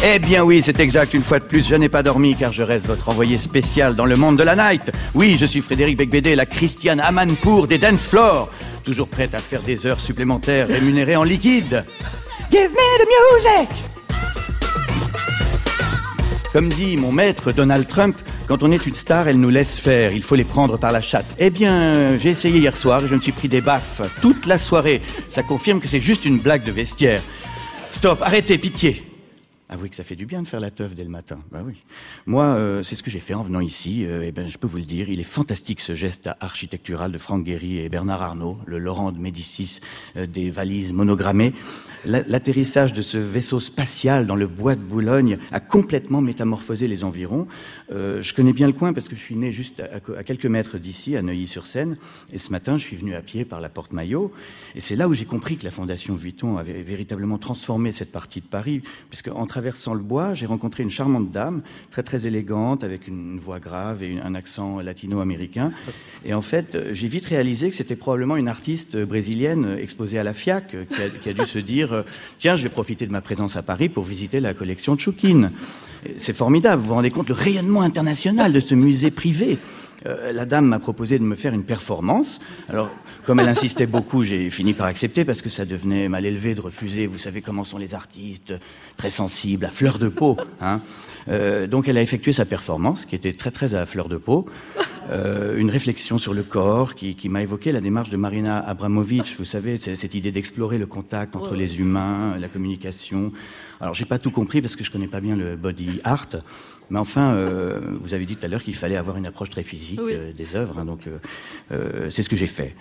Eh 0.06 0.20
bien 0.20 0.44
oui, 0.44 0.62
c'est 0.62 0.80
exact, 0.82 1.14
une 1.14 1.24
fois 1.24 1.40
de 1.40 1.46
plus, 1.46 1.68
je 1.70 1.76
n'ai 1.76 1.88
pas 1.88 2.04
dormi 2.04 2.36
car 2.36 2.52
je 2.52 2.62
reste 2.62 2.88
votre 2.88 3.08
envoyé 3.08 3.38
spécial 3.38 3.96
dans 3.96 4.06
le 4.06 4.18
monde 4.18 4.38
de 4.38 4.44
la 4.44 4.56
night. 4.56 4.92
Oui, 5.16 5.38
je 5.40 5.46
suis 5.46 5.62
Frédéric 5.62 5.98
Becbédé, 5.98 6.36
la 6.36 6.46
Christiane 6.46 7.00
Amanpour 7.00 7.68
des 7.68 7.78
dance 7.78 8.04
floors. 8.04 8.50
Toujours 8.84 9.08
prête 9.08 9.34
à 9.34 9.40
faire 9.40 9.62
des 9.62 9.86
heures 9.86 10.02
supplémentaires 10.02 10.68
rémunérées 10.68 11.16
en 11.16 11.24
liquide. 11.24 11.86
Give 12.52 12.70
me 12.70 12.98
the 13.00 13.08
music! 13.08 13.70
Comme 16.52 16.70
dit 16.70 16.98
mon 16.98 17.12
maître 17.12 17.52
Donald 17.52 17.88
Trump, 17.88 18.16
quand 18.48 18.62
on 18.62 18.72
est 18.72 18.86
une 18.86 18.94
star, 18.94 19.28
elle 19.28 19.40
nous 19.40 19.50
laisse 19.50 19.80
faire, 19.80 20.12
il 20.12 20.22
faut 20.22 20.36
les 20.36 20.44
prendre 20.44 20.78
par 20.78 20.92
la 20.92 21.02
chatte. 21.02 21.34
Eh 21.40 21.50
bien, 21.50 22.20
j'ai 22.20 22.30
essayé 22.30 22.60
hier 22.60 22.76
soir 22.76 23.04
et 23.04 23.08
je 23.08 23.16
me 23.16 23.22
suis 23.22 23.32
pris 23.32 23.48
des 23.48 23.62
baffes 23.62 24.02
toute 24.22 24.46
la 24.46 24.58
soirée. 24.58 25.02
Ça 25.30 25.44
confirme 25.44 25.80
que 25.80 25.88
c'est 25.88 26.02
juste 26.02 26.26
une 26.26 26.40
blague 26.40 26.64
de 26.64 26.72
vestiaire. 26.72 27.22
Stop, 27.90 28.22
arrêtez, 28.22 28.58
pitié. 28.58 29.13
Avouez 29.70 29.90
que 29.90 29.96
ça 29.96 30.04
fait 30.04 30.16
du 30.16 30.26
bien 30.26 30.42
de 30.44 30.48
faire 30.48 30.60
la 30.60 30.70
teuf 30.72 30.94
dès 30.94 31.04
le 31.04 31.10
matin. 31.10 31.40
Bah 31.52 31.64
oui. 31.66 31.82
Moi, 32.28 32.44
euh, 32.46 32.84
c'est 32.84 32.96
ce 32.96 33.02
que 33.02 33.10
j'ai 33.10 33.22
fait 33.22 33.34
en 33.34 33.44
venant 33.44 33.62
ici. 33.62 34.06
Euh, 34.06 34.24
eh 34.26 34.32
ben, 34.32 34.48
je 34.50 34.58
peux 34.58 34.68
vous 34.68 34.78
le 34.78 34.84
dire, 34.84 35.10
il 35.10 35.20
est 35.20 35.24
fantastique 35.24 35.80
ce 35.82 35.96
geste 35.96 36.30
architectural 36.42 37.12
de 37.12 37.18
Franck 37.18 37.44
Guéry 37.44 37.80
et 37.80 37.90
Bernard 37.90 38.22
Arnault, 38.22 38.60
le 38.66 38.78
Laurent 38.78 39.12
de 39.12 39.20
Médicis 39.20 39.80
euh, 40.18 40.28
des 40.28 40.52
valises 40.52 40.94
monogrammées. 40.94 41.54
La- 42.06 42.22
L'atterrissage 42.28 42.94
de 42.94 43.02
ce 43.02 43.18
vaisseau 43.18 43.60
spatial 43.60 44.28
dans 44.28 44.36
le 44.36 44.48
bois 44.48 44.76
de 44.76 44.82
Boulogne 44.82 45.40
a 45.52 45.60
complètement 45.60 46.22
métamorphosé 46.22 46.88
les 46.88 47.04
environs. 47.04 47.48
Euh, 47.92 48.22
je 48.22 48.34
connais 48.34 48.54
bien 48.54 48.68
le 48.68 48.74
coin 48.74 48.94
parce 48.94 49.08
que 49.08 49.16
je 49.16 49.22
suis 49.22 49.36
né 49.36 49.52
juste 49.52 49.82
à, 49.82 50.24
quelques 50.24 50.46
mètres 50.46 50.78
d'ici, 50.78 51.16
à 51.16 51.22
Neuilly-sur-Seine. 51.22 51.98
Et 52.32 52.38
ce 52.38 52.52
matin, 52.52 52.78
je 52.78 52.84
suis 52.84 52.98
venu 52.98 53.16
à 53.16 53.22
pied 53.22 53.46
par 53.46 53.62
la 53.62 53.70
porte 53.70 53.94
Maillot. 53.94 54.34
Et 54.76 54.82
c'est 54.82 54.96
là 54.98 55.08
où 55.08 55.14
j'ai 55.14 55.26
compris 55.26 55.58
que 55.58 55.64
la 55.64 55.72
Fondation 55.72 56.16
Vuitton 56.16 56.58
avait 56.58 56.84
véritablement 56.84 57.38
transformé 57.38 57.92
cette 57.94 58.12
partie 58.12 58.42
de 58.42 58.46
Paris. 58.46 58.82
Puisque 59.10 59.30
en 59.30 59.48
traversant 59.54 59.94
le 59.94 60.00
bois, 60.02 60.34
j'ai 60.34 60.48
rencontré 60.48 60.82
une 60.82 60.90
charmante 60.90 61.30
dame, 61.30 61.62
très 61.92 62.02
très 62.02 62.26
élégante, 62.26 62.84
avec 62.84 63.08
une 63.08 63.38
voix 63.38 63.60
grave 63.60 64.02
et 64.02 64.18
un 64.20 64.34
accent 64.34 64.80
latino-américain. 64.80 65.72
Et 66.26 66.34
en 66.34 66.42
fait, 66.42 66.76
j'ai 66.92 67.08
vite 67.08 67.26
réalisé 67.26 67.70
que 67.70 67.76
c'était 67.76 67.96
probablement 67.96 68.36
une 68.36 68.48
artiste 68.48 68.98
brésilienne 68.98 69.78
exposée 69.80 70.18
à 70.18 70.24
la 70.24 70.34
FIAC 70.34 70.76
qui 71.22 71.30
a, 71.30 71.34
dû 71.34 71.46
se 71.46 71.60
dire 71.60 72.04
Tiens, 72.40 72.56
je 72.56 72.64
vais 72.64 72.70
profiter 72.70 73.06
de 73.06 73.12
ma 73.12 73.22
présence 73.22 73.56
à 73.56 73.62
Paris 73.62 73.90
pour 73.90 74.06
visiter 74.06 74.40
la 74.40 74.56
collection. 74.56 74.96
Et 74.96 76.16
C'est 76.18 76.36
formidable, 76.36 76.82
vous 76.82 76.88
vous 76.88 76.96
rendez 76.96 77.12
compte 77.12 77.30
le 77.30 77.36
rayonnement 77.36 77.84
international 77.84 78.54
de 78.54 78.60
ce 78.60 78.74
musée 78.74 79.12
privé. 79.12 79.60
Euh, 80.06 80.34
la 80.34 80.46
dame 80.46 80.66
m'a 80.66 80.80
proposé 80.80 81.20
de 81.20 81.24
me 81.24 81.36
faire 81.36 81.54
une 81.54 81.64
performance. 81.64 82.40
Alors, 82.70 82.90
comme 83.26 83.40
elle 83.40 83.48
insistait 83.48 83.86
beaucoup, 83.88 84.24
j'ai 84.24 84.50
fini 84.50 84.74
par 84.74 84.88
accepter 84.88 85.26
parce 85.26 85.42
que 85.42 85.50
ça 85.50 85.66
devenait 85.66 86.10
mal 86.10 86.26
élevé 86.26 86.56
de 86.56 86.62
refuser. 86.62 87.08
Vous 87.08 87.18
savez 87.18 87.42
comment 87.42 87.64
sont 87.64 87.78
les 87.78 87.94
artistes, 87.94 88.54
très 88.98 89.10
sensibles, 89.10 89.66
à 89.66 89.70
fleur 89.70 90.00
de 90.00 90.08
peau. 90.08 90.38
Hein. 90.62 90.80
Euh, 91.28 91.68
donc, 91.68 91.90
elle 91.90 91.98
a 91.98 92.02
effectué 92.02 92.32
sa 92.32 92.46
performance, 92.46 93.06
qui 93.06 93.16
était 93.16 93.34
très 93.34 93.52
très 93.52 93.76
à 93.76 93.86
fleur 93.86 94.08
de 94.08 94.18
peau. 94.18 94.46
Euh, 95.10 95.58
une 95.58 95.70
réflexion 95.70 96.18
sur 96.18 96.34
le 96.34 96.44
corps 96.44 96.96
qui, 96.96 97.16
qui 97.16 97.28
m'a 97.28 97.42
évoqué 97.42 97.74
la 97.74 97.82
démarche 97.82 98.10
de 98.10 98.16
Marina 98.16 98.60
Abramovic. 98.60 99.36
Vous 99.38 99.46
savez, 99.46 99.78
c'est 99.78 99.96
cette 99.98 100.16
idée 100.16 100.32
d'explorer 100.32 100.78
le 100.78 100.86
contact 100.86 101.36
entre 101.36 101.56
les 101.56 101.80
humains, 101.80 102.38
la 102.40 102.48
communication. 102.48 103.34
Alors, 103.82 103.94
j'ai 103.94 104.06
pas 104.06 104.20
tout 104.20 104.32
compris 104.32 104.62
parce 104.62 104.78
que 104.78 104.84
je 104.84 104.92
connais 104.92 105.08
pas 105.08 105.20
bien 105.20 105.36
le 105.36 105.58
body 105.58 106.00
art. 106.06 106.30
Mais 106.94 107.00
enfin, 107.00 107.34
euh, 107.34 107.80
vous 108.02 108.14
avez 108.14 108.26
dit 108.28 108.36
tout 108.36 108.46
à 108.46 108.48
l'heure 108.48 108.62
qu'il 108.62 108.76
fallait 108.76 108.98
avoir 108.98 109.18
une 109.18 109.26
approche 109.26 109.50
très 109.50 109.64
physique 109.64 110.00
Oui. 110.02 110.14
euh, 110.14 110.32
des 110.32 110.56
œuvres, 110.56 110.78
hein, 110.78 110.86
donc 110.86 111.02
euh, 111.72 112.10
c'est 112.12 112.22
ce 112.22 112.30
que 112.30 112.36
j'ai 112.36 112.46
fait. 112.46 112.76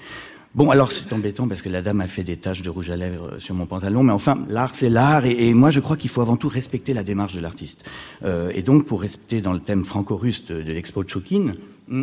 Bon, 0.54 0.70
alors 0.70 0.92
c'est 0.92 1.10
embêtant 1.14 1.48
parce 1.48 1.62
que 1.62 1.70
la 1.70 1.80
dame 1.80 2.02
a 2.02 2.06
fait 2.06 2.22
des 2.22 2.36
taches 2.36 2.60
de 2.60 2.68
rouge 2.68 2.90
à 2.90 2.96
lèvres 2.96 3.38
sur 3.38 3.54
mon 3.54 3.64
pantalon, 3.64 4.02
mais 4.02 4.12
enfin, 4.12 4.44
l'art 4.50 4.74
c'est 4.74 4.90
l'art, 4.90 5.24
et, 5.24 5.48
et 5.48 5.54
moi 5.54 5.70
je 5.70 5.80
crois 5.80 5.96
qu'il 5.96 6.10
faut 6.10 6.20
avant 6.20 6.36
tout 6.36 6.48
respecter 6.48 6.92
la 6.92 7.04
démarche 7.04 7.32
de 7.32 7.40
l'artiste. 7.40 7.84
Et 8.54 8.62
donc, 8.62 8.84
pour 8.84 9.00
rester 9.00 9.40
dans 9.40 9.54
le 9.54 9.60
thème 9.60 9.82
franco-russe 9.84 10.44
de, 10.44 10.60
de 10.60 10.72
l'expo 10.72 11.02
de 11.02 11.08
Choukine, 11.08 11.54
hmm, 11.88 12.02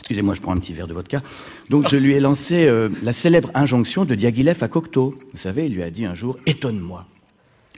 Excusez-moi, 0.00 0.34
je 0.34 0.40
prends 0.40 0.52
un 0.52 0.58
petit 0.58 0.72
verre 0.72 0.88
de 0.88 0.94
vodka. 0.94 1.22
Donc, 1.68 1.88
je 1.88 1.96
lui 1.96 2.12
ai 2.14 2.20
lancé 2.20 2.66
euh, 2.66 2.88
la 3.02 3.12
célèbre 3.12 3.50
injonction 3.54 4.04
de 4.04 4.14
Diaghilev 4.14 4.62
à 4.62 4.68
Cocteau. 4.68 5.14
Vous 5.32 5.38
savez, 5.38 5.66
il 5.66 5.74
lui 5.74 5.82
a 5.82 5.90
dit 5.90 6.04
un 6.04 6.14
jour 6.14 6.36
Étonne-moi. 6.46 7.06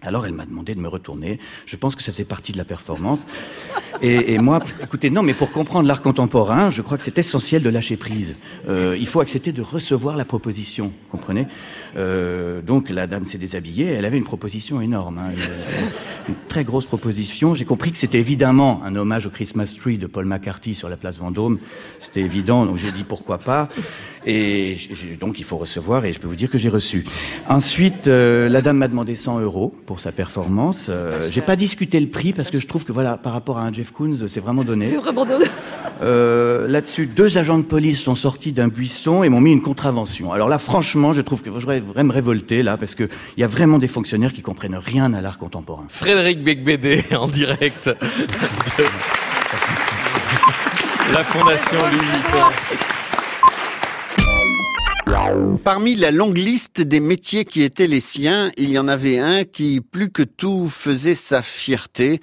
Alors, 0.03 0.27
elle 0.27 0.33
m'a 0.33 0.47
demandé 0.47 0.75
de 0.75 0.81
me 0.81 0.89
retourner. 0.89 1.39
Je 1.67 1.77
pense 1.77 1.95
que 1.95 2.03
ça 2.03 2.11
faisait 2.13 2.25
partie 2.25 2.53
de 2.53 2.59
la 2.59 2.65
performance. 2.65 3.25
Et, 4.01 4.35
et 4.35 4.39
moi, 4.39 4.61
écoutez, 4.83 5.11
non, 5.11 5.23
mais 5.23 5.35
pour 5.35 5.53
comprendre 5.53 5.87
l'art 5.87 6.03
contemporain, 6.03 6.71
je 6.71 6.83
crois 6.83 6.99
que 6.99 7.05
c'est 7.05 7.19
essentiel 7.19 7.63
de 7.63 7.71
lâcher 7.71 7.97
prise. 7.97 8.35
Euh, 8.69 8.97
il 8.99 9.07
faut 9.07 9.21
accepter 9.21 9.53
de 9.53 9.63
recevoir 9.63 10.17
la 10.17 10.25
proposition, 10.25 10.93
comprenez? 11.11 11.47
Euh, 11.97 12.63
Donc, 12.63 12.91
la 12.91 13.07
dame 13.07 13.27
s'est 13.27 13.39
déshabillée. 13.39 13.87
Elle 13.87 14.05
avait 14.05 14.17
une 14.19 14.25
proposition 14.25 14.81
énorme, 14.81 15.19
hein, 15.19 15.31
une, 16.29 16.35
très 16.49 16.65
grosse 16.65 16.87
proposition. 16.87 17.55
J'ai 17.55 17.65
compris 17.65 17.93
que 17.93 17.99
c'était 17.99 18.19
évidemment 18.19 18.83
un 18.85 18.97
hommage 18.97 19.27
au 19.27 19.31
Christmas 19.31 19.77
Tree 19.79 19.99
de 19.99 20.07
Paul 20.07 20.25
McCarthy 20.25 20.75
sur 20.75 20.89
la 20.89 20.97
place 20.97 21.19
Vendôme. 21.19 21.59
C'était 21.99 22.21
évident, 22.21 22.67
donc 22.67 22.79
j'ai 22.79 22.93
dit 22.93 23.05
pourquoi 23.05 23.39
pas. 23.39 23.69
Et 24.25 24.79
donc, 25.21 25.39
il 25.39 25.45
faut 25.45 25.59
recevoir, 25.59 26.05
et 26.05 26.13
je 26.13 26.21
peux 26.21 26.29
vous 26.29 26.37
dire 26.37 26.51
que 26.51 26.59
j'ai 26.59 26.69
reçu. 26.69 27.05
Ensuite, 27.49 28.07
euh, 28.07 28.49
la 28.49 28.63
dame 28.63 28.79
m'a 28.79 28.89
demandé 28.89 29.17
100 29.17 29.41
euros 29.41 29.75
sa 30.01 30.13
performance. 30.13 30.87
Euh, 30.89 31.29
j'ai 31.31 31.41
pas 31.41 31.57
discuté 31.57 32.01
le 32.01 32.09
prix 32.09 32.33
parce 32.33 32.51
que 32.51 32.59
je 32.59 32.67
trouve 32.67 32.85
que 32.85 32.93
voilà, 32.93 33.17
par 33.17 33.33
rapport 33.33 33.59
à 33.59 33.63
un 33.63 33.73
Jeff 33.73 33.93
Koons, 33.93 34.27
c'est 34.29 34.41
vraiment 34.41 34.65
donné. 34.65 34.89
C'est 34.89 34.97
vraiment 34.97 35.25
donné. 35.25 35.47
Euh, 36.03 36.67
Là-dessus, 36.69 37.07
deux 37.07 37.39
agents 37.39 37.59
de 37.59 37.65
police 37.65 38.01
sont 38.01 38.15
sortis 38.15 38.53
d'un 38.53 38.69
buisson 38.69 39.23
et 39.23 39.29
m'ont 39.29 39.41
mis 39.41 39.53
une 39.53 39.63
contravention. 39.63 40.33
Alors 40.33 40.49
là, 40.49 40.59
franchement, 40.59 41.13
je 41.13 41.21
trouve 41.21 41.43
que 41.43 41.51
je 41.59 41.67
voudrais 41.81 42.05
me 42.05 42.13
révolter 42.13 42.63
là 42.63 42.77
parce 42.77 42.95
que 42.95 43.09
il 43.37 43.41
y 43.41 43.45
a 43.45 43.49
vraiment 43.49 43.79
des 43.79 43.89
fonctionnaires 43.89 44.33
qui 44.33 44.43
comprennent 44.43 44.77
rien 44.77 45.13
à 45.15 45.21
l'art 45.21 45.39
contemporain. 45.39 45.85
Frédéric 45.89 46.43
Becbédé 46.43 47.05
en 47.17 47.29
direct 47.29 47.89
de 47.89 47.95
la 51.15 51.25
Fondation 51.25 51.79
Louis 51.79 52.07
Vuitton. 52.07 52.92
Parmi 55.63 55.95
la 55.95 56.11
longue 56.11 56.39
liste 56.39 56.81
des 56.81 57.01
métiers 57.01 57.45
qui 57.45 57.63
étaient 57.63 57.87
les 57.87 58.01
siens, 58.01 58.51
il 58.57 58.71
y 58.71 58.79
en 58.79 58.89
avait 58.89 59.19
un 59.19 59.45
qui, 59.45 59.81
plus 59.81 60.11
que 60.11 60.23
tout, 60.23 60.69
faisait 60.71 61.15
sa 61.15 61.43
fierté. 61.43 62.21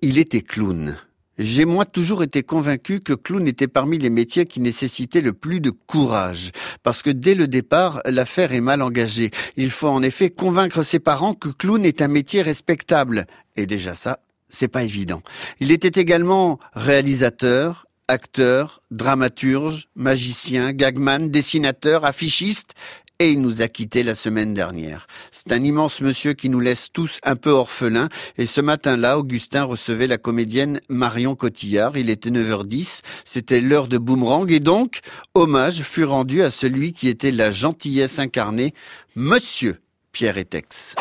Il 0.00 0.18
était 0.18 0.40
clown. 0.40 0.96
J'ai 1.38 1.64
moi 1.64 1.84
toujours 1.84 2.24
été 2.24 2.42
convaincu 2.42 3.00
que 3.00 3.12
clown 3.12 3.46
était 3.46 3.68
parmi 3.68 3.98
les 3.98 4.10
métiers 4.10 4.46
qui 4.46 4.60
nécessitaient 4.60 5.20
le 5.20 5.34
plus 5.34 5.60
de 5.60 5.70
courage, 5.70 6.50
parce 6.82 7.02
que 7.02 7.10
dès 7.10 7.34
le 7.34 7.46
départ, 7.46 8.00
l'affaire 8.06 8.52
est 8.52 8.60
mal 8.60 8.82
engagée. 8.82 9.30
Il 9.56 9.70
faut 9.70 9.88
en 9.88 10.02
effet 10.02 10.30
convaincre 10.30 10.82
ses 10.82 10.98
parents 10.98 11.34
que 11.34 11.48
clown 11.48 11.84
est 11.84 12.02
un 12.02 12.08
métier 12.08 12.42
respectable. 12.42 13.26
Et 13.54 13.66
déjà 13.66 13.94
ça, 13.94 14.18
c'est 14.48 14.68
pas 14.68 14.82
évident. 14.82 15.22
Il 15.60 15.70
était 15.70 16.00
également 16.00 16.58
réalisateur, 16.72 17.85
acteur, 18.08 18.82
dramaturge, 18.90 19.88
magicien, 19.94 20.72
gagman, 20.72 21.30
dessinateur, 21.30 22.04
affichiste, 22.04 22.74
et 23.18 23.30
il 23.30 23.40
nous 23.40 23.62
a 23.62 23.68
quittés 23.68 24.02
la 24.02 24.14
semaine 24.14 24.52
dernière. 24.52 25.06
C'est 25.30 25.52
un 25.52 25.62
immense 25.62 26.00
monsieur 26.00 26.34
qui 26.34 26.48
nous 26.48 26.60
laisse 26.60 26.88
tous 26.92 27.18
un 27.22 27.34
peu 27.34 27.50
orphelins, 27.50 28.08
et 28.36 28.46
ce 28.46 28.60
matin-là, 28.60 29.18
Augustin 29.18 29.64
recevait 29.64 30.06
la 30.06 30.18
comédienne 30.18 30.80
Marion 30.88 31.34
Cotillard. 31.34 31.96
Il 31.96 32.10
était 32.10 32.30
9h10, 32.30 33.00
c'était 33.24 33.60
l'heure 33.60 33.88
de 33.88 33.98
boomerang, 33.98 34.50
et 34.50 34.60
donc, 34.60 35.00
hommage 35.34 35.82
fut 35.82 36.04
rendu 36.04 36.42
à 36.42 36.50
celui 36.50 36.92
qui 36.92 37.08
était 37.08 37.32
la 37.32 37.50
gentillesse 37.50 38.18
incarnée, 38.18 38.74
Monsieur 39.14 39.80
Pierre 40.12 40.38
Etex. 40.38 40.94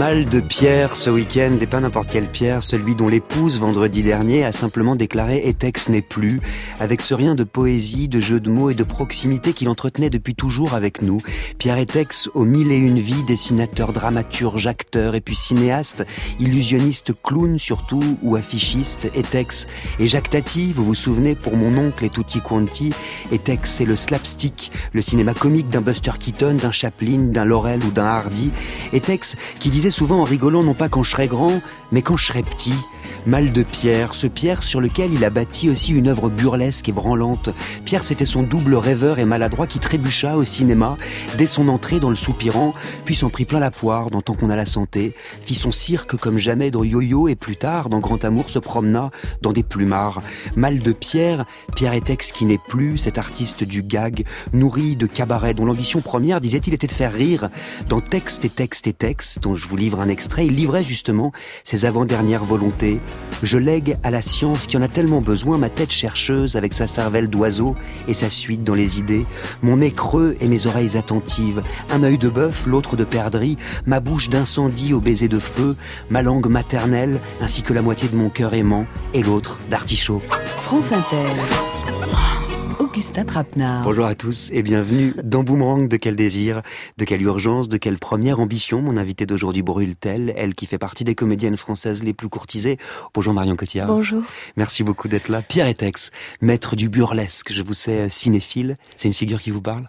Mal 0.00 0.24
de 0.24 0.40
Pierre 0.40 0.96
ce 0.96 1.10
week-end, 1.10 1.58
et 1.60 1.66
pas 1.66 1.78
n'importe 1.78 2.08
quelle 2.10 2.24
Pierre, 2.24 2.62
celui 2.62 2.94
dont 2.94 3.06
l'épouse 3.06 3.60
vendredi 3.60 4.02
dernier 4.02 4.44
a 4.44 4.52
simplement 4.52 4.96
déclaré 4.96 5.46
Etex 5.46 5.90
n'est 5.90 6.00
plus, 6.00 6.40
avec 6.78 7.02
ce 7.02 7.12
rien 7.12 7.34
de 7.34 7.44
poésie, 7.44 8.08
de 8.08 8.18
jeu 8.18 8.40
de 8.40 8.48
mots 8.48 8.70
et 8.70 8.74
de 8.74 8.82
proximité 8.82 9.52
qu'il 9.52 9.68
entretenait 9.68 10.08
depuis 10.08 10.34
toujours 10.34 10.72
avec 10.72 11.02
nous. 11.02 11.20
Pierre 11.58 11.76
Etex, 11.76 12.30
aux 12.32 12.46
mille 12.46 12.72
et 12.72 12.78
une 12.78 12.98
vies, 12.98 13.22
dessinateur, 13.24 13.92
dramaturge, 13.92 14.66
acteur 14.66 15.14
et 15.14 15.20
puis 15.20 15.36
cinéaste, 15.36 16.06
illusionniste, 16.38 17.12
clown 17.22 17.58
surtout, 17.58 18.16
ou 18.22 18.36
affichiste, 18.36 19.10
Etex. 19.14 19.66
Et 19.98 20.06
Jacques 20.06 20.30
Tati, 20.30 20.72
vous 20.72 20.84
vous 20.86 20.94
souvenez, 20.94 21.34
pour 21.34 21.58
mon 21.58 21.76
oncle 21.76 22.06
et 22.06 22.08
Tutti 22.08 22.40
Quanti, 22.40 22.94
Etex 23.32 23.70
c'est 23.70 23.84
le 23.84 23.96
slapstick, 23.96 24.72
le 24.94 25.02
cinéma 25.02 25.34
comique 25.34 25.68
d'un 25.68 25.82
Buster 25.82 26.12
Keaton, 26.18 26.54
d'un 26.54 26.72
Chaplin, 26.72 27.18
d'un 27.18 27.44
Laurel 27.44 27.84
ou 27.84 27.90
d'un 27.90 28.06
Hardy. 28.06 28.50
Etex 28.94 29.36
qui 29.58 29.68
disait 29.68 29.89
souvent 29.90 30.20
en 30.20 30.24
rigolant 30.24 30.62
non 30.62 30.74
pas 30.74 30.88
quand 30.88 31.02
je 31.02 31.10
serai 31.10 31.28
grand, 31.28 31.60
mais 31.92 32.02
quand 32.02 32.16
je 32.16 32.26
serai 32.26 32.42
petit. 32.42 32.74
Mal 33.26 33.52
de 33.52 33.62
Pierre, 33.62 34.14
ce 34.14 34.26
Pierre 34.26 34.62
sur 34.62 34.80
lequel 34.80 35.12
il 35.12 35.24
a 35.24 35.30
bâti 35.30 35.68
aussi 35.68 35.92
une 35.92 36.08
œuvre 36.08 36.30
burlesque 36.30 36.88
et 36.88 36.92
branlante. 36.92 37.50
Pierre, 37.84 38.02
c'était 38.02 38.24
son 38.24 38.42
double 38.42 38.74
rêveur 38.74 39.18
et 39.18 39.26
maladroit 39.26 39.66
qui 39.66 39.78
trébucha 39.78 40.36
au 40.36 40.44
cinéma 40.44 40.96
dès 41.36 41.46
son 41.46 41.68
entrée 41.68 42.00
dans 42.00 42.08
le 42.08 42.16
soupirant, 42.16 42.74
puis 43.04 43.14
s'en 43.14 43.28
prit 43.28 43.44
plein 43.44 43.58
la 43.58 43.70
poire 43.70 44.10
dans 44.10 44.22
Tant 44.22 44.34
qu'on 44.34 44.50
a 44.50 44.56
la 44.56 44.64
santé, 44.64 45.14
fit 45.44 45.54
son 45.54 45.72
cirque 45.72 46.16
comme 46.16 46.38
jamais 46.38 46.70
dans 46.70 46.84
Yo-Yo 46.84 47.28
et 47.28 47.36
plus 47.36 47.56
tard, 47.56 47.88
dans 47.88 48.00
Grand 48.00 48.24
Amour, 48.24 48.48
se 48.48 48.58
promena 48.58 49.10
dans 49.42 49.52
des 49.52 49.62
plumards. 49.62 50.22
Mal 50.56 50.80
de 50.80 50.92
Pierre, 50.92 51.46
Pierre 51.74 51.94
Etex 51.94 52.32
qui 52.32 52.44
n'est 52.44 52.58
plus, 52.68 52.98
cet 52.98 53.18
artiste 53.18 53.64
du 53.64 53.82
gag, 53.82 54.24
nourri 54.52 54.96
de 54.96 55.06
cabaret 55.06 55.54
dont 55.54 55.64
l'ambition 55.64 56.00
première, 56.00 56.40
disait-il, 56.40 56.74
était 56.74 56.86
de 56.86 56.92
faire 56.92 57.12
rire. 57.12 57.50
Dans 57.88 58.00
Texte 58.00 58.44
et 58.44 58.50
Texte 58.50 58.86
et 58.86 58.92
Texte, 58.92 59.40
dont 59.40 59.56
je 59.56 59.66
vous 59.68 59.76
livre 59.76 60.00
un 60.00 60.08
extrait, 60.08 60.46
il 60.46 60.54
livrait 60.54 60.84
justement 60.84 61.32
ses 61.64 61.84
avant-dernières 61.84 62.44
volontés 62.44 63.00
je 63.42 63.58
lègue 63.58 63.96
à 64.02 64.10
la 64.10 64.22
science 64.22 64.66
qui 64.66 64.76
en 64.76 64.82
a 64.82 64.88
tellement 64.88 65.20
besoin 65.20 65.58
ma 65.58 65.68
tête 65.68 65.90
chercheuse 65.90 66.56
avec 66.56 66.74
sa 66.74 66.86
cervelle 66.86 67.28
d'oiseau 67.28 67.74
et 68.08 68.14
sa 68.14 68.30
suite 68.30 68.64
dans 68.64 68.74
les 68.74 68.98
idées, 68.98 69.24
mon 69.62 69.78
nez 69.78 69.92
creux 69.92 70.36
et 70.40 70.46
mes 70.46 70.66
oreilles 70.66 70.96
attentives, 70.96 71.62
un 71.90 72.02
œil 72.02 72.18
de 72.18 72.28
bœuf, 72.28 72.66
l'autre 72.66 72.96
de 72.96 73.04
perdrix, 73.04 73.56
ma 73.86 74.00
bouche 74.00 74.28
d'incendie 74.28 74.92
au 74.92 75.00
baiser 75.00 75.28
de 75.28 75.38
feu, 75.38 75.76
ma 76.10 76.22
langue 76.22 76.48
maternelle 76.48 77.18
ainsi 77.40 77.62
que 77.62 77.72
la 77.72 77.82
moitié 77.82 78.08
de 78.08 78.16
mon 78.16 78.28
cœur 78.28 78.54
aimant 78.54 78.86
et 79.14 79.22
l'autre 79.22 79.58
d'artichaut. 79.70 80.22
France 80.46 80.92
Inter. 80.92 81.26
Augustin 82.90 83.24
Trapenard. 83.24 83.84
Bonjour 83.84 84.04
à 84.04 84.16
tous 84.16 84.50
et 84.52 84.64
bienvenue 84.64 85.14
dans 85.22 85.44
Boomerang 85.44 85.86
de 85.86 85.96
quel 85.96 86.16
désir, 86.16 86.60
de 86.98 87.04
quelle 87.04 87.22
urgence, 87.22 87.68
de 87.68 87.76
quelle 87.76 87.98
première 87.98 88.40
ambition. 88.40 88.82
Mon 88.82 88.96
invité 88.96 89.26
d'aujourd'hui 89.26 89.62
brûle-t-elle, 89.62 90.32
elle 90.36 90.56
qui 90.56 90.66
fait 90.66 90.76
partie 90.76 91.04
des 91.04 91.14
comédiennes 91.14 91.56
françaises 91.56 92.02
les 92.02 92.14
plus 92.14 92.28
courtisées. 92.28 92.78
Bonjour 93.14 93.32
Marion 93.32 93.54
Cotillard. 93.54 93.86
Bonjour. 93.86 94.24
Merci 94.56 94.82
beaucoup 94.82 95.06
d'être 95.06 95.28
là. 95.28 95.40
Pierre 95.40 95.68
Etex, 95.68 96.10
maître 96.40 96.74
du 96.74 96.88
burlesque, 96.88 97.52
je 97.52 97.62
vous 97.62 97.74
sais 97.74 98.08
cinéphile. 98.08 98.76
C'est 98.96 99.06
une 99.06 99.14
figure 99.14 99.40
qui 99.40 99.52
vous 99.52 99.62
parle? 99.62 99.88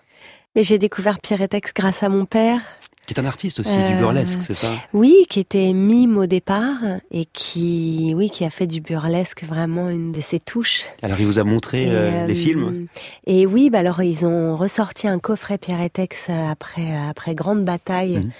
Mais 0.55 0.63
j'ai 0.63 0.77
découvert 0.77 1.19
Pierre 1.19 1.41
Etex 1.41 1.73
grâce 1.73 2.03
à 2.03 2.09
mon 2.09 2.25
père 2.25 2.61
qui 3.07 3.15
est 3.15 3.19
un 3.19 3.25
artiste 3.25 3.59
aussi 3.59 3.75
du 3.75 3.95
burlesque, 3.95 4.43
c'est 4.43 4.55
ça? 4.55 4.71
Oui, 4.93 5.25
qui 5.27 5.39
était 5.39 5.73
mime 5.73 6.17
au 6.17 6.27
départ 6.27 6.77
et 7.09 7.25
qui, 7.25 8.13
oui, 8.15 8.29
qui 8.29 8.45
a 8.45 8.51
fait 8.51 8.67
du 8.67 8.79
burlesque 8.79 9.43
vraiment 9.43 9.89
une 9.89 10.11
de 10.11 10.21
ses 10.21 10.39
touches. 10.39 10.83
Alors 11.01 11.19
il 11.19 11.25
vous 11.25 11.39
a 11.39 11.43
montré 11.43 11.87
euh, 11.89 12.27
les 12.27 12.35
films? 12.35 12.87
Et 13.25 13.47
oui, 13.47 13.71
bah 13.71 13.79
alors 13.79 14.03
ils 14.03 14.25
ont 14.25 14.55
ressorti 14.55 15.07
un 15.07 15.17
coffret 15.17 15.57
Pierre 15.57 15.81
Etex 15.81 16.29
après 16.29 16.95
après 17.09 17.33
grande 17.33 17.65
bataille. 17.65 18.19
Mmh. 18.19 18.31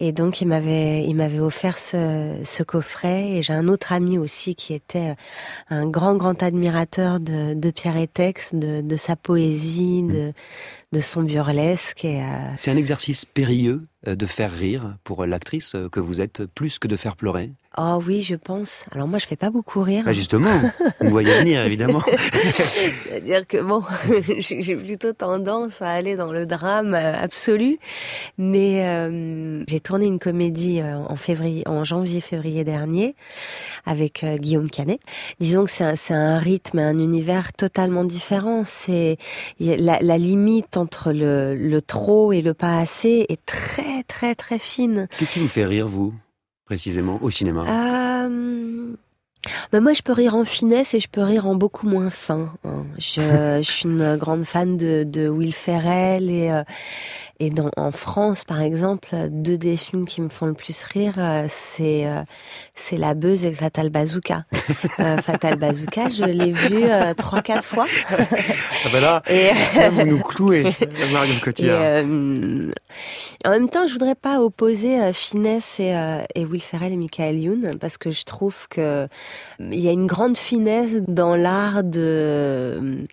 Et 0.00 0.12
donc 0.12 0.40
il 0.40 0.46
m'avait 0.46 1.04
il 1.04 1.14
m'avait 1.14 1.40
offert 1.40 1.78
ce, 1.78 2.34
ce 2.44 2.62
coffret. 2.62 3.30
Et 3.32 3.42
j'ai 3.42 3.52
un 3.52 3.66
autre 3.68 3.92
ami 3.92 4.16
aussi 4.18 4.54
qui 4.54 4.74
était 4.74 5.16
un 5.70 5.86
grand 5.86 6.14
grand 6.14 6.42
admirateur 6.42 7.18
de, 7.18 7.54
de 7.54 7.70
Pierre 7.70 7.96
Etex, 7.96 8.54
de, 8.54 8.80
de 8.80 8.96
sa 8.96 9.16
poésie, 9.16 10.02
de 10.04 10.32
de 10.92 11.00
son 11.00 11.22
burlesque. 11.22 12.04
Et, 12.04 12.22
C'est 12.56 12.70
un 12.70 12.76
exercice 12.76 13.24
périlleux 13.24 13.86
de 14.06 14.26
faire 14.26 14.52
rire 14.52 14.96
pour 15.04 15.26
l'actrice 15.26 15.76
que 15.92 16.00
vous 16.00 16.20
êtes, 16.20 16.46
plus 16.46 16.78
que 16.78 16.88
de 16.88 16.96
faire 16.96 17.16
pleurer 17.16 17.50
Oh 17.80 18.02
oui, 18.04 18.22
je 18.22 18.34
pense. 18.34 18.84
Alors 18.90 19.06
moi, 19.06 19.20
je 19.20 19.26
fais 19.26 19.36
pas 19.36 19.50
beaucoup 19.50 19.82
rire. 19.82 20.02
Bah 20.04 20.12
justement, 20.12 20.50
vous 21.00 21.10
voyez 21.10 21.32
venir, 21.38 21.62
évidemment. 21.62 22.02
C'est-à-dire 22.52 23.46
que 23.46 23.58
bon, 23.62 23.84
j'ai 24.38 24.74
plutôt 24.74 25.12
tendance 25.12 25.80
à 25.80 25.90
aller 25.90 26.16
dans 26.16 26.32
le 26.32 26.44
drame 26.44 26.94
absolu. 26.94 27.78
Mais 28.36 28.84
euh, 28.84 29.62
j'ai 29.68 29.78
tourné 29.78 30.06
une 30.06 30.18
comédie 30.18 30.82
en 30.82 31.14
février, 31.14 31.62
en 31.68 31.84
janvier-février 31.84 32.64
dernier, 32.64 33.14
avec 33.86 34.24
euh, 34.24 34.38
Guillaume 34.38 34.70
Canet. 34.70 34.98
Disons 35.38 35.64
que 35.64 35.70
c'est 35.70 35.84
un, 35.84 35.94
un, 36.16 36.38
rythme, 36.38 36.80
un 36.80 36.98
univers 36.98 37.52
totalement 37.52 38.02
différent. 38.02 38.62
C'est 38.64 39.18
la, 39.60 40.00
la, 40.00 40.18
limite 40.18 40.76
entre 40.76 41.12
le, 41.12 41.54
le 41.54 41.80
trop 41.80 42.32
et 42.32 42.42
le 42.42 42.54
pas 42.54 42.80
assez 42.80 43.24
est 43.28 43.46
très, 43.46 44.02
très, 44.02 44.34
très 44.34 44.58
fine. 44.58 45.06
Qu'est-ce 45.16 45.30
qui 45.30 45.38
vous 45.38 45.46
fait 45.46 45.64
rire, 45.64 45.86
vous? 45.86 46.12
Précisément 46.68 47.18
au 47.22 47.30
cinéma? 47.30 47.64
Euh... 47.66 48.94
Ben 49.72 49.80
moi, 49.80 49.94
je 49.94 50.02
peux 50.02 50.12
rire 50.12 50.34
en 50.34 50.44
finesse 50.44 50.92
et 50.92 51.00
je 51.00 51.08
peux 51.08 51.22
rire 51.22 51.46
en 51.46 51.54
beaucoup 51.54 51.88
moins 51.88 52.10
fin. 52.10 52.52
Hein. 52.64 52.84
Je, 52.98 53.20
je, 53.62 53.70
suis 53.70 53.88
une 53.88 54.16
grande 54.16 54.44
fan 54.44 54.76
de, 54.76 55.04
de 55.04 55.28
Will 55.28 55.54
Ferrell 55.54 56.30
et 56.30 56.50
euh, 56.50 56.62
et 57.40 57.50
dans, 57.50 57.70
en 57.76 57.92
France, 57.92 58.44
par 58.44 58.60
exemple, 58.60 59.10
deux 59.30 59.58
des 59.58 59.76
films 59.76 60.06
qui 60.06 60.20
me 60.20 60.28
font 60.28 60.46
le 60.46 60.54
plus 60.54 60.82
rire, 60.82 61.14
euh, 61.18 61.46
c'est 61.48 62.04
euh, 62.04 62.22
c'est 62.74 62.96
La 62.96 63.14
Beuse 63.14 63.44
et 63.44 63.52
Fatal 63.52 63.90
Bazooka. 63.90 64.44
euh, 64.98 65.18
Fatal 65.18 65.56
Bazooka, 65.56 66.08
je 66.08 66.24
l'ai 66.24 66.50
vu 66.50 66.82
euh, 66.82 67.14
trois 67.14 67.40
quatre 67.42 67.64
fois. 67.64 67.86
ah 68.10 68.88
ben 68.92 69.00
là, 69.00 69.22
et, 69.28 69.50
là, 69.76 69.90
vous 69.90 70.04
nous 70.04 70.18
clouez, 70.18 70.64
Marion 71.12 71.38
Cotillard. 71.40 72.04
En 73.44 73.50
même 73.50 73.70
temps, 73.70 73.86
je 73.86 73.92
voudrais 73.92 74.16
pas 74.16 74.40
opposer 74.40 75.12
finesse 75.12 75.78
et, 75.78 75.94
et 76.34 76.44
Will 76.44 76.60
Ferrell 76.60 76.92
et 76.92 76.96
Michael 76.96 77.38
Youn 77.38 77.78
parce 77.80 77.98
que 77.98 78.10
je 78.10 78.24
trouve 78.24 78.66
que 78.68 79.06
il 79.60 79.80
y 79.80 79.88
a 79.88 79.92
une 79.92 80.06
grande 80.06 80.36
finesse 80.36 80.96
dans 81.06 81.36
l'art 81.36 81.84
de 81.84 83.04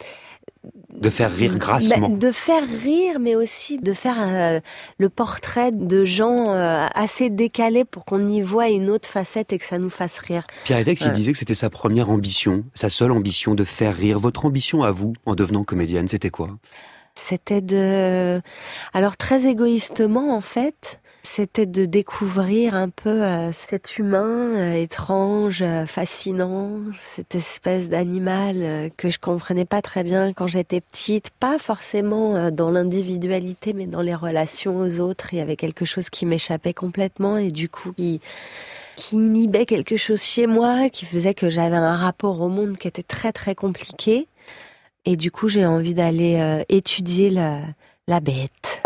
de 0.94 1.10
faire 1.10 1.34
rire 1.34 1.58
grassement. 1.58 2.10
Bah, 2.10 2.16
de 2.18 2.32
faire 2.32 2.68
rire, 2.68 3.20
mais 3.20 3.36
aussi 3.36 3.78
de 3.78 3.94
faire 3.94 4.18
euh, 4.20 4.60
le 4.98 5.10
portrait 5.10 5.72
de 5.72 6.06
gens 6.06 6.36
euh, 6.40 6.88
assez 6.94 7.30
décalés 7.30 7.86
pour 7.86 8.06
qu'on 8.06 8.30
y 8.30 8.42
voit 8.42 8.70
une 8.70 8.90
autre 8.90 9.10
facette 9.10 9.54
et 9.54 9.58
que 9.58 9.66
ça 9.66 9.78
nous 9.78 9.90
fasse 9.90 10.20
rire. 10.20 10.46
Pierre 10.64 10.80
Edex, 10.80 11.02
il 11.02 11.12
disait 11.12 11.32
que 11.32 11.38
c'était 11.38 11.56
sa 11.56 11.70
première 11.70 12.10
ambition, 12.10 12.64
sa 12.74 12.90
seule 12.90 13.12
ambition 13.12 13.56
de 13.56 13.64
faire 13.64 13.96
rire. 13.96 14.20
Votre 14.20 14.46
ambition 14.46 14.84
à 14.84 14.92
vous, 14.92 15.14
en 15.26 15.36
devenant 15.36 15.64
comédienne, 15.64 16.08
c'était 16.08 16.30
quoi? 16.30 16.50
C'était 17.16 17.62
de... 17.62 18.42
Alors 18.94 19.16
très 19.18 19.48
égoïstement, 19.48 20.36
en 20.36 20.42
fait, 20.42 21.00
c'était 21.26 21.66
de 21.66 21.86
découvrir 21.86 22.76
un 22.76 22.90
peu 22.90 23.24
euh, 23.24 23.52
cet 23.52 23.98
humain 23.98 24.56
euh, 24.56 24.74
étrange, 24.76 25.62
euh, 25.62 25.86
fascinant, 25.86 26.80
cette 26.98 27.36
espèce 27.36 27.90
d'animal 27.90 28.92
que 28.96 29.10
je 29.10 29.20
comprenais 29.20 29.66
pas 29.66 29.82
très 29.82 30.04
bien 30.04 30.32
quand 30.32 30.48
j'étais 30.48 30.80
petite, 30.80 31.32
pas 31.32 31.58
forcément 31.60 32.52
dans 32.52 32.72
l'individualité, 32.72 33.74
mais 33.74 33.88
dans 33.88 34.02
les 34.02 34.16
relations 34.16 34.78
aux 34.78 35.00
autres. 35.02 35.34
Il 35.34 35.38
y 35.38 35.42
avait 35.42 35.58
quelque 35.58 35.84
chose 35.84 36.10
qui 36.10 36.26
m'échappait 36.26 36.74
complètement 36.74 37.38
et 37.38 37.50
du 37.50 37.68
coup 37.68 37.92
qui 37.94 38.22
inhibait 39.12 39.66
quelque 39.66 39.98
chose 39.98 40.22
chez 40.22 40.48
moi, 40.48 40.90
qui 40.90 41.06
faisait 41.06 41.34
que 41.34 41.50
j'avais 41.50 41.76
un 41.76 41.96
rapport 41.98 42.40
au 42.40 42.48
monde 42.48 42.78
qui 42.78 42.88
était 42.88 43.04
très 43.04 43.34
très 43.34 43.56
compliqué. 43.56 44.28
Et 45.06 45.18
du 45.18 45.32
coup, 45.32 45.48
j'ai 45.48 45.66
envie 45.66 45.94
d'aller 45.94 46.64
étudier 46.70 47.30
la 47.30 48.20
bête. 48.22 48.85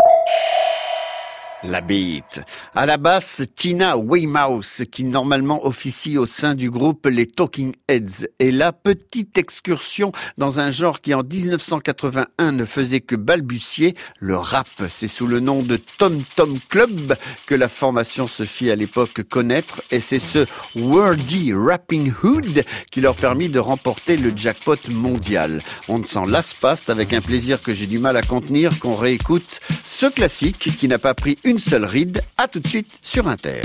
La 1.62 1.82
bite. 1.82 2.40
À 2.74 2.86
la 2.86 2.96
basse, 2.96 3.42
Tina 3.54 3.98
Weymouth, 3.98 4.84
qui 4.90 5.04
normalement 5.04 5.66
officie 5.66 6.16
au 6.16 6.24
sein 6.24 6.54
du 6.54 6.70
groupe 6.70 7.06
Les 7.06 7.26
Talking 7.26 7.74
Heads. 7.86 8.28
Et 8.38 8.50
la 8.50 8.72
petite 8.72 9.36
excursion 9.36 10.10
dans 10.38 10.58
un 10.58 10.70
genre 10.70 11.02
qui 11.02 11.12
en 11.12 11.22
1981 11.22 12.52
ne 12.52 12.64
faisait 12.64 13.00
que 13.00 13.14
balbutier, 13.14 13.94
le 14.20 14.38
rap. 14.38 14.68
C'est 14.88 15.06
sous 15.06 15.26
le 15.26 15.40
nom 15.40 15.62
de 15.62 15.76
Tom 15.76 16.22
Tom 16.34 16.58
Club 16.70 17.14
que 17.44 17.54
la 17.54 17.68
formation 17.68 18.26
se 18.26 18.44
fit 18.44 18.70
à 18.70 18.76
l'époque 18.76 19.22
connaître. 19.24 19.82
Et 19.90 20.00
c'est 20.00 20.18
ce 20.18 20.46
Wordy 20.76 21.52
Rapping 21.52 22.10
Hood 22.22 22.64
qui 22.90 23.02
leur 23.02 23.16
permit 23.16 23.50
de 23.50 23.58
remporter 23.58 24.16
le 24.16 24.32
jackpot 24.34 24.78
mondial. 24.88 25.62
On 25.88 25.98
ne 25.98 26.04
s'en 26.04 26.24
lasse 26.24 26.54
pas, 26.54 26.74
c'est 26.74 26.88
avec 26.88 27.12
un 27.12 27.20
plaisir 27.20 27.60
que 27.60 27.74
j'ai 27.74 27.86
du 27.86 27.98
mal 27.98 28.16
à 28.16 28.22
contenir 28.22 28.80
qu'on 28.80 28.94
réécoute 28.94 29.60
ce 29.86 30.06
classique 30.06 30.70
qui 30.78 30.88
n'a 30.88 30.98
pas 30.98 31.12
pris 31.12 31.38
une 31.44 31.49
seule 31.58 31.84
ride. 31.84 32.20
À 32.36 32.48
tout 32.48 32.60
de 32.60 32.66
suite 32.68 32.98
sur 33.02 33.28
Inter. 33.28 33.62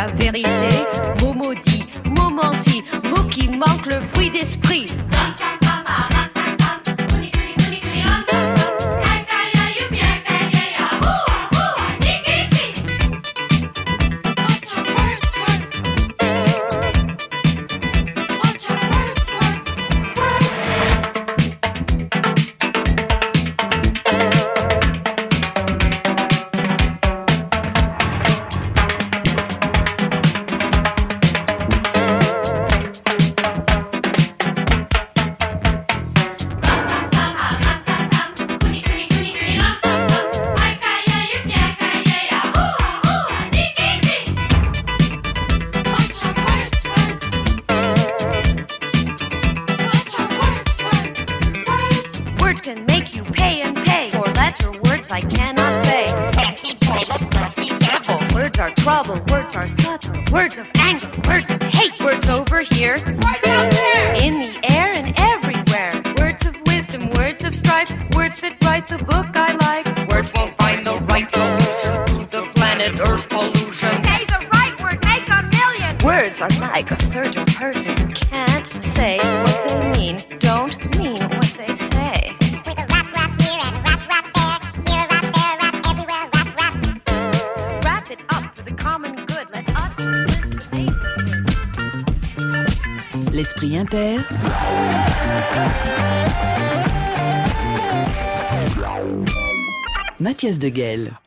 La 0.00 0.06
vérité. 0.06 0.59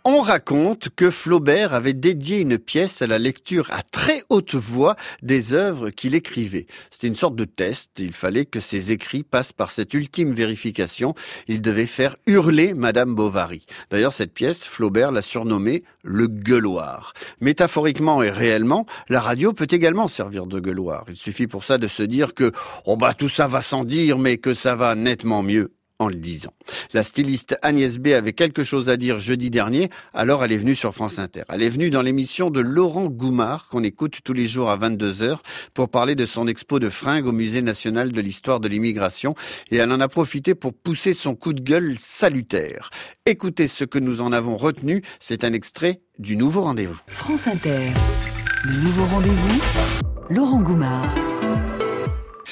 On 0.04 0.22
raconte 0.22 0.90
que 0.96 1.10
Flaubert 1.10 1.74
avait 1.74 1.94
dédié 1.94 2.40
une 2.40 2.58
pièce 2.58 3.02
à 3.02 3.08
la 3.08 3.18
lecture 3.18 3.68
à 3.72 3.82
très 3.84 4.22
haute 4.30 4.56
voix 4.56 4.96
des 5.22 5.54
œuvres 5.54 5.90
qu'il 5.92 6.16
écrivait. 6.16 6.66
C'était 6.92 7.08
une 7.08 7.16
sorte 7.16 7.36
de 7.36 7.46
test. 7.46 7.92
Il 8.00 8.14
fallait 8.14 8.46
que 8.46 8.60
ses 8.60 8.92
écrits 8.92 9.24
passent 9.24 9.54
par 9.54 9.72
cette 9.72 9.94
ultime 9.94 10.34
vérification. 10.34 11.16
Il 11.48 11.62
devait 11.62 11.86
faire 11.86 12.16
hurler 12.26 12.74
Madame 12.74 13.16
Bovary. 13.16 13.66
D'ailleurs, 13.92 14.14
cette 14.14 14.34
pièce, 14.34 14.64
Flaubert 14.64 15.12
l'a 15.12 15.22
surnommée 15.22 15.84
le 16.04 16.28
gueuloir. 16.28 17.14
Métaphoriquement 17.40 18.24
et 18.24 18.30
réellement, 18.30 18.86
la 19.10 19.22
radio 19.22 19.54
peut 19.54 19.68
également 19.70 20.08
servir 20.08 20.48
de 20.48 20.60
gueuloir. 20.60 21.06
Il 21.08 21.16
suffit 21.16 21.48
pour 21.48 21.64
ça 21.64 21.78
de 21.78 21.88
se 21.88 22.04
dire 22.04 22.34
que, 22.34 22.52
oh 22.86 22.98
bah, 22.98 23.14
tout 23.14 23.30
ça 23.30 23.48
va 23.48 23.62
sans 23.62 23.84
dire, 23.84 24.20
mais 24.20 24.38
que 24.38 24.54
ça 24.54 24.76
va 24.76 24.96
nettement 24.96 25.44
mieux 25.44 25.72
le 26.08 26.16
disant. 26.16 26.54
La 26.94 27.04
styliste 27.04 27.58
Agnès 27.62 27.98
B 27.98 28.08
avait 28.08 28.34
quelque 28.34 28.64
chose 28.64 28.90
à 28.90 28.98
dire 28.98 29.20
jeudi 29.20 29.50
dernier, 29.50 29.90
alors 30.14 30.44
elle 30.44 30.52
est 30.52 30.58
venue 30.58 30.76
sur 30.76 30.94
France 30.94 31.20
Inter. 31.20 31.44
Elle 31.50 31.64
est 31.64 31.70
venue 31.70 31.90
dans 31.90 32.02
l'émission 32.02 32.50
de 32.50 32.60
Laurent 32.60 33.08
Goumard, 33.08 33.68
qu'on 33.70 33.84
écoute 33.84 34.20
tous 34.24 34.34
les 34.34 34.48
jours 34.48 34.70
à 34.70 34.78
22h, 34.78 35.38
pour 35.74 35.90
parler 35.90 36.16
de 36.16 36.26
son 36.26 36.48
expo 36.48 36.80
de 36.80 36.90
fringues 36.90 37.28
au 37.28 37.32
Musée 37.32 37.62
national 37.62 38.12
de 38.12 38.22
l'histoire 38.22 38.60
de 38.60 38.68
l'immigration, 38.68 39.36
et 39.72 39.78
elle 39.78 39.92
en 39.92 40.00
a 40.00 40.08
profité 40.08 40.56
pour 40.56 40.74
pousser 40.74 41.14
son 41.14 41.36
coup 41.36 41.54
de 41.54 41.62
gueule 41.62 41.96
salutaire. 41.98 42.90
Écoutez 43.26 43.68
ce 43.68 43.84
que 43.84 44.00
nous 44.00 44.22
en 44.22 44.32
avons 44.32 44.58
retenu, 44.58 45.02
c'est 45.20 45.44
un 45.44 45.54
extrait 45.54 46.02
du 46.20 46.36
nouveau 46.36 46.62
rendez-vous. 46.62 47.00
France 47.08 47.48
Inter. 47.48 47.92
Le 48.64 48.78
nouveau 48.78 49.06
rendez-vous. 49.06 49.62
Laurent 50.30 50.62
Goumard. 50.62 51.14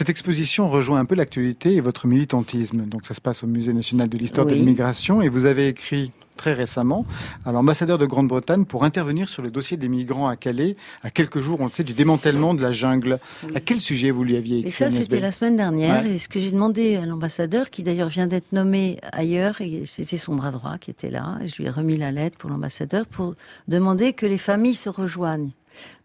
Cette 0.01 0.09
exposition 0.09 0.67
rejoint 0.67 0.99
un 0.99 1.05
peu 1.05 1.13
l'actualité 1.13 1.75
et 1.75 1.79
votre 1.79 2.07
militantisme. 2.07 2.85
Donc 2.85 3.05
ça 3.05 3.13
se 3.13 3.21
passe 3.21 3.43
au 3.43 3.47
Musée 3.47 3.71
national 3.71 4.09
de 4.09 4.17
l'histoire 4.17 4.47
de 4.47 4.55
l'immigration 4.55 5.21
et 5.21 5.29
vous 5.29 5.45
avez 5.45 5.67
écrit 5.67 6.11
très 6.35 6.53
récemment 6.53 7.05
à 7.45 7.51
l'ambassadeur 7.51 7.99
de 7.99 8.07
Grande-Bretagne 8.07 8.65
pour 8.65 8.83
intervenir 8.83 9.29
sur 9.29 9.43
le 9.43 9.51
dossier 9.51 9.77
des 9.77 9.89
migrants 9.89 10.27
à 10.27 10.37
Calais, 10.37 10.75
à 11.03 11.11
quelques 11.11 11.39
jours, 11.39 11.61
on 11.61 11.65
le 11.65 11.71
sait, 11.71 11.83
du 11.83 11.93
démantèlement 11.93 12.55
de 12.55 12.63
la 12.63 12.71
jungle. 12.71 13.17
À 13.53 13.59
quel 13.59 13.79
sujet 13.79 14.09
vous 14.09 14.23
lui 14.23 14.37
aviez 14.37 14.57
écrit 14.57 14.69
Et 14.69 14.71
ça, 14.71 14.89
c'était 14.89 15.19
la 15.19 15.31
semaine 15.31 15.55
dernière. 15.55 16.03
Ouais. 16.03 16.13
Et 16.13 16.17
ce 16.17 16.29
que 16.29 16.39
j'ai 16.39 16.49
demandé 16.49 16.95
à 16.95 17.05
l'ambassadeur, 17.05 17.69
qui 17.69 17.83
d'ailleurs 17.83 18.09
vient 18.09 18.25
d'être 18.25 18.53
nommé 18.53 18.97
ailleurs, 19.11 19.61
et 19.61 19.83
c'était 19.85 20.17
son 20.17 20.35
bras 20.35 20.49
droit 20.49 20.79
qui 20.79 20.89
était 20.89 21.11
là, 21.11 21.37
et 21.43 21.47
je 21.47 21.57
lui 21.57 21.65
ai 21.65 21.69
remis 21.69 21.97
la 21.97 22.11
lettre 22.11 22.39
pour 22.39 22.49
l'ambassadeur 22.49 23.05
pour 23.05 23.35
demander 23.67 24.13
que 24.13 24.25
les 24.25 24.39
familles 24.39 24.73
se 24.73 24.89
rejoignent. 24.89 25.51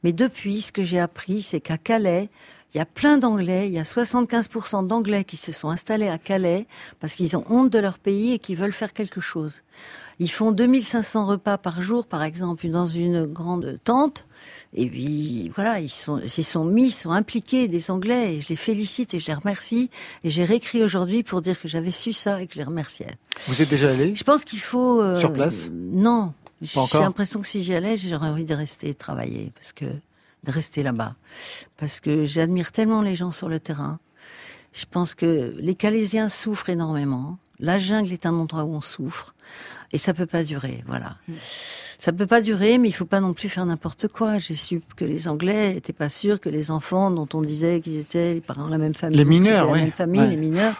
Mais 0.05 0.13
depuis, 0.13 0.61
ce 0.61 0.71
que 0.71 0.85
j'ai 0.85 1.01
appris, 1.01 1.41
c'est 1.41 1.61
qu'à 1.61 1.79
Calais, 1.79 2.29
il 2.75 2.79
y 2.79 2.81
a 2.81 2.85
plein 2.87 3.17
d'Anglais, 3.17 3.69
il 3.69 3.73
y 3.73 3.79
a 3.79 3.85
75% 3.85 4.87
d'Anglais 4.87 5.25
qui 5.25 5.37
se 5.37 5.53
sont 5.53 5.69
installés 5.71 6.09
à 6.09 6.19
Calais 6.19 6.67
parce 7.01 7.15
qu'ils 7.15 7.37
ont 7.37 7.45
honte 7.49 7.71
de 7.71 7.79
leur 7.79 7.99
pays 7.99 8.33
et 8.33 8.39
qu'ils 8.39 8.57
veulent 8.57 8.73
faire 8.73 8.93
quelque 8.93 9.21
chose. 9.21 9.63
Ils 10.19 10.31
font 10.31 10.51
2500 10.51 11.27
repas 11.27 11.59
par 11.59 11.83
jour, 11.83 12.07
par 12.07 12.23
exemple, 12.23 12.69
dans 12.69 12.87
une 12.87 13.27
grande 13.27 13.79
tente. 13.85 14.27
Et 14.73 14.89
puis, 14.89 15.51
voilà, 15.55 15.81
ils 15.81 15.91
sont, 15.91 16.19
ils 16.21 16.45
sont 16.45 16.65
mis, 16.65 16.87
ils 16.87 16.91
sont 16.91 17.11
impliqués, 17.11 17.69
des 17.69 17.91
Anglais, 17.91 18.37
et 18.37 18.41
je 18.41 18.49
les 18.49 18.57
félicite 18.57 19.13
et 19.13 19.19
je 19.19 19.27
les 19.27 19.35
remercie. 19.35 19.91
Et 20.25 20.31
j'ai 20.31 20.45
réécrit 20.45 20.83
aujourd'hui 20.83 21.23
pour 21.23 21.43
dire 21.43 21.61
que 21.61 21.69
j'avais 21.69 21.91
su 21.93 22.15
ça 22.15 22.41
et 22.41 22.47
que 22.47 22.55
je 22.55 22.59
les 22.59 22.65
remerciais. 22.65 23.11
Vous 23.47 23.61
êtes 23.61 23.69
déjà 23.69 23.91
allé? 23.91 24.15
Je 24.17 24.25
pense 24.25 24.45
qu'il 24.45 24.61
faut... 24.61 25.03
euh, 25.03 25.19
Sur 25.19 25.33
place? 25.35 25.69
Non. 25.73 26.33
J'ai 26.63 26.81
l'impression 26.99 27.41
que 27.43 27.47
si 27.47 27.63
j'y 27.63 27.75
allais, 27.75 27.99
j'aurais 27.99 28.29
envie 28.29 28.47
de 28.47 28.55
rester 28.55 28.95
travailler, 28.95 29.53
parce 29.55 29.75
que 29.75 29.85
de 30.47 30.51
rester 30.53 30.83
là-bas. 30.83 31.15
Parce 31.77 32.01
que 32.01 32.25
j'admire 32.25 32.73
tellement 32.73 33.03
les 33.03 33.15
gens 33.15 33.31
sur 33.31 33.49
le 33.49 33.61
terrain. 33.61 33.99
Je 34.73 34.85
pense 34.91 35.15
que 35.15 35.55
les 35.59 35.75
Calaisiens 35.75 36.29
souffrent 36.29 36.71
énormément. 36.71 37.39
La 37.59 37.79
jungle 37.79 38.13
est 38.13 38.27
un 38.27 38.35
endroit 38.35 38.65
où 38.65 38.75
on 38.75 38.81
souffre. 38.83 39.35
Et 39.93 39.99
ça 39.99 40.13
peut 40.13 40.27
pas 40.27 40.43
durer, 40.43 40.83
voilà. 40.87 41.17
Ça 41.99 42.13
peut 42.13 42.27
pas 42.27 42.41
durer, 42.43 42.77
mais 42.77 42.89
il 42.89 42.93
faut 42.93 43.07
pas 43.07 43.21
non 43.21 43.33
plus 43.33 43.49
faire 43.49 43.65
n'importe 43.65 44.09
quoi. 44.09 44.39
J'ai 44.39 44.55
su 44.57 44.83
que 44.97 45.05
les 45.05 45.29
Anglais 45.29 45.77
étaient 45.77 45.93
pas 45.95 46.09
sûrs 46.09 46.41
que 46.41 46.49
les 46.49 46.71
enfants 46.71 47.11
dont 47.11 47.29
on 47.33 47.41
disait 47.41 47.81
qu'ils 47.81 47.97
étaient 47.97 48.35
les 48.35 48.41
parents 48.41 48.67
de 48.67 48.73
la 48.73 48.79
même 48.79 48.95
famille, 48.95 49.17
Les 49.17 49.25
mineurs, 49.25 49.67
la 49.67 49.73
ouais. 49.73 49.79
même 49.83 49.93
famille, 49.93 50.21
Ouais. 50.21 50.29
les 50.29 50.37
mineurs, 50.37 50.75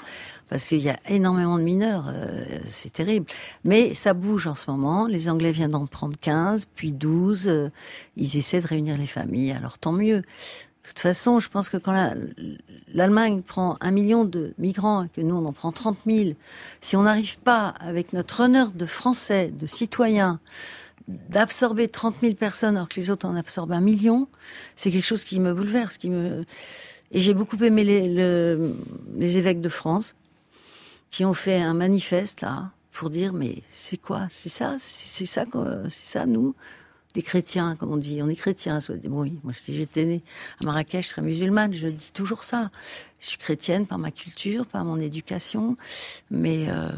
parce 0.49 0.67
qu'il 0.69 0.79
y 0.79 0.89
a 0.91 0.97
énormément 1.09 1.59
de 1.59 1.63
mineurs, 1.65 2.05
euh, 2.09 2.45
c'est 2.67 2.93
terrible. 2.93 3.27
Mais 3.65 3.95
ça 3.95 4.15
bouge 4.15 4.47
en 4.47 4.55
ce 4.55 4.71
moment. 4.71 5.07
Les 5.07 5.29
Anglais 5.29 5.51
viennent 5.53 5.71
d'en 5.73 5.87
prendre 5.87 6.17
15, 6.21 6.67
puis 6.75 6.93
12. 6.93 7.49
euh, 7.49 7.69
ils 8.17 8.37
essaient 8.37 8.61
de 8.61 8.67
réunir 8.67 8.97
les 8.97 9.07
familles. 9.07 9.53
Alors 9.53 9.79
tant 9.79 9.93
mieux. 9.93 10.19
De 10.19 10.91
toute 10.91 11.01
façon, 11.01 11.41
je 11.41 11.49
pense 11.49 11.69
que 11.69 11.77
quand 11.79 11.91
la- 11.91 12.15
l'Allemagne 12.95 13.43
prend 13.43 13.77
un 13.81 13.91
million 13.91 14.25
de 14.25 14.55
migrants 14.59 15.09
que 15.13 15.21
nous 15.21 15.35
on 15.35 15.45
en 15.45 15.53
prend 15.53 15.73
30 15.73 15.99
000, 16.07 16.35
si 16.81 16.95
on 16.95 17.03
n'arrive 17.03 17.39
pas 17.41 17.69
avec 17.81 18.13
notre 18.13 18.45
honneur 18.45 18.71
de 18.71 18.87
Français, 18.87 19.51
de 19.53 19.67
citoyens, 19.67 20.39
d'absorber 21.09 21.89
30 21.89 22.15
000 22.23 22.35
personnes 22.35 22.77
alors 22.77 22.89
que 22.89 23.01
les 23.01 23.11
autres 23.11 23.27
en 23.27 23.35
absorbent 23.35 23.73
un 23.73 23.81
million, 23.81 24.29
c'est 24.77 24.93
quelque 24.93 25.05
chose 25.05 25.25
qui 25.25 25.41
me 25.41 25.53
bouleverse, 25.53 25.99
qui 25.99 26.09
me 26.11 26.45
Et 27.13 27.21
j'ai 27.21 27.35
beaucoup 27.35 27.57
aimé 27.63 27.83
les, 27.85 28.09
le- 28.09 28.75
les 29.17 29.39
évêques 29.39 29.61
de 29.61 29.69
France 29.69 30.15
qui 31.17 31.25
ont 31.25 31.35
fait 31.35 31.61
un 31.61 31.73
manifeste 31.73 32.43
là 32.43 32.71
pour 32.93 33.09
dire 33.11 33.33
mais 33.33 33.63
c'est 33.71 33.97
quoi? 33.97 34.27
C'est 34.31 34.49
ça? 34.51 34.77
C'est 34.79 35.25
ça 35.27 35.45
C'est 35.89 36.07
ça 36.19 36.27
nous? 36.27 36.55
Les 37.15 37.23
chrétiens, 37.23 37.77
comme 37.77 37.93
on 37.93 37.97
dit, 37.97 38.21
on 38.23 38.29
est 38.29 38.37
chrétiens. 38.37 38.79
soit 38.81 38.97
dit, 38.97 39.09
bon, 39.09 39.23
oui, 39.23 39.33
moi 39.43 39.55
si 39.55 39.75
j'étais 39.75 40.05
née 40.05 40.23
à 40.61 40.67
Marrakech, 40.67 41.07
je 41.07 41.11
serais 41.13 41.23
musulmane. 41.23 41.73
Je 41.73 41.89
dis 41.89 42.11
toujours 42.13 42.45
ça. 42.45 42.71
Je 43.21 43.29
suis 43.29 43.39
chrétienne 43.39 43.87
par 43.87 43.97
ma 43.97 44.11
culture, 44.11 44.67
par 44.67 44.85
mon 44.85 45.01
éducation, 45.01 45.79
mais 46.31 46.67
euh, 46.69 46.91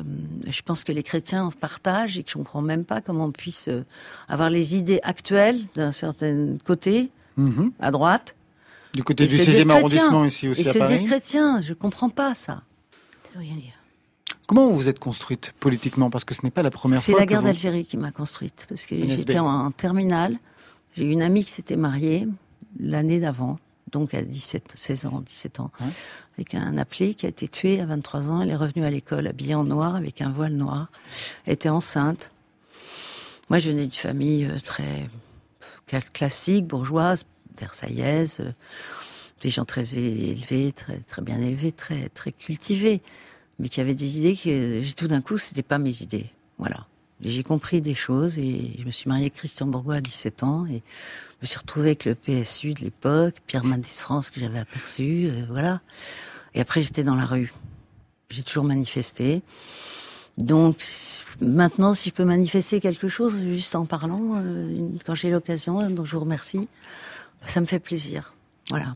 je 0.48 0.60
pense 0.62 0.82
que 0.82 0.90
les 0.90 1.04
chrétiens 1.04 1.48
partagent 1.60 2.18
et 2.18 2.24
que 2.24 2.30
je 2.32 2.34
comprends 2.36 2.62
même 2.62 2.84
pas 2.84 3.00
comment 3.00 3.26
on 3.26 3.30
puisse 3.30 3.68
euh, 3.68 3.84
avoir 4.28 4.50
les 4.50 4.74
idées 4.74 4.98
actuelles 5.04 5.60
d'un 5.76 5.92
certain 5.92 6.56
côté, 6.64 7.10
Mhm. 7.36 7.70
à 7.78 7.92
droite, 7.92 8.34
Du 8.94 9.04
côté 9.04 9.22
et 9.22 9.26
du 9.28 9.36
se 9.36 9.42
16e 9.42 9.44
dire 9.44 9.54
chrétien. 9.66 9.76
arrondissement 9.76 10.24
ici 10.24 10.48
aussi 10.48 10.62
et 10.62 10.68
à 10.68 10.72
se 10.72 10.78
Paris. 10.80 10.98
dire 10.98 11.06
chrétien, 11.06 11.60
je 11.60 11.72
comprends 11.74 12.10
pas 12.10 12.34
ça. 12.34 12.62
Ça 13.22 13.30
veut 13.36 13.40
rien 13.42 13.54
dire. 13.54 13.77
Comment 14.48 14.70
vous 14.70 14.88
êtes 14.88 14.98
construite 14.98 15.52
politiquement? 15.60 16.08
Parce 16.08 16.24
que 16.24 16.34
ce 16.34 16.40
n'est 16.42 16.50
pas 16.50 16.62
la 16.62 16.70
première 16.70 16.98
C'est 17.00 17.12
fois 17.12 17.20
la 17.20 17.26
que 17.26 17.32
guerre 17.32 17.42
vous... 17.42 17.48
d'Algérie 17.48 17.84
qui 17.84 17.98
m'a 17.98 18.10
construite 18.10 18.64
parce 18.66 18.86
que 18.86 18.96
j'étais 19.06 19.38
en, 19.38 19.46
en 19.46 19.70
terminale. 19.70 20.38
J'ai 20.96 21.04
une 21.04 21.20
amie 21.20 21.44
qui 21.44 21.50
s'était 21.50 21.76
mariée 21.76 22.26
l'année 22.80 23.20
d'avant, 23.20 23.58
donc 23.92 24.14
à 24.14 24.22
17, 24.22 24.72
16 24.74 25.04
ans, 25.04 25.20
17 25.20 25.60
ans, 25.60 25.70
avec 26.34 26.54
un 26.54 26.78
appelé 26.78 27.12
qui 27.12 27.26
a 27.26 27.28
été 27.28 27.46
tué 27.46 27.78
à 27.82 27.84
23 27.84 28.30
ans. 28.30 28.40
Elle 28.40 28.48
est 28.48 28.56
revenue 28.56 28.86
à 28.86 28.90
l'école 28.90 29.26
habillée 29.26 29.54
en 29.54 29.64
noir 29.64 29.96
avec 29.96 30.22
un 30.22 30.30
voile 30.30 30.54
noir. 30.54 30.90
Elle 31.44 31.52
était 31.52 31.68
enceinte. 31.68 32.30
Moi, 33.50 33.58
je 33.58 33.70
venais 33.70 33.82
d'une 33.82 33.92
famille 33.92 34.46
euh, 34.46 34.58
très 34.60 35.10
classique, 36.14 36.66
bourgeoise, 36.66 37.24
versaillaise, 37.60 38.38
euh, 38.40 38.52
des 39.42 39.50
gens 39.50 39.66
très 39.66 39.98
élevés, 39.98 40.72
très, 40.72 41.00
très 41.00 41.20
bien 41.20 41.38
élevés, 41.42 41.72
très, 41.72 42.08
très 42.08 42.32
cultivés, 42.32 43.02
mais 43.58 43.68
qui 43.68 43.80
avaient 43.80 43.94
des 43.94 44.18
idées 44.18 44.36
que 44.36 44.92
tout 44.92 45.08
d'un 45.08 45.20
coup, 45.20 45.38
c'était 45.38 45.62
pas 45.62 45.78
mes 45.78 46.02
idées. 46.02 46.26
Voilà. 46.58 46.86
J'ai 47.20 47.42
compris 47.42 47.80
des 47.80 47.94
choses 47.94 48.38
et 48.38 48.76
je 48.78 48.84
me 48.84 48.92
suis 48.92 49.08
mariée 49.08 49.24
avec 49.24 49.34
Christian 49.34 49.66
Bourgois 49.66 49.96
à 49.96 50.00
17 50.00 50.44
ans 50.44 50.66
et 50.66 50.82
je 51.40 51.42
me 51.42 51.46
suis 51.46 51.58
retrouvée 51.58 51.88
avec 51.88 52.04
le 52.04 52.14
PSU 52.14 52.74
de 52.74 52.80
l'époque, 52.80 53.36
Pierre 53.46 53.64
Mendès 53.64 53.88
France 53.88 54.30
que 54.30 54.38
j'avais 54.38 54.60
aperçu, 54.60 55.26
euh, 55.26 55.44
voilà. 55.48 55.80
Et 56.54 56.60
après, 56.60 56.82
j'étais 56.82 57.02
dans 57.02 57.16
la 57.16 57.24
rue. 57.24 57.52
J'ai 58.30 58.42
toujours 58.42 58.64
manifesté. 58.64 59.42
Donc 60.36 60.84
maintenant, 61.40 61.94
si 61.94 62.10
je 62.10 62.14
peux 62.14 62.24
manifester 62.24 62.78
quelque 62.78 63.08
chose, 63.08 63.36
juste 63.42 63.74
en 63.74 63.84
parlant, 63.84 64.34
euh, 64.36 64.88
quand 65.04 65.16
j'ai 65.16 65.30
l'occasion, 65.30 65.80
euh, 65.80 65.88
dont 65.88 66.04
je 66.04 66.12
vous 66.12 66.20
remercie, 66.20 66.68
ça 67.46 67.60
me 67.60 67.66
fait 67.66 67.80
plaisir. 67.80 68.32
Voilà. 68.70 68.92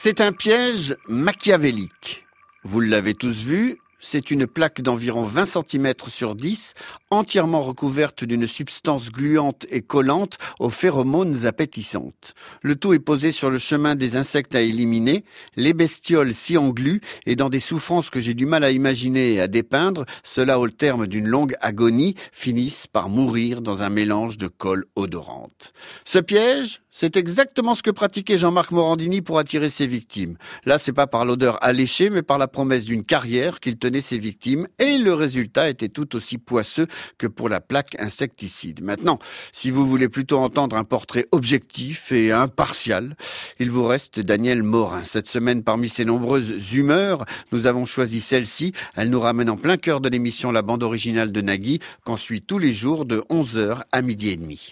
C'est 0.00 0.20
un 0.20 0.30
piège 0.30 0.94
machiavélique. 1.08 2.24
Vous 2.62 2.78
l'avez 2.78 3.14
tous 3.14 3.42
vu, 3.42 3.80
c'est 3.98 4.30
une 4.30 4.46
plaque 4.46 4.80
d'environ 4.80 5.22
20 5.24 5.44
cm 5.44 5.92
sur 6.06 6.36
10, 6.36 6.74
entièrement 7.10 7.62
recouverte 7.62 8.22
d'une 8.22 8.46
substance 8.46 9.10
gluante 9.10 9.66
et 9.70 9.82
collante 9.82 10.38
aux 10.60 10.70
phéromones 10.70 11.46
appétissantes. 11.46 12.34
Le 12.62 12.76
tout 12.76 12.92
est 12.92 13.00
posé 13.00 13.32
sur 13.32 13.50
le 13.50 13.58
chemin 13.58 13.96
des 13.96 14.14
insectes 14.14 14.54
à 14.54 14.60
éliminer. 14.60 15.24
Les 15.56 15.74
bestioles 15.74 16.32
s'y 16.32 16.56
engluent 16.56 17.00
et 17.26 17.34
dans 17.34 17.48
des 17.48 17.58
souffrances 17.58 18.08
que 18.08 18.20
j'ai 18.20 18.34
du 18.34 18.46
mal 18.46 18.62
à 18.62 18.70
imaginer 18.70 19.32
et 19.32 19.40
à 19.40 19.48
dépeindre, 19.48 20.04
cela 20.22 20.60
au 20.60 20.68
terme 20.68 21.08
d'une 21.08 21.26
longue 21.26 21.56
agonie, 21.60 22.14
finissent 22.30 22.86
par 22.86 23.08
mourir 23.08 23.62
dans 23.62 23.82
un 23.82 23.90
mélange 23.90 24.38
de 24.38 24.46
colle 24.46 24.84
odorante. 24.94 25.72
Ce 26.04 26.20
piège, 26.20 26.82
c'est 27.00 27.16
exactement 27.16 27.76
ce 27.76 27.84
que 27.84 27.92
pratiquait 27.92 28.38
Jean-Marc 28.38 28.72
Morandini 28.72 29.22
pour 29.22 29.38
attirer 29.38 29.70
ses 29.70 29.86
victimes. 29.86 30.36
Là, 30.66 30.78
c'est 30.78 30.92
pas 30.92 31.06
par 31.06 31.24
l'odeur 31.24 31.62
alléchée, 31.62 32.10
mais 32.10 32.22
par 32.22 32.38
la 32.38 32.48
promesse 32.48 32.86
d'une 32.86 33.04
carrière 33.04 33.60
qu'il 33.60 33.78
tenait 33.78 34.00
ses 34.00 34.18
victimes, 34.18 34.66
et 34.80 34.98
le 34.98 35.14
résultat 35.14 35.68
était 35.68 35.90
tout 35.90 36.16
aussi 36.16 36.38
poisseux 36.38 36.88
que 37.16 37.28
pour 37.28 37.48
la 37.48 37.60
plaque 37.60 37.94
insecticide. 38.00 38.82
Maintenant, 38.82 39.20
si 39.52 39.70
vous 39.70 39.86
voulez 39.86 40.08
plutôt 40.08 40.38
entendre 40.38 40.74
un 40.74 40.82
portrait 40.82 41.26
objectif 41.30 42.10
et 42.10 42.32
impartial, 42.32 43.14
il 43.60 43.70
vous 43.70 43.86
reste 43.86 44.18
Daniel 44.18 44.64
Morin. 44.64 45.04
Cette 45.04 45.28
semaine, 45.28 45.62
parmi 45.62 45.88
ses 45.88 46.04
nombreuses 46.04 46.72
humeurs, 46.72 47.26
nous 47.52 47.68
avons 47.68 47.84
choisi 47.84 48.20
celle-ci. 48.20 48.72
Elle 48.96 49.10
nous 49.10 49.20
ramène 49.20 49.50
en 49.50 49.56
plein 49.56 49.76
cœur 49.76 50.00
de 50.00 50.08
l'émission 50.08 50.50
La 50.50 50.62
bande 50.62 50.82
originale 50.82 51.30
de 51.30 51.40
Nagui, 51.42 51.78
qu'on 52.04 52.16
suit 52.16 52.42
tous 52.42 52.58
les 52.58 52.72
jours 52.72 53.04
de 53.04 53.20
11h 53.30 53.82
à 53.92 54.02
midi 54.02 54.30
et 54.30 54.36
demi. 54.36 54.68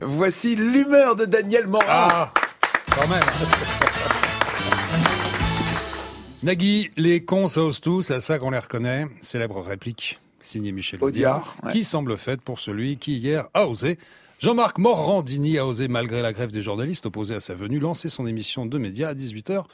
Voici 0.00 0.56
l'humeur 0.56 1.16
de 1.16 1.24
Daniel 1.24 1.66
Morin. 1.66 1.84
Ah, 1.88 2.32
quand 2.94 3.08
même. 3.08 3.22
Nagui, 6.42 6.90
les 6.96 7.24
cons, 7.24 7.48
ça 7.48 7.62
ose 7.62 7.80
tout, 7.80 8.02
c'est 8.02 8.14
à 8.14 8.20
ça 8.20 8.38
qu'on 8.38 8.50
les 8.50 8.58
reconnaît. 8.58 9.06
Célèbre 9.20 9.60
réplique, 9.60 10.20
signée 10.40 10.72
Michel 10.72 11.02
Audiard, 11.02 11.38
Audiard, 11.38 11.56
ouais. 11.64 11.72
qui 11.72 11.84
semble 11.84 12.16
faite 12.18 12.42
pour 12.42 12.60
celui 12.60 12.98
qui, 12.98 13.16
hier, 13.16 13.48
a 13.54 13.66
osé. 13.66 13.98
Jean-Marc 14.38 14.78
Morandini 14.78 15.58
a 15.58 15.66
osé, 15.66 15.88
malgré 15.88 16.22
la 16.22 16.32
grève 16.32 16.52
des 16.52 16.62
journalistes 16.62 17.06
opposés 17.06 17.34
à 17.34 17.40
sa 17.40 17.54
venue, 17.54 17.80
lancer 17.80 18.08
son 18.08 18.26
émission 18.26 18.66
de 18.66 18.78
médias 18.78 19.08
à 19.08 19.14
18h 19.14 19.64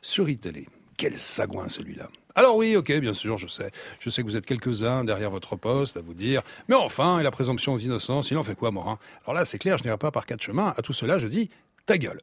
sur 0.00 0.28
iTélé. 0.28 0.66
Quel 0.96 1.16
sagouin 1.16 1.68
celui-là. 1.68 2.08
Alors 2.36 2.56
oui, 2.56 2.74
ok, 2.74 2.92
bien 2.98 3.14
sûr, 3.14 3.38
je 3.38 3.46
sais. 3.46 3.70
Je 4.00 4.10
sais 4.10 4.22
que 4.22 4.26
vous 4.26 4.36
êtes 4.36 4.46
quelques-uns 4.46 5.04
derrière 5.04 5.30
votre 5.30 5.54
poste 5.54 5.96
à 5.96 6.00
vous 6.00 6.14
dire 6.14 6.42
«Mais 6.68 6.74
enfin, 6.74 7.20
et 7.20 7.22
la 7.22 7.30
présomption 7.30 7.76
d'innocence, 7.76 8.32
il 8.32 8.36
en 8.38 8.42
fait 8.42 8.56
quoi, 8.56 8.72
Morin?» 8.72 8.98
Alors 9.24 9.34
là, 9.34 9.44
c'est 9.44 9.58
clair, 9.58 9.78
je 9.78 9.84
n'irai 9.84 9.98
pas 9.98 10.10
par 10.10 10.26
quatre 10.26 10.42
chemins. 10.42 10.74
À 10.76 10.82
tout 10.82 10.92
cela, 10.92 11.18
je 11.18 11.28
dis 11.28 11.48
«Ta 11.86 11.96
gueule!» 11.96 12.20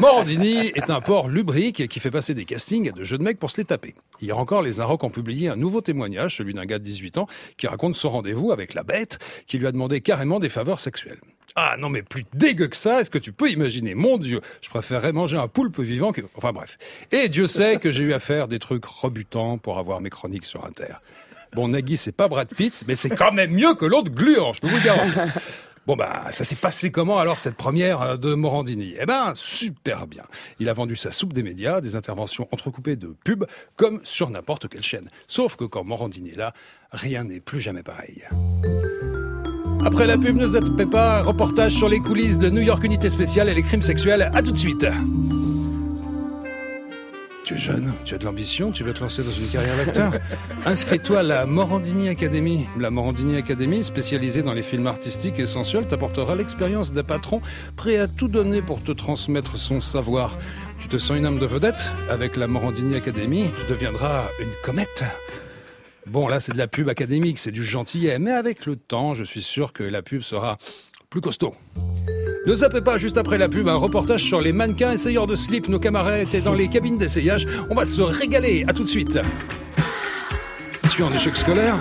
Morandini 0.00 0.66
est 0.74 0.90
un 0.90 1.00
porc 1.00 1.28
lubrique 1.28 1.86
qui 1.86 2.00
fait 2.00 2.10
passer 2.10 2.34
des 2.34 2.46
castings 2.46 2.88
à 2.88 2.92
de 2.92 3.04
jeux 3.04 3.18
de 3.18 3.22
mecs 3.22 3.38
pour 3.38 3.52
se 3.52 3.58
les 3.58 3.64
taper. 3.64 3.94
Hier 4.20 4.36
encore, 4.36 4.62
les 4.62 4.80
Inrocks 4.80 5.04
ont 5.04 5.10
publié 5.10 5.48
un 5.48 5.56
nouveau 5.56 5.80
témoignage, 5.80 6.36
celui 6.36 6.52
d'un 6.52 6.64
gars 6.64 6.80
de 6.80 6.84
18 6.84 7.18
ans, 7.18 7.28
qui 7.58 7.68
raconte 7.68 7.94
son 7.94 8.08
rendez-vous 8.08 8.50
avec 8.50 8.74
la 8.74 8.82
bête, 8.82 9.18
qui 9.46 9.58
lui 9.58 9.68
a 9.68 9.72
demandé 9.72 10.00
carrément 10.00 10.40
des 10.40 10.48
faveurs 10.48 10.80
sexuelles. 10.80 11.20
Ah 11.56 11.76
non 11.78 11.88
mais 11.88 12.02
plus 12.02 12.24
dégueu 12.34 12.68
que 12.68 12.76
ça, 12.76 13.00
est-ce 13.00 13.10
que 13.10 13.18
tu 13.18 13.32
peux 13.32 13.50
imaginer? 13.50 13.94
Mon 13.94 14.18
Dieu, 14.18 14.40
je 14.60 14.68
préférerais 14.68 15.12
manger 15.12 15.36
un 15.36 15.48
poulpe 15.48 15.80
vivant 15.80 16.12
que... 16.12 16.22
Enfin 16.36 16.52
bref. 16.52 16.78
Et 17.12 17.28
Dieu 17.28 17.46
sait 17.46 17.78
que 17.78 17.90
j'ai 17.90 18.04
eu 18.04 18.12
à 18.12 18.18
faire 18.18 18.48
des 18.48 18.58
trucs 18.58 18.84
rebutants 18.84 19.58
pour 19.58 19.78
avoir 19.78 20.00
mes 20.00 20.10
chroniques 20.10 20.46
sur 20.46 20.64
Inter. 20.64 20.94
Bon, 21.52 21.68
Nagui, 21.68 21.96
c'est 21.96 22.12
pas 22.12 22.28
Brad 22.28 22.54
Pitt, 22.54 22.84
mais 22.86 22.94
c'est 22.94 23.10
quand 23.10 23.32
même 23.32 23.50
mieux 23.50 23.74
que 23.74 23.84
l'autre 23.84 24.10
gluant, 24.10 24.52
je 24.52 24.60
peux 24.60 24.68
vous 24.68 24.84
garantir. 24.84 25.26
Bon 25.86 25.96
bah 25.96 26.26
ça 26.30 26.44
s'est 26.44 26.56
passé 26.56 26.92
comment 26.92 27.18
alors 27.18 27.38
cette 27.38 27.56
première 27.56 28.02
euh, 28.02 28.16
de 28.16 28.34
Morandini? 28.34 28.94
Eh 29.00 29.06
ben 29.06 29.32
super 29.34 30.06
bien. 30.06 30.24
Il 30.58 30.68
a 30.68 30.72
vendu 30.74 30.94
sa 30.94 31.10
soupe 31.10 31.32
des 31.32 31.42
médias, 31.42 31.80
des 31.80 31.96
interventions 31.96 32.46
entrecoupées 32.52 32.96
de 32.96 33.16
pubs 33.24 33.46
comme 33.76 34.00
sur 34.04 34.28
n'importe 34.30 34.68
quelle 34.68 34.82
chaîne. 34.82 35.08
Sauf 35.26 35.56
que 35.56 35.64
quand 35.64 35.82
Morandini 35.82 36.30
est 36.30 36.36
là, 36.36 36.52
rien 36.92 37.24
n'est 37.24 37.40
plus 37.40 37.60
jamais 37.60 37.82
pareil. 37.82 38.22
Après 39.84 40.06
la 40.06 40.18
pub, 40.18 40.36
ne 40.36 40.46
zappez 40.46 40.84
pas, 40.84 41.22
reportage 41.22 41.72
sur 41.72 41.88
les 41.88 42.00
coulisses 42.00 42.38
de 42.38 42.50
New 42.50 42.60
York 42.60 42.84
Unité 42.84 43.08
Spéciale 43.08 43.48
et 43.48 43.54
les 43.54 43.62
crimes 43.62 43.82
sexuels. 43.82 44.30
À 44.34 44.42
tout 44.42 44.52
de 44.52 44.58
suite. 44.58 44.86
Tu 47.44 47.54
es 47.54 47.58
jeune, 47.58 47.92
tu 48.04 48.14
as 48.14 48.18
de 48.18 48.24
l'ambition, 48.26 48.70
tu 48.72 48.84
veux 48.84 48.92
te 48.92 49.00
lancer 49.00 49.22
dans 49.22 49.30
une 49.30 49.48
carrière 49.48 49.76
d'acteur 49.76 50.12
Inscris-toi 50.66 51.20
à 51.20 51.22
la 51.22 51.46
Morandini 51.46 52.08
Academy. 52.08 52.66
La 52.78 52.90
Morandini 52.90 53.36
Academy, 53.36 53.82
spécialisée 53.82 54.42
dans 54.42 54.52
les 54.52 54.62
films 54.62 54.86
artistiques 54.86 55.38
et 55.38 55.46
sensuels, 55.46 55.86
t'apportera 55.88 56.36
l'expérience 56.36 56.92
d'un 56.92 57.02
patron 57.02 57.40
prêt 57.74 57.96
à 57.96 58.06
tout 58.06 58.28
donner 58.28 58.60
pour 58.60 58.82
te 58.82 58.92
transmettre 58.92 59.56
son 59.56 59.80
savoir. 59.80 60.36
Tu 60.78 60.88
te 60.88 60.98
sens 60.98 61.16
une 61.16 61.26
âme 61.26 61.38
de 61.38 61.46
vedette? 61.46 61.90
Avec 62.10 62.36
la 62.36 62.46
Morandini 62.46 62.96
Academy, 62.96 63.46
tu 63.56 63.72
deviendras 63.72 64.26
une 64.40 64.52
comète. 64.62 65.04
Bon, 66.06 66.28
là, 66.28 66.40
c'est 66.40 66.52
de 66.52 66.58
la 66.58 66.66
pub 66.66 66.88
académique, 66.88 67.38
c'est 67.38 67.52
du 67.52 67.64
gentillet, 67.64 68.18
mais 68.18 68.32
avec 68.32 68.66
le 68.66 68.76
temps, 68.76 69.14
je 69.14 69.24
suis 69.24 69.42
sûr 69.42 69.72
que 69.72 69.82
la 69.82 70.02
pub 70.02 70.22
sera 70.22 70.58
plus 71.08 71.20
costaud. 71.20 71.54
Ne 72.46 72.54
zappez 72.54 72.80
pas 72.80 72.96
juste 72.96 73.18
après 73.18 73.36
la 73.36 73.48
pub 73.48 73.68
un 73.68 73.74
reportage 73.74 74.24
sur 74.24 74.40
les 74.40 74.52
mannequins 74.52 74.92
essayeurs 74.92 75.26
de 75.26 75.36
slip. 75.36 75.68
Nos 75.68 75.78
camarades 75.78 76.26
étaient 76.26 76.40
dans 76.40 76.54
les 76.54 76.68
cabines 76.68 76.96
d'essayage. 76.96 77.46
On 77.68 77.74
va 77.74 77.84
se 77.84 78.00
régaler. 78.00 78.64
À 78.66 78.72
tout 78.72 78.82
de 78.82 78.88
suite. 78.88 79.18
Tu 80.90 81.02
es 81.02 81.04
en 81.04 81.12
échec 81.12 81.36
scolaire? 81.36 81.76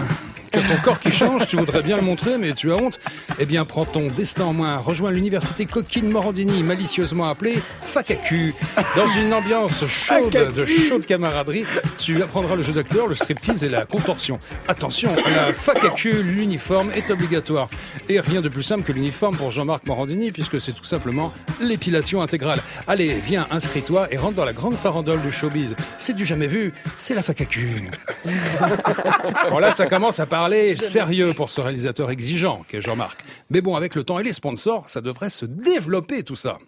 Tu 0.52 0.58
as 0.58 0.62
ton 0.62 0.82
corps 0.84 1.00
qui 1.00 1.12
change, 1.12 1.48
tu 1.48 1.58
voudrais 1.58 1.84
bien 1.84 1.98
le 1.98 2.02
montrer, 2.02 2.38
mais 2.38 2.54
tu 2.54 2.72
as 2.72 2.76
honte. 2.76 3.00
Eh 3.40 3.46
bien, 3.46 3.66
prends 3.66 3.86
ton 3.86 4.08
destin 4.08 4.46
en 4.46 4.54
main. 4.54 4.78
Rejoins 4.78 5.12
l'université 5.12 5.66
Coquine 5.66 6.10
Morandini, 6.10 6.64
malicieusement 6.64 7.30
appelée 7.30 7.60
FACACU. 7.82 8.56
Dans 8.96 9.08
une 9.08 9.34
ambiance 9.34 9.86
chaude, 9.88 10.54
de 10.56 10.66
chaude 10.66 11.06
camaraderie, 11.06 11.66
tu 11.98 12.22
apprendras 12.24 12.56
le 12.56 12.64
jeu 12.64 12.74
d'acteur, 12.74 13.08
le 13.08 13.14
striptease 13.14 13.64
et 13.64 13.70
la 13.70 13.86
contorsion. 13.86 14.40
Attention, 14.68 15.16
la 15.16 15.54
FACACU, 15.54 16.24
l'uniforme 16.24 16.92
est 16.96 17.12
obligatoire. 17.12 17.70
Et 18.08 18.20
rien 18.20 18.42
de 18.42 18.50
plus 18.50 18.64
simple 18.64 18.84
que 18.84 18.92
l'uniforme 18.92 19.36
pour 19.38 19.52
Jean-Marc 19.52 19.86
Morandini, 19.86 20.32
puisque 20.32 20.60
c'est 20.60 20.74
tout 20.74 20.84
simplement 20.84 21.32
l'épilation 21.62 22.22
intégrale. 22.22 22.62
Allez, 22.88 23.14
viens, 23.14 23.48
inscris-toi 23.52 24.08
et 24.12 24.18
rentre 24.18 24.36
dans 24.36 24.46
la 24.46 24.54
grande 24.54 24.76
farandole 24.76 25.22
du 25.22 25.32
showbiz. 25.32 25.76
C'est 25.98 26.14
du 26.14 26.26
jamais 26.26 26.48
vu, 26.48 26.74
c'est 26.98 27.14
la 27.14 27.22
FACACU. 27.22 27.92
Bon 29.50 29.58
là, 29.58 29.72
ça 29.72 29.86
commence 29.86 30.20
à 30.20 30.26
partir 30.26 30.39
parler 30.40 30.78
sérieux 30.78 31.34
pour 31.34 31.50
ce 31.50 31.60
réalisateur 31.60 32.10
exigeant 32.12 32.64
qu'est 32.66 32.80
Jean-Marc. 32.80 33.26
Mais 33.50 33.60
bon, 33.60 33.76
avec 33.76 33.94
le 33.94 34.06
temps 34.06 34.20
et 34.20 34.24
les 34.24 34.32
sponsors, 34.32 34.88
ça 34.88 35.02
devrait 35.02 35.30
se 35.30 35.46
développer 35.46 36.24
tout 36.24 36.38
ça. 36.38 36.60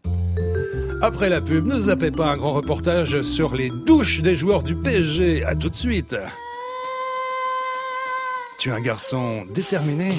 Après 1.02 1.30
la 1.30 1.40
pub, 1.40 1.66
ne 1.68 1.80
zappez 1.80 2.12
pas 2.12 2.26
un 2.26 2.36
grand 2.36 2.52
reportage 2.52 3.22
sur 3.22 3.56
les 3.56 3.70
douches 3.70 4.20
des 4.20 4.36
joueurs 4.36 4.64
du 4.64 4.76
PSG. 4.76 5.46
À 5.46 5.56
tout 5.56 5.70
de 5.70 5.76
suite. 5.78 6.18
Tu 8.60 8.68
es 8.68 8.72
un 8.74 8.82
garçon 8.82 9.46
déterminé. 9.54 10.10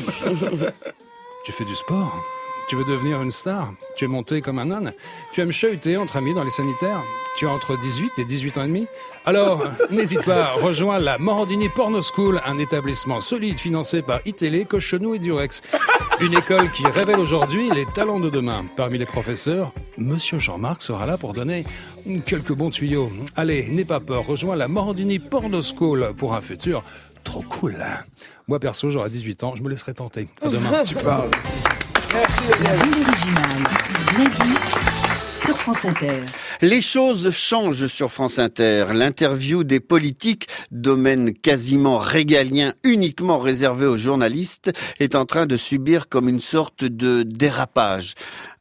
tu 1.45 1.53
fais 1.53 1.67
du 1.67 1.75
sport. 1.75 2.25
Tu 2.73 2.77
veux 2.77 2.85
devenir 2.85 3.21
une 3.21 3.31
star 3.31 3.75
Tu 3.97 4.07
es 4.07 4.09
monté 4.09 4.41
comme 4.41 4.59
un 4.59 4.71
âne 4.71 4.95
Tu 5.35 5.43
aimes 5.43 5.53
chahuter 5.53 5.99
entre 5.99 6.17
amis 6.17 6.33
dans 6.33 6.43
les 6.43 6.49
sanitaires 6.49 7.03
Tu 7.37 7.47
as 7.47 7.51
entre 7.51 7.79
18 7.79 8.13
et 8.17 8.25
18 8.25 8.57
ans 8.57 8.63
et 8.63 8.69
demi 8.69 8.87
Alors, 9.27 9.63
n'hésite 9.91 10.25
pas, 10.25 10.55
rejoins 10.55 10.99
la 10.99 11.19
Morandini 11.19 11.69
Porno 11.69 12.01
School, 12.01 12.41
un 12.47 12.57
établissement 12.57 13.21
solide 13.21 13.61
financé 13.61 14.01
par 14.01 14.21
iTélé, 14.25 14.65
Cochenou 14.65 15.15
et 15.15 15.19
Durex. 15.19 15.61
Une 16.23 16.33
école 16.33 16.71
qui 16.71 16.87
révèle 16.87 17.19
aujourd'hui 17.21 17.69
les 17.69 17.85
talents 17.85 18.21
de 18.21 18.31
demain. 18.31 18.65
Parmi 18.75 18.97
les 18.97 19.05
professeurs, 19.05 19.75
Monsieur 19.99 20.39
Jean-Marc 20.39 20.83
sera 20.83 21.05
là 21.05 21.19
pour 21.19 21.35
donner 21.35 21.67
quelques 22.25 22.55
bons 22.55 22.71
tuyaux. 22.71 23.13
Allez, 23.37 23.71
n'aie 23.71 23.85
pas 23.85 24.01
peur, 24.01 24.25
rejoins 24.25 24.57
la 24.57 24.67
Morandini 24.67 25.19
Porno 25.19 25.61
School 25.61 26.15
pour 26.17 26.33
un 26.33 26.41
futur 26.41 26.85
trop 27.23 27.43
cool. 27.43 27.77
Moi 28.49 28.59
perso, 28.59 28.89
j'aurai 28.89 29.11
18 29.11 29.45
ans, 29.45 29.55
je 29.57 29.63
me 29.63 29.69
laisserai 29.69 29.93
tenter. 29.93 30.27
À 30.41 30.49
demain. 30.49 30.85
Tu 30.85 30.95
parles. 31.05 31.29
La 32.13 32.77
bulle 32.77 33.03
originale. 33.09 33.65
Mehdi 34.19 34.55
sur 35.39 35.57
France 35.57 35.87
Inter. 35.87 36.21
Les 36.61 36.83
choses 36.83 37.31
changent 37.31 37.87
sur 37.87 38.13
France 38.13 38.39
Inter. 38.39 38.89
L'interview 38.93 39.65
des 39.65 39.81
politiques, 39.81 40.47
domaine 40.71 41.33
quasiment 41.33 41.97
régalien, 41.97 42.75
uniquement 42.85 43.39
réservé 43.39 43.87
aux 43.87 43.97
journalistes, 43.97 44.73
est 45.01 45.15
en 45.15 45.25
train 45.25 45.47
de 45.47 45.57
subir 45.57 46.11
comme 46.11 46.29
une 46.29 46.41
sorte 46.41 46.85
de 46.85 47.23
dérapage 47.23 48.15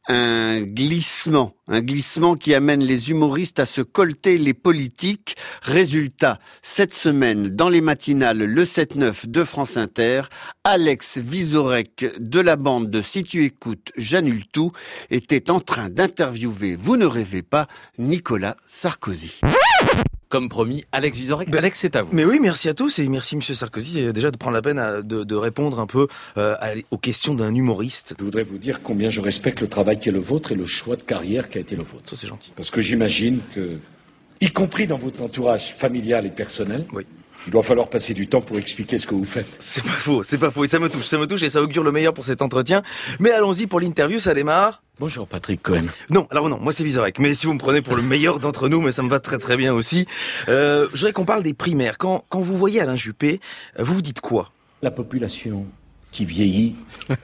un 0.08 0.62
glissement, 0.62 1.54
un 1.68 1.80
glissement 1.80 2.34
qui 2.34 2.54
amène 2.54 2.82
les 2.82 3.10
humoristes 3.10 3.60
à 3.60 3.66
se 3.66 3.80
colter 3.80 4.38
les 4.38 4.54
politiques. 4.54 5.36
Résultat, 5.62 6.38
cette 6.62 6.92
semaine, 6.92 7.48
dans 7.48 7.68
les 7.68 7.80
matinales, 7.80 8.38
le 8.38 8.64
7-9 8.64 9.26
de 9.28 9.44
France 9.44 9.76
Inter, 9.76 10.22
Alex 10.64 11.18
Vizorek 11.18 12.06
de 12.18 12.40
la 12.40 12.56
bande 12.56 12.90
de 12.90 13.02
Si 13.02 13.22
tu 13.24 13.44
écoutes, 13.44 13.92
j'annule 13.96 14.46
tout, 14.52 14.72
était 15.10 15.50
en 15.50 15.60
train 15.60 15.88
d'interviewer, 15.88 16.76
vous 16.76 16.96
ne 16.96 17.06
rêvez 17.06 17.42
pas, 17.42 17.68
Nicolas 17.98 18.56
Sarkozy. 18.66 19.40
Comme 20.32 20.48
promis, 20.48 20.82
Alex 20.92 21.18
Vizorek. 21.18 21.54
Alex, 21.54 21.78
c'est 21.78 21.94
à 21.94 22.00
vous. 22.04 22.08
Mais 22.14 22.24
oui, 22.24 22.38
merci 22.40 22.70
à 22.70 22.72
tous 22.72 22.98
et 23.00 23.06
merci 23.06 23.36
Monsieur 23.36 23.52
Sarkozy 23.54 24.00
euh, 24.00 24.12
déjà 24.12 24.30
de 24.30 24.38
prendre 24.38 24.54
la 24.54 24.62
peine 24.62 24.78
à- 24.78 25.02
de, 25.02 25.24
de 25.24 25.34
répondre 25.34 25.78
un 25.78 25.86
peu 25.86 26.06
euh, 26.38 26.54
à- 26.58 26.70
aux 26.90 26.96
questions 26.96 27.34
d'un 27.34 27.54
humoriste. 27.54 28.14
Je 28.18 28.24
voudrais 28.24 28.42
vous 28.42 28.56
dire 28.56 28.80
combien 28.82 29.10
je 29.10 29.20
respecte 29.20 29.60
le 29.60 29.68
travail 29.68 29.98
qui 29.98 30.08
est 30.08 30.12
le 30.12 30.20
vôtre 30.20 30.52
et 30.52 30.54
le 30.54 30.64
choix 30.64 30.96
de 30.96 31.02
carrière 31.02 31.50
qui 31.50 31.58
a 31.58 31.60
été 31.60 31.76
le 31.76 31.82
vôtre. 31.82 32.08
Ça, 32.08 32.16
c'est 32.18 32.26
gentil. 32.26 32.50
Parce 32.56 32.70
que 32.70 32.80
j'imagine 32.80 33.40
que, 33.54 33.76
y 34.40 34.48
compris 34.50 34.86
dans 34.86 34.96
votre 34.96 35.20
entourage 35.20 35.74
familial 35.74 36.24
et 36.24 36.30
personnel, 36.30 36.86
il 37.46 37.52
doit 37.52 37.62
falloir 37.62 37.88
passer 37.88 38.14
du 38.14 38.28
temps 38.28 38.40
pour 38.40 38.58
expliquer 38.58 38.98
ce 38.98 39.06
que 39.06 39.14
vous 39.14 39.24
faites. 39.24 39.56
C'est 39.58 39.82
pas 39.82 39.90
faux, 39.90 40.22
c'est 40.22 40.38
pas 40.38 40.50
faux 40.50 40.64
et 40.64 40.68
ça 40.68 40.78
me 40.78 40.88
touche, 40.88 41.04
ça 41.06 41.18
me 41.18 41.26
touche 41.26 41.42
et 41.42 41.48
ça 41.48 41.62
augure 41.62 41.82
le 41.82 41.92
meilleur 41.92 42.14
pour 42.14 42.24
cet 42.24 42.42
entretien. 42.42 42.82
Mais 43.18 43.30
allons-y 43.30 43.66
pour 43.66 43.80
l'interview, 43.80 44.18
ça 44.18 44.34
démarre. 44.34 44.82
Bonjour 45.00 45.26
Patrick 45.26 45.62
Cohen. 45.62 45.86
Non, 46.10 46.28
alors 46.30 46.48
non, 46.48 46.58
moi 46.60 46.72
c'est 46.72 46.84
Vizorek. 46.84 47.18
Mais 47.18 47.34
si 47.34 47.46
vous 47.46 47.54
me 47.54 47.58
prenez 47.58 47.82
pour 47.82 47.96
le 47.96 48.02
meilleur 48.02 48.38
d'entre 48.38 48.68
nous, 48.68 48.80
mais 48.80 48.92
ça 48.92 49.02
me 49.02 49.08
va 49.08 49.20
très 49.20 49.38
très 49.38 49.56
bien 49.56 49.72
aussi. 49.74 50.06
Euh, 50.48 50.86
je 50.92 50.98
voudrais 50.98 51.12
qu'on 51.12 51.24
parle 51.24 51.42
des 51.42 51.54
primaires. 51.54 51.98
Quand, 51.98 52.24
quand 52.28 52.40
vous 52.40 52.56
voyez 52.56 52.80
Alain 52.80 52.96
Juppé, 52.96 53.40
euh, 53.78 53.82
vous 53.82 53.94
vous 53.94 54.02
dites 54.02 54.20
quoi? 54.20 54.52
La 54.82 54.90
population 54.90 55.66
qui 56.12 56.24
vieillit, 56.24 56.76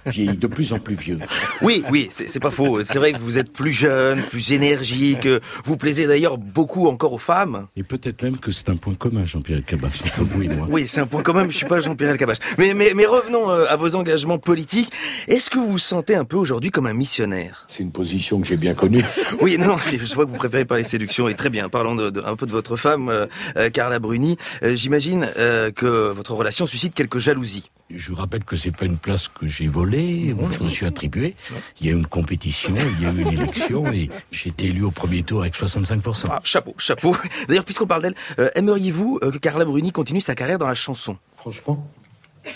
vieillit 0.06 0.36
de 0.38 0.46
plus 0.48 0.72
en 0.72 0.78
plus 0.80 0.96
vieux. 0.96 1.18
Oui, 1.62 1.84
oui, 1.90 2.08
c'est 2.10 2.40
pas 2.40 2.50
faux. 2.50 2.82
C'est 2.82 2.98
vrai 2.98 3.12
que 3.12 3.18
vous 3.18 3.38
êtes 3.38 3.52
plus 3.52 3.70
jeune, 3.72 4.22
plus 4.22 4.50
énergique. 4.52 5.28
Vous 5.64 5.76
plaisez 5.76 6.06
d'ailleurs 6.06 6.38
beaucoup 6.38 6.88
encore 6.88 7.12
aux 7.12 7.18
femmes. 7.18 7.68
Et 7.76 7.82
peut-être 7.84 8.22
même 8.22 8.38
que 8.38 8.50
c'est 8.50 8.68
un 8.70 8.76
point 8.76 8.94
commun, 8.94 9.26
Jean-Pierre 9.26 9.64
Cabache, 9.64 10.02
entre 10.02 10.24
vous 10.24 10.42
et 10.42 10.48
moi. 10.48 10.66
Oui, 10.70 10.88
c'est 10.88 11.00
un 11.00 11.06
point 11.06 11.22
quand 11.22 11.34
même. 11.34 11.50
Je 11.52 11.56
suis 11.56 11.66
pas 11.66 11.80
Jean-Pierre 11.80 12.10
Elkabbach. 12.10 12.38
Mais, 12.56 12.74
mais, 12.74 12.92
mais 12.96 13.06
revenons 13.06 13.50
euh, 13.50 13.66
à 13.68 13.76
vos 13.76 13.94
engagements 13.94 14.38
politiques. 14.38 14.90
Est-ce 15.28 15.50
que 15.50 15.58
vous 15.58 15.68
vous 15.72 15.78
sentez 15.78 16.14
un 16.16 16.24
peu 16.24 16.36
aujourd'hui 16.36 16.70
comme 16.70 16.86
un 16.86 16.94
missionnaire? 16.94 17.64
C'est 17.68 17.82
une 17.82 17.92
position 17.92 18.40
que 18.40 18.46
j'ai 18.46 18.56
bien 18.56 18.74
connue. 18.74 19.04
Oui, 19.40 19.56
non, 19.58 19.76
je 19.78 20.14
vois 20.14 20.24
que 20.24 20.30
vous 20.30 20.36
préférez 20.36 20.64
parler 20.64 20.82
séduction. 20.82 21.28
Et 21.28 21.34
très 21.34 21.50
bien. 21.50 21.68
Parlons 21.68 21.94
de, 21.94 22.10
de- 22.10 22.22
un 22.22 22.34
peu 22.34 22.46
de 22.46 22.50
votre 22.50 22.76
femme, 22.76 23.08
euh, 23.10 23.26
euh, 23.56 23.68
Carla 23.70 23.98
Bruni. 23.98 24.36
Euh, 24.62 24.74
J'imagine 24.74 25.28
euh, 25.36 25.70
que 25.70 25.86
votre 26.10 26.32
relation 26.34 26.66
suscite 26.66 26.94
quelques 26.94 27.18
jalousies. 27.18 27.70
Je 27.90 28.12
rappelle 28.12 28.44
que 28.44 28.54
c'est 28.54 28.70
pas 28.70 28.84
une 28.84 28.98
place 28.98 29.28
que 29.28 29.46
j'ai 29.46 29.66
volée, 29.66 30.34
où 30.38 30.52
je 30.52 30.62
me 30.62 30.68
suis 30.68 30.84
attribué. 30.84 31.34
Il 31.80 31.86
y 31.86 31.88
a 31.88 31.92
eu 31.92 31.96
une 31.96 32.06
compétition, 32.06 32.74
il 32.76 33.02
y 33.02 33.06
a 33.06 33.12
eu 33.12 33.22
une 33.22 33.32
élection 33.32 33.90
et 33.90 34.10
j'ai 34.30 34.50
été 34.50 34.66
élu 34.66 34.82
au 34.84 34.90
premier 34.90 35.22
tour 35.22 35.40
avec 35.40 35.54
65%. 35.54 36.26
Ah, 36.30 36.40
chapeau, 36.44 36.74
chapeau. 36.76 37.16
D'ailleurs, 37.48 37.64
puisqu'on 37.64 37.86
parle 37.86 38.02
d'elle, 38.02 38.14
euh, 38.38 38.50
aimeriez-vous 38.54 39.20
euh, 39.22 39.30
que 39.30 39.38
Carla 39.38 39.64
Bruni 39.64 39.90
continue 39.90 40.20
sa 40.20 40.34
carrière 40.34 40.58
dans 40.58 40.66
la 40.66 40.74
chanson? 40.74 41.16
Franchement 41.34 41.88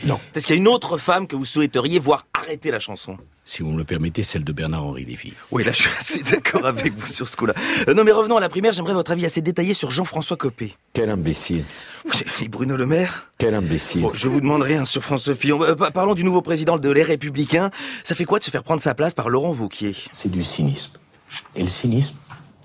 Non. 0.04 0.20
Est-ce 0.34 0.46
qu'il 0.46 0.54
y 0.54 0.58
a 0.58 0.60
une 0.60 0.68
autre 0.68 0.98
femme 0.98 1.26
que 1.26 1.34
vous 1.34 1.46
souhaiteriez 1.46 1.98
voir 1.98 2.26
arrêter 2.34 2.70
la 2.70 2.78
chanson? 2.78 3.16
Si 3.44 3.62
vous 3.62 3.72
me 3.72 3.78
le 3.78 3.84
permettez, 3.84 4.22
celle 4.22 4.44
de 4.44 4.52
Bernard-Henri 4.52 5.04
Lévy. 5.04 5.32
Oui, 5.50 5.64
là, 5.64 5.72
je 5.72 5.78
suis 5.82 5.90
assez 5.98 6.22
d'accord 6.22 6.64
avec 6.64 6.94
vous 6.96 7.08
sur 7.08 7.28
ce 7.28 7.36
coup-là. 7.36 7.54
Euh, 7.88 7.94
non, 7.94 8.04
mais 8.04 8.12
revenons 8.12 8.36
à 8.36 8.40
la 8.40 8.48
primaire. 8.48 8.72
J'aimerais 8.72 8.94
votre 8.94 9.10
avis 9.10 9.26
assez 9.26 9.42
détaillé 9.42 9.74
sur 9.74 9.90
Jean-François 9.90 10.36
Copé. 10.36 10.74
Quel 10.92 11.10
imbécile. 11.10 11.64
Et 12.40 12.46
Bruno 12.48 12.76
Le 12.76 12.86
Maire 12.86 13.32
Quel 13.38 13.54
imbécile. 13.54 14.02
Bon, 14.02 14.12
je 14.14 14.28
vous 14.28 14.40
demande 14.40 14.62
rien 14.62 14.84
sur 14.84 15.02
France 15.02 15.32
Fillon. 15.34 15.60
Euh, 15.64 15.74
pa- 15.74 15.90
parlons 15.90 16.14
du 16.14 16.22
nouveau 16.22 16.40
président 16.40 16.78
de 16.78 16.88
Les 16.88 17.02
Républicains. 17.02 17.70
Ça 18.04 18.14
fait 18.14 18.24
quoi 18.24 18.38
de 18.38 18.44
se 18.44 18.50
faire 18.50 18.62
prendre 18.62 18.80
sa 18.80 18.94
place 18.94 19.12
par 19.12 19.28
Laurent 19.28 19.52
Wauquiez 19.52 19.96
C'est 20.12 20.30
du 20.30 20.44
cynisme. 20.44 20.92
Et 21.56 21.62
le 21.62 21.68
cynisme, 21.68 22.14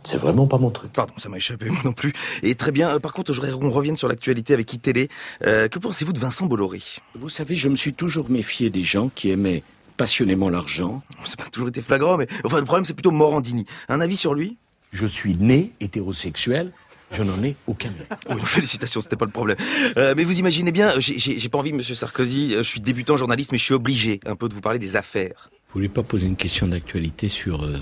c'est 0.04 0.18
vraiment 0.18 0.46
pas 0.46 0.60
mon 0.60 0.70
truc. 0.70 0.94
Pardon, 0.94 1.14
ça 1.18 1.28
m'a 1.28 1.38
échappé, 1.38 1.70
moi 1.72 1.82
non 1.86 1.94
plus. 1.94 2.14
Et 2.44 2.54
très 2.54 2.72
bien, 2.72 2.92
euh, 2.92 3.00
par 3.00 3.14
contre, 3.14 3.34
je 3.34 3.42
voudrais 3.42 3.58
qu'on 3.58 3.72
revienne 3.72 3.98
sur 3.98 4.08
l'actualité 4.08 4.54
avec 4.54 4.72
iTélé. 4.74 5.10
Euh, 5.44 5.68
que 5.70 5.80
pensez-vous 5.80 6.14
de 6.14 6.20
Vincent 6.20 6.46
Bolloré? 6.46 6.82
Vous 7.16 7.30
savez, 7.30 7.56
je 7.56 7.68
me 7.68 7.76
suis 7.76 7.94
toujours 7.96 8.30
méfié 8.30 8.70
des 8.70 8.84
gens 8.84 9.10
qui 9.14 9.32
aimaient 9.32 9.64
passionnément 9.98 10.50
l'argent. 10.50 11.02
Ça 11.26 11.36
n'a 11.38 11.44
pas 11.46 11.50
toujours 11.50 11.68
été 11.70 11.82
flagrant, 11.82 12.18
mais 12.18 12.28
enfin, 12.44 12.60
le 12.60 12.64
problème, 12.66 12.86
c'est 12.86 12.94
plutôt 12.94 13.12
Morandini. 13.12 13.66
Un 13.90 14.00
avis 14.00 14.16
sur 14.18 14.34
lui? 14.34 14.58
Je 14.94 15.06
suis 15.06 15.36
né 15.36 15.74
hétérosexuel, 15.82 16.72
je 17.12 17.24
n'en 17.24 17.44
ai 17.44 17.56
aucun. 17.68 17.90
Oui, 18.30 18.40
félicitations, 18.44 19.02
c'était 19.02 19.16
pas 19.18 19.26
le 19.26 19.32
problème. 19.32 19.58
Euh, 19.98 20.14
mais 20.16 20.24
vous 20.24 20.40
imaginez 20.40 20.72
bien, 20.72 20.94
j'ai- 21.00 21.50
pas 21.50 21.58
envie, 21.58 21.74
Monsieur 21.74 21.96
Sarkozy, 21.96 22.54
euh, 22.54 22.58
je 22.64 22.70
suis 22.70 22.80
débutant 22.80 23.18
journaliste, 23.18 23.52
mais 23.52 23.58
je 23.58 23.64
suis 23.66 23.74
obligé 23.74 24.20
un 24.26 24.36
peu 24.36 24.48
de 24.48 24.54
vous 24.54 24.62
parler 24.62 24.80
des 24.80 24.96
affaires. 24.96 25.50
Vous 25.70 25.74
voulez 25.76 25.90
pas 25.90 26.04
poser 26.04 26.28
une 26.28 26.36
question 26.38 26.68
d'actualité 26.68 27.28
sur 27.28 27.64
euh, 27.66 27.78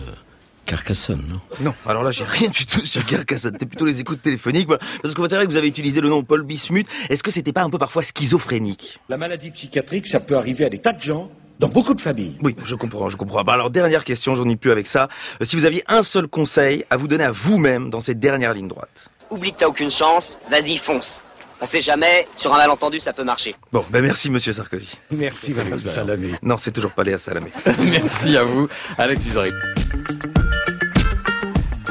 Carcassonne, 0.66 1.24
non? 1.30 1.40
Non, 1.62 1.74
alors 1.86 2.04
là, 2.04 2.10
j'ai 2.12 2.24
rien 2.24 2.50
du 2.50 2.66
tout 2.66 2.84
sur 2.86 3.06
Carcassonne. 3.06 3.54
C'était 3.54 3.68
plutôt 3.68 3.86
les 3.86 4.00
écoutes 4.00 4.22
téléphoniques. 4.24 4.66
voilà. 4.68 4.82
Parce 5.04 5.14
que 5.14 5.28
c'est 5.28 5.36
vrai 5.36 5.46
que 5.46 5.52
vous 5.52 5.58
avez 5.58 5.68
utilisé 5.68 6.02
le 6.02 6.10
nom 6.10 6.24
Paul 6.24 6.44
Bismuth. 6.44 6.88
Est-ce 7.10 7.22
que 7.22 7.30
c'était 7.32 7.54
pas 7.54 7.62
un 7.62 7.70
peu 7.70 7.78
parfois 7.78 8.02
schizophrénique? 8.04 9.00
La 9.10 9.18
maladie 9.18 9.52
psychiatrique, 9.52 10.08
ça 10.08 10.20
peut 10.20 10.36
arriver 10.36 10.66
à 10.66 10.70
des 10.70 10.80
tas 10.80 10.94
de 10.94 11.02
gens, 11.02 11.30
dans 11.60 11.68
beaucoup 11.68 11.94
de 11.94 12.02
familles. 12.02 12.38
Oui, 12.42 12.56
je 12.64 12.76
comprends, 12.76 13.10
je 13.10 13.18
comprends. 13.18 13.44
Bah 13.44 13.54
alors, 13.54 13.70
dernière 13.70 14.04
question, 14.04 14.36
j'en 14.36 14.48
ai 14.50 14.56
plus 14.56 14.72
avec 14.72 14.88
ça. 14.88 15.10
Euh, 15.42 15.46
si 15.46 15.56
vous 15.56 15.66
aviez 15.66 15.84
un 15.88 16.04
seul 16.04 16.28
conseil 16.28 16.86
à 16.90 16.98
vous 16.98 17.08
donner 17.08 17.24
à 17.24 17.32
vous-même 17.32 17.90
dans 17.90 18.02
cette 18.02 18.20
dernière 18.20 18.54
ligne 18.54 18.68
droite. 18.68 19.10
Oublie 19.30 19.52
que 19.54 19.60
t'as 19.60 19.68
aucune 19.68 19.90
chance, 19.90 20.40
vas-y, 20.50 20.78
fonce. 20.78 21.24
On 21.62 21.66
sait 21.66 21.80
jamais, 21.80 22.28
sur 22.36 22.54
un 22.54 22.58
malentendu, 22.58 23.00
ça 23.00 23.14
peut 23.14 23.24
marcher. 23.24 23.56
Bon, 23.72 23.84
ben 23.90 24.02
merci, 24.02 24.30
Monsieur 24.30 24.52
Sarkozy. 24.52 25.00
Merci, 25.10 25.54
Madame 25.54 25.78
Salamé. 25.78 26.32
Non, 26.42 26.58
c'est 26.58 26.72
toujours 26.72 26.92
pas 26.92 27.04
Léa 27.04 27.18
Salamé. 27.18 27.52
Merci 27.80 28.36
à 28.36 28.44
vous, 28.44 28.68
Alex 28.98 29.24
Vizorek. 29.24 29.54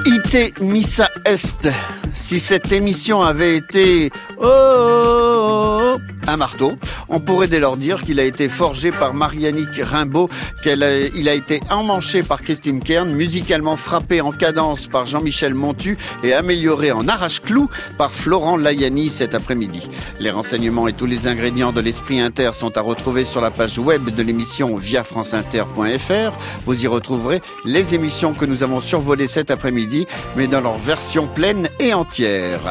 IT 0.07 0.61
Missa 0.61 1.09
Est. 1.25 1.69
Si 2.15 2.39
cette 2.39 2.73
émission 2.73 3.23
avait 3.23 3.57
été 3.57 4.11
oh, 4.39 4.45
oh, 4.45 5.95
oh, 5.95 5.97
un 6.27 6.37
marteau, 6.37 6.73
on 7.09 7.21
pourrait 7.21 7.49
dès 7.49 7.59
lors 7.59 7.77
dire 7.77 8.03
qu'il 8.03 8.19
a 8.19 8.25
été 8.25 8.49
forgé 8.49 8.93
par 8.93 9.15
Marianique 9.15 9.77
Rimbaud, 9.77 10.29
qu'il 10.62 10.83
a, 10.83 11.35
été 11.35 11.61
emmanché 11.71 12.23
par 12.23 12.41
Christine 12.41 12.81
Kern, 12.81 13.12
musicalement 13.12 13.77
frappé 13.77 14.21
en 14.21 14.31
cadence 14.31 14.87
par 14.87 15.07
Jean-Michel 15.07 15.55
Montu 15.55 15.99
et 16.23 16.33
amélioré 16.33 16.93
en 16.93 17.09
arrache-clou 17.09 17.69
par 17.99 18.11
Florent 18.11 18.57
Layani 18.57 19.09
cet 19.09 19.35
après-midi. 19.35 19.89
Les 20.21 20.31
renseignements 20.31 20.89
et 20.89 20.93
tous 20.93 21.07
les 21.07 21.27
ingrédients 21.27 21.73
de 21.73 21.81
l'esprit 21.81 22.21
inter 22.21 22.53
sont 22.55 22.77
à 22.79 22.81
retrouver 22.81 23.25
sur 23.25 23.41
la 23.41 23.51
page 23.51 23.79
web 23.79 24.11
de 24.11 24.23
l'émission 24.23 24.77
via 24.77 25.05
franceinter.fr. 25.05 26.39
Vous 26.65 26.85
y 26.85 26.87
retrouverez 26.87 27.43
les 27.65 27.95
émissions 27.95 28.35
que 28.35 28.47
nous 28.47 28.62
avons 28.62 28.81
survolées 28.81 29.27
cet 29.27 29.51
après-midi, 29.51 30.07
mais 30.37 30.47
dans 30.47 30.61
leur 30.61 30.79
version 30.79 31.27
pleine 31.27 31.69
et 31.79 31.93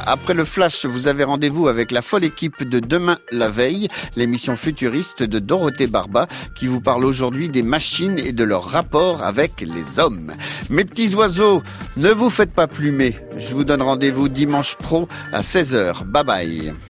Après 0.05 0.33
le 0.33 0.45
flash, 0.45 0.85
vous 0.85 1.07
avez 1.07 1.23
rendez-vous 1.23 1.67
avec 1.67 1.91
la 1.91 2.01
folle 2.01 2.23
équipe 2.23 2.67
de 2.67 2.79
Demain 2.79 3.17
la 3.31 3.49
veille, 3.49 3.87
l'émission 4.15 4.55
futuriste 4.55 5.23
de 5.23 5.39
Dorothée 5.39 5.87
Barba, 5.87 6.27
qui 6.55 6.67
vous 6.67 6.81
parle 6.81 7.03
aujourd'hui 7.03 7.49
des 7.49 7.63
machines 7.63 8.19
et 8.19 8.31
de 8.31 8.43
leur 8.43 8.63
rapport 8.63 9.23
avec 9.23 9.61
les 9.61 9.99
hommes. 9.99 10.33
Mes 10.69 10.85
petits 10.85 11.15
oiseaux, 11.15 11.63
ne 11.97 12.09
vous 12.09 12.29
faites 12.29 12.53
pas 12.53 12.67
plumer. 12.67 13.17
Je 13.37 13.53
vous 13.53 13.63
donne 13.63 13.81
rendez-vous 13.81 14.29
dimanche 14.29 14.75
pro 14.75 15.07
à 15.31 15.41
16h. 15.41 16.05
Bye 16.05 16.23
bye. 16.23 16.73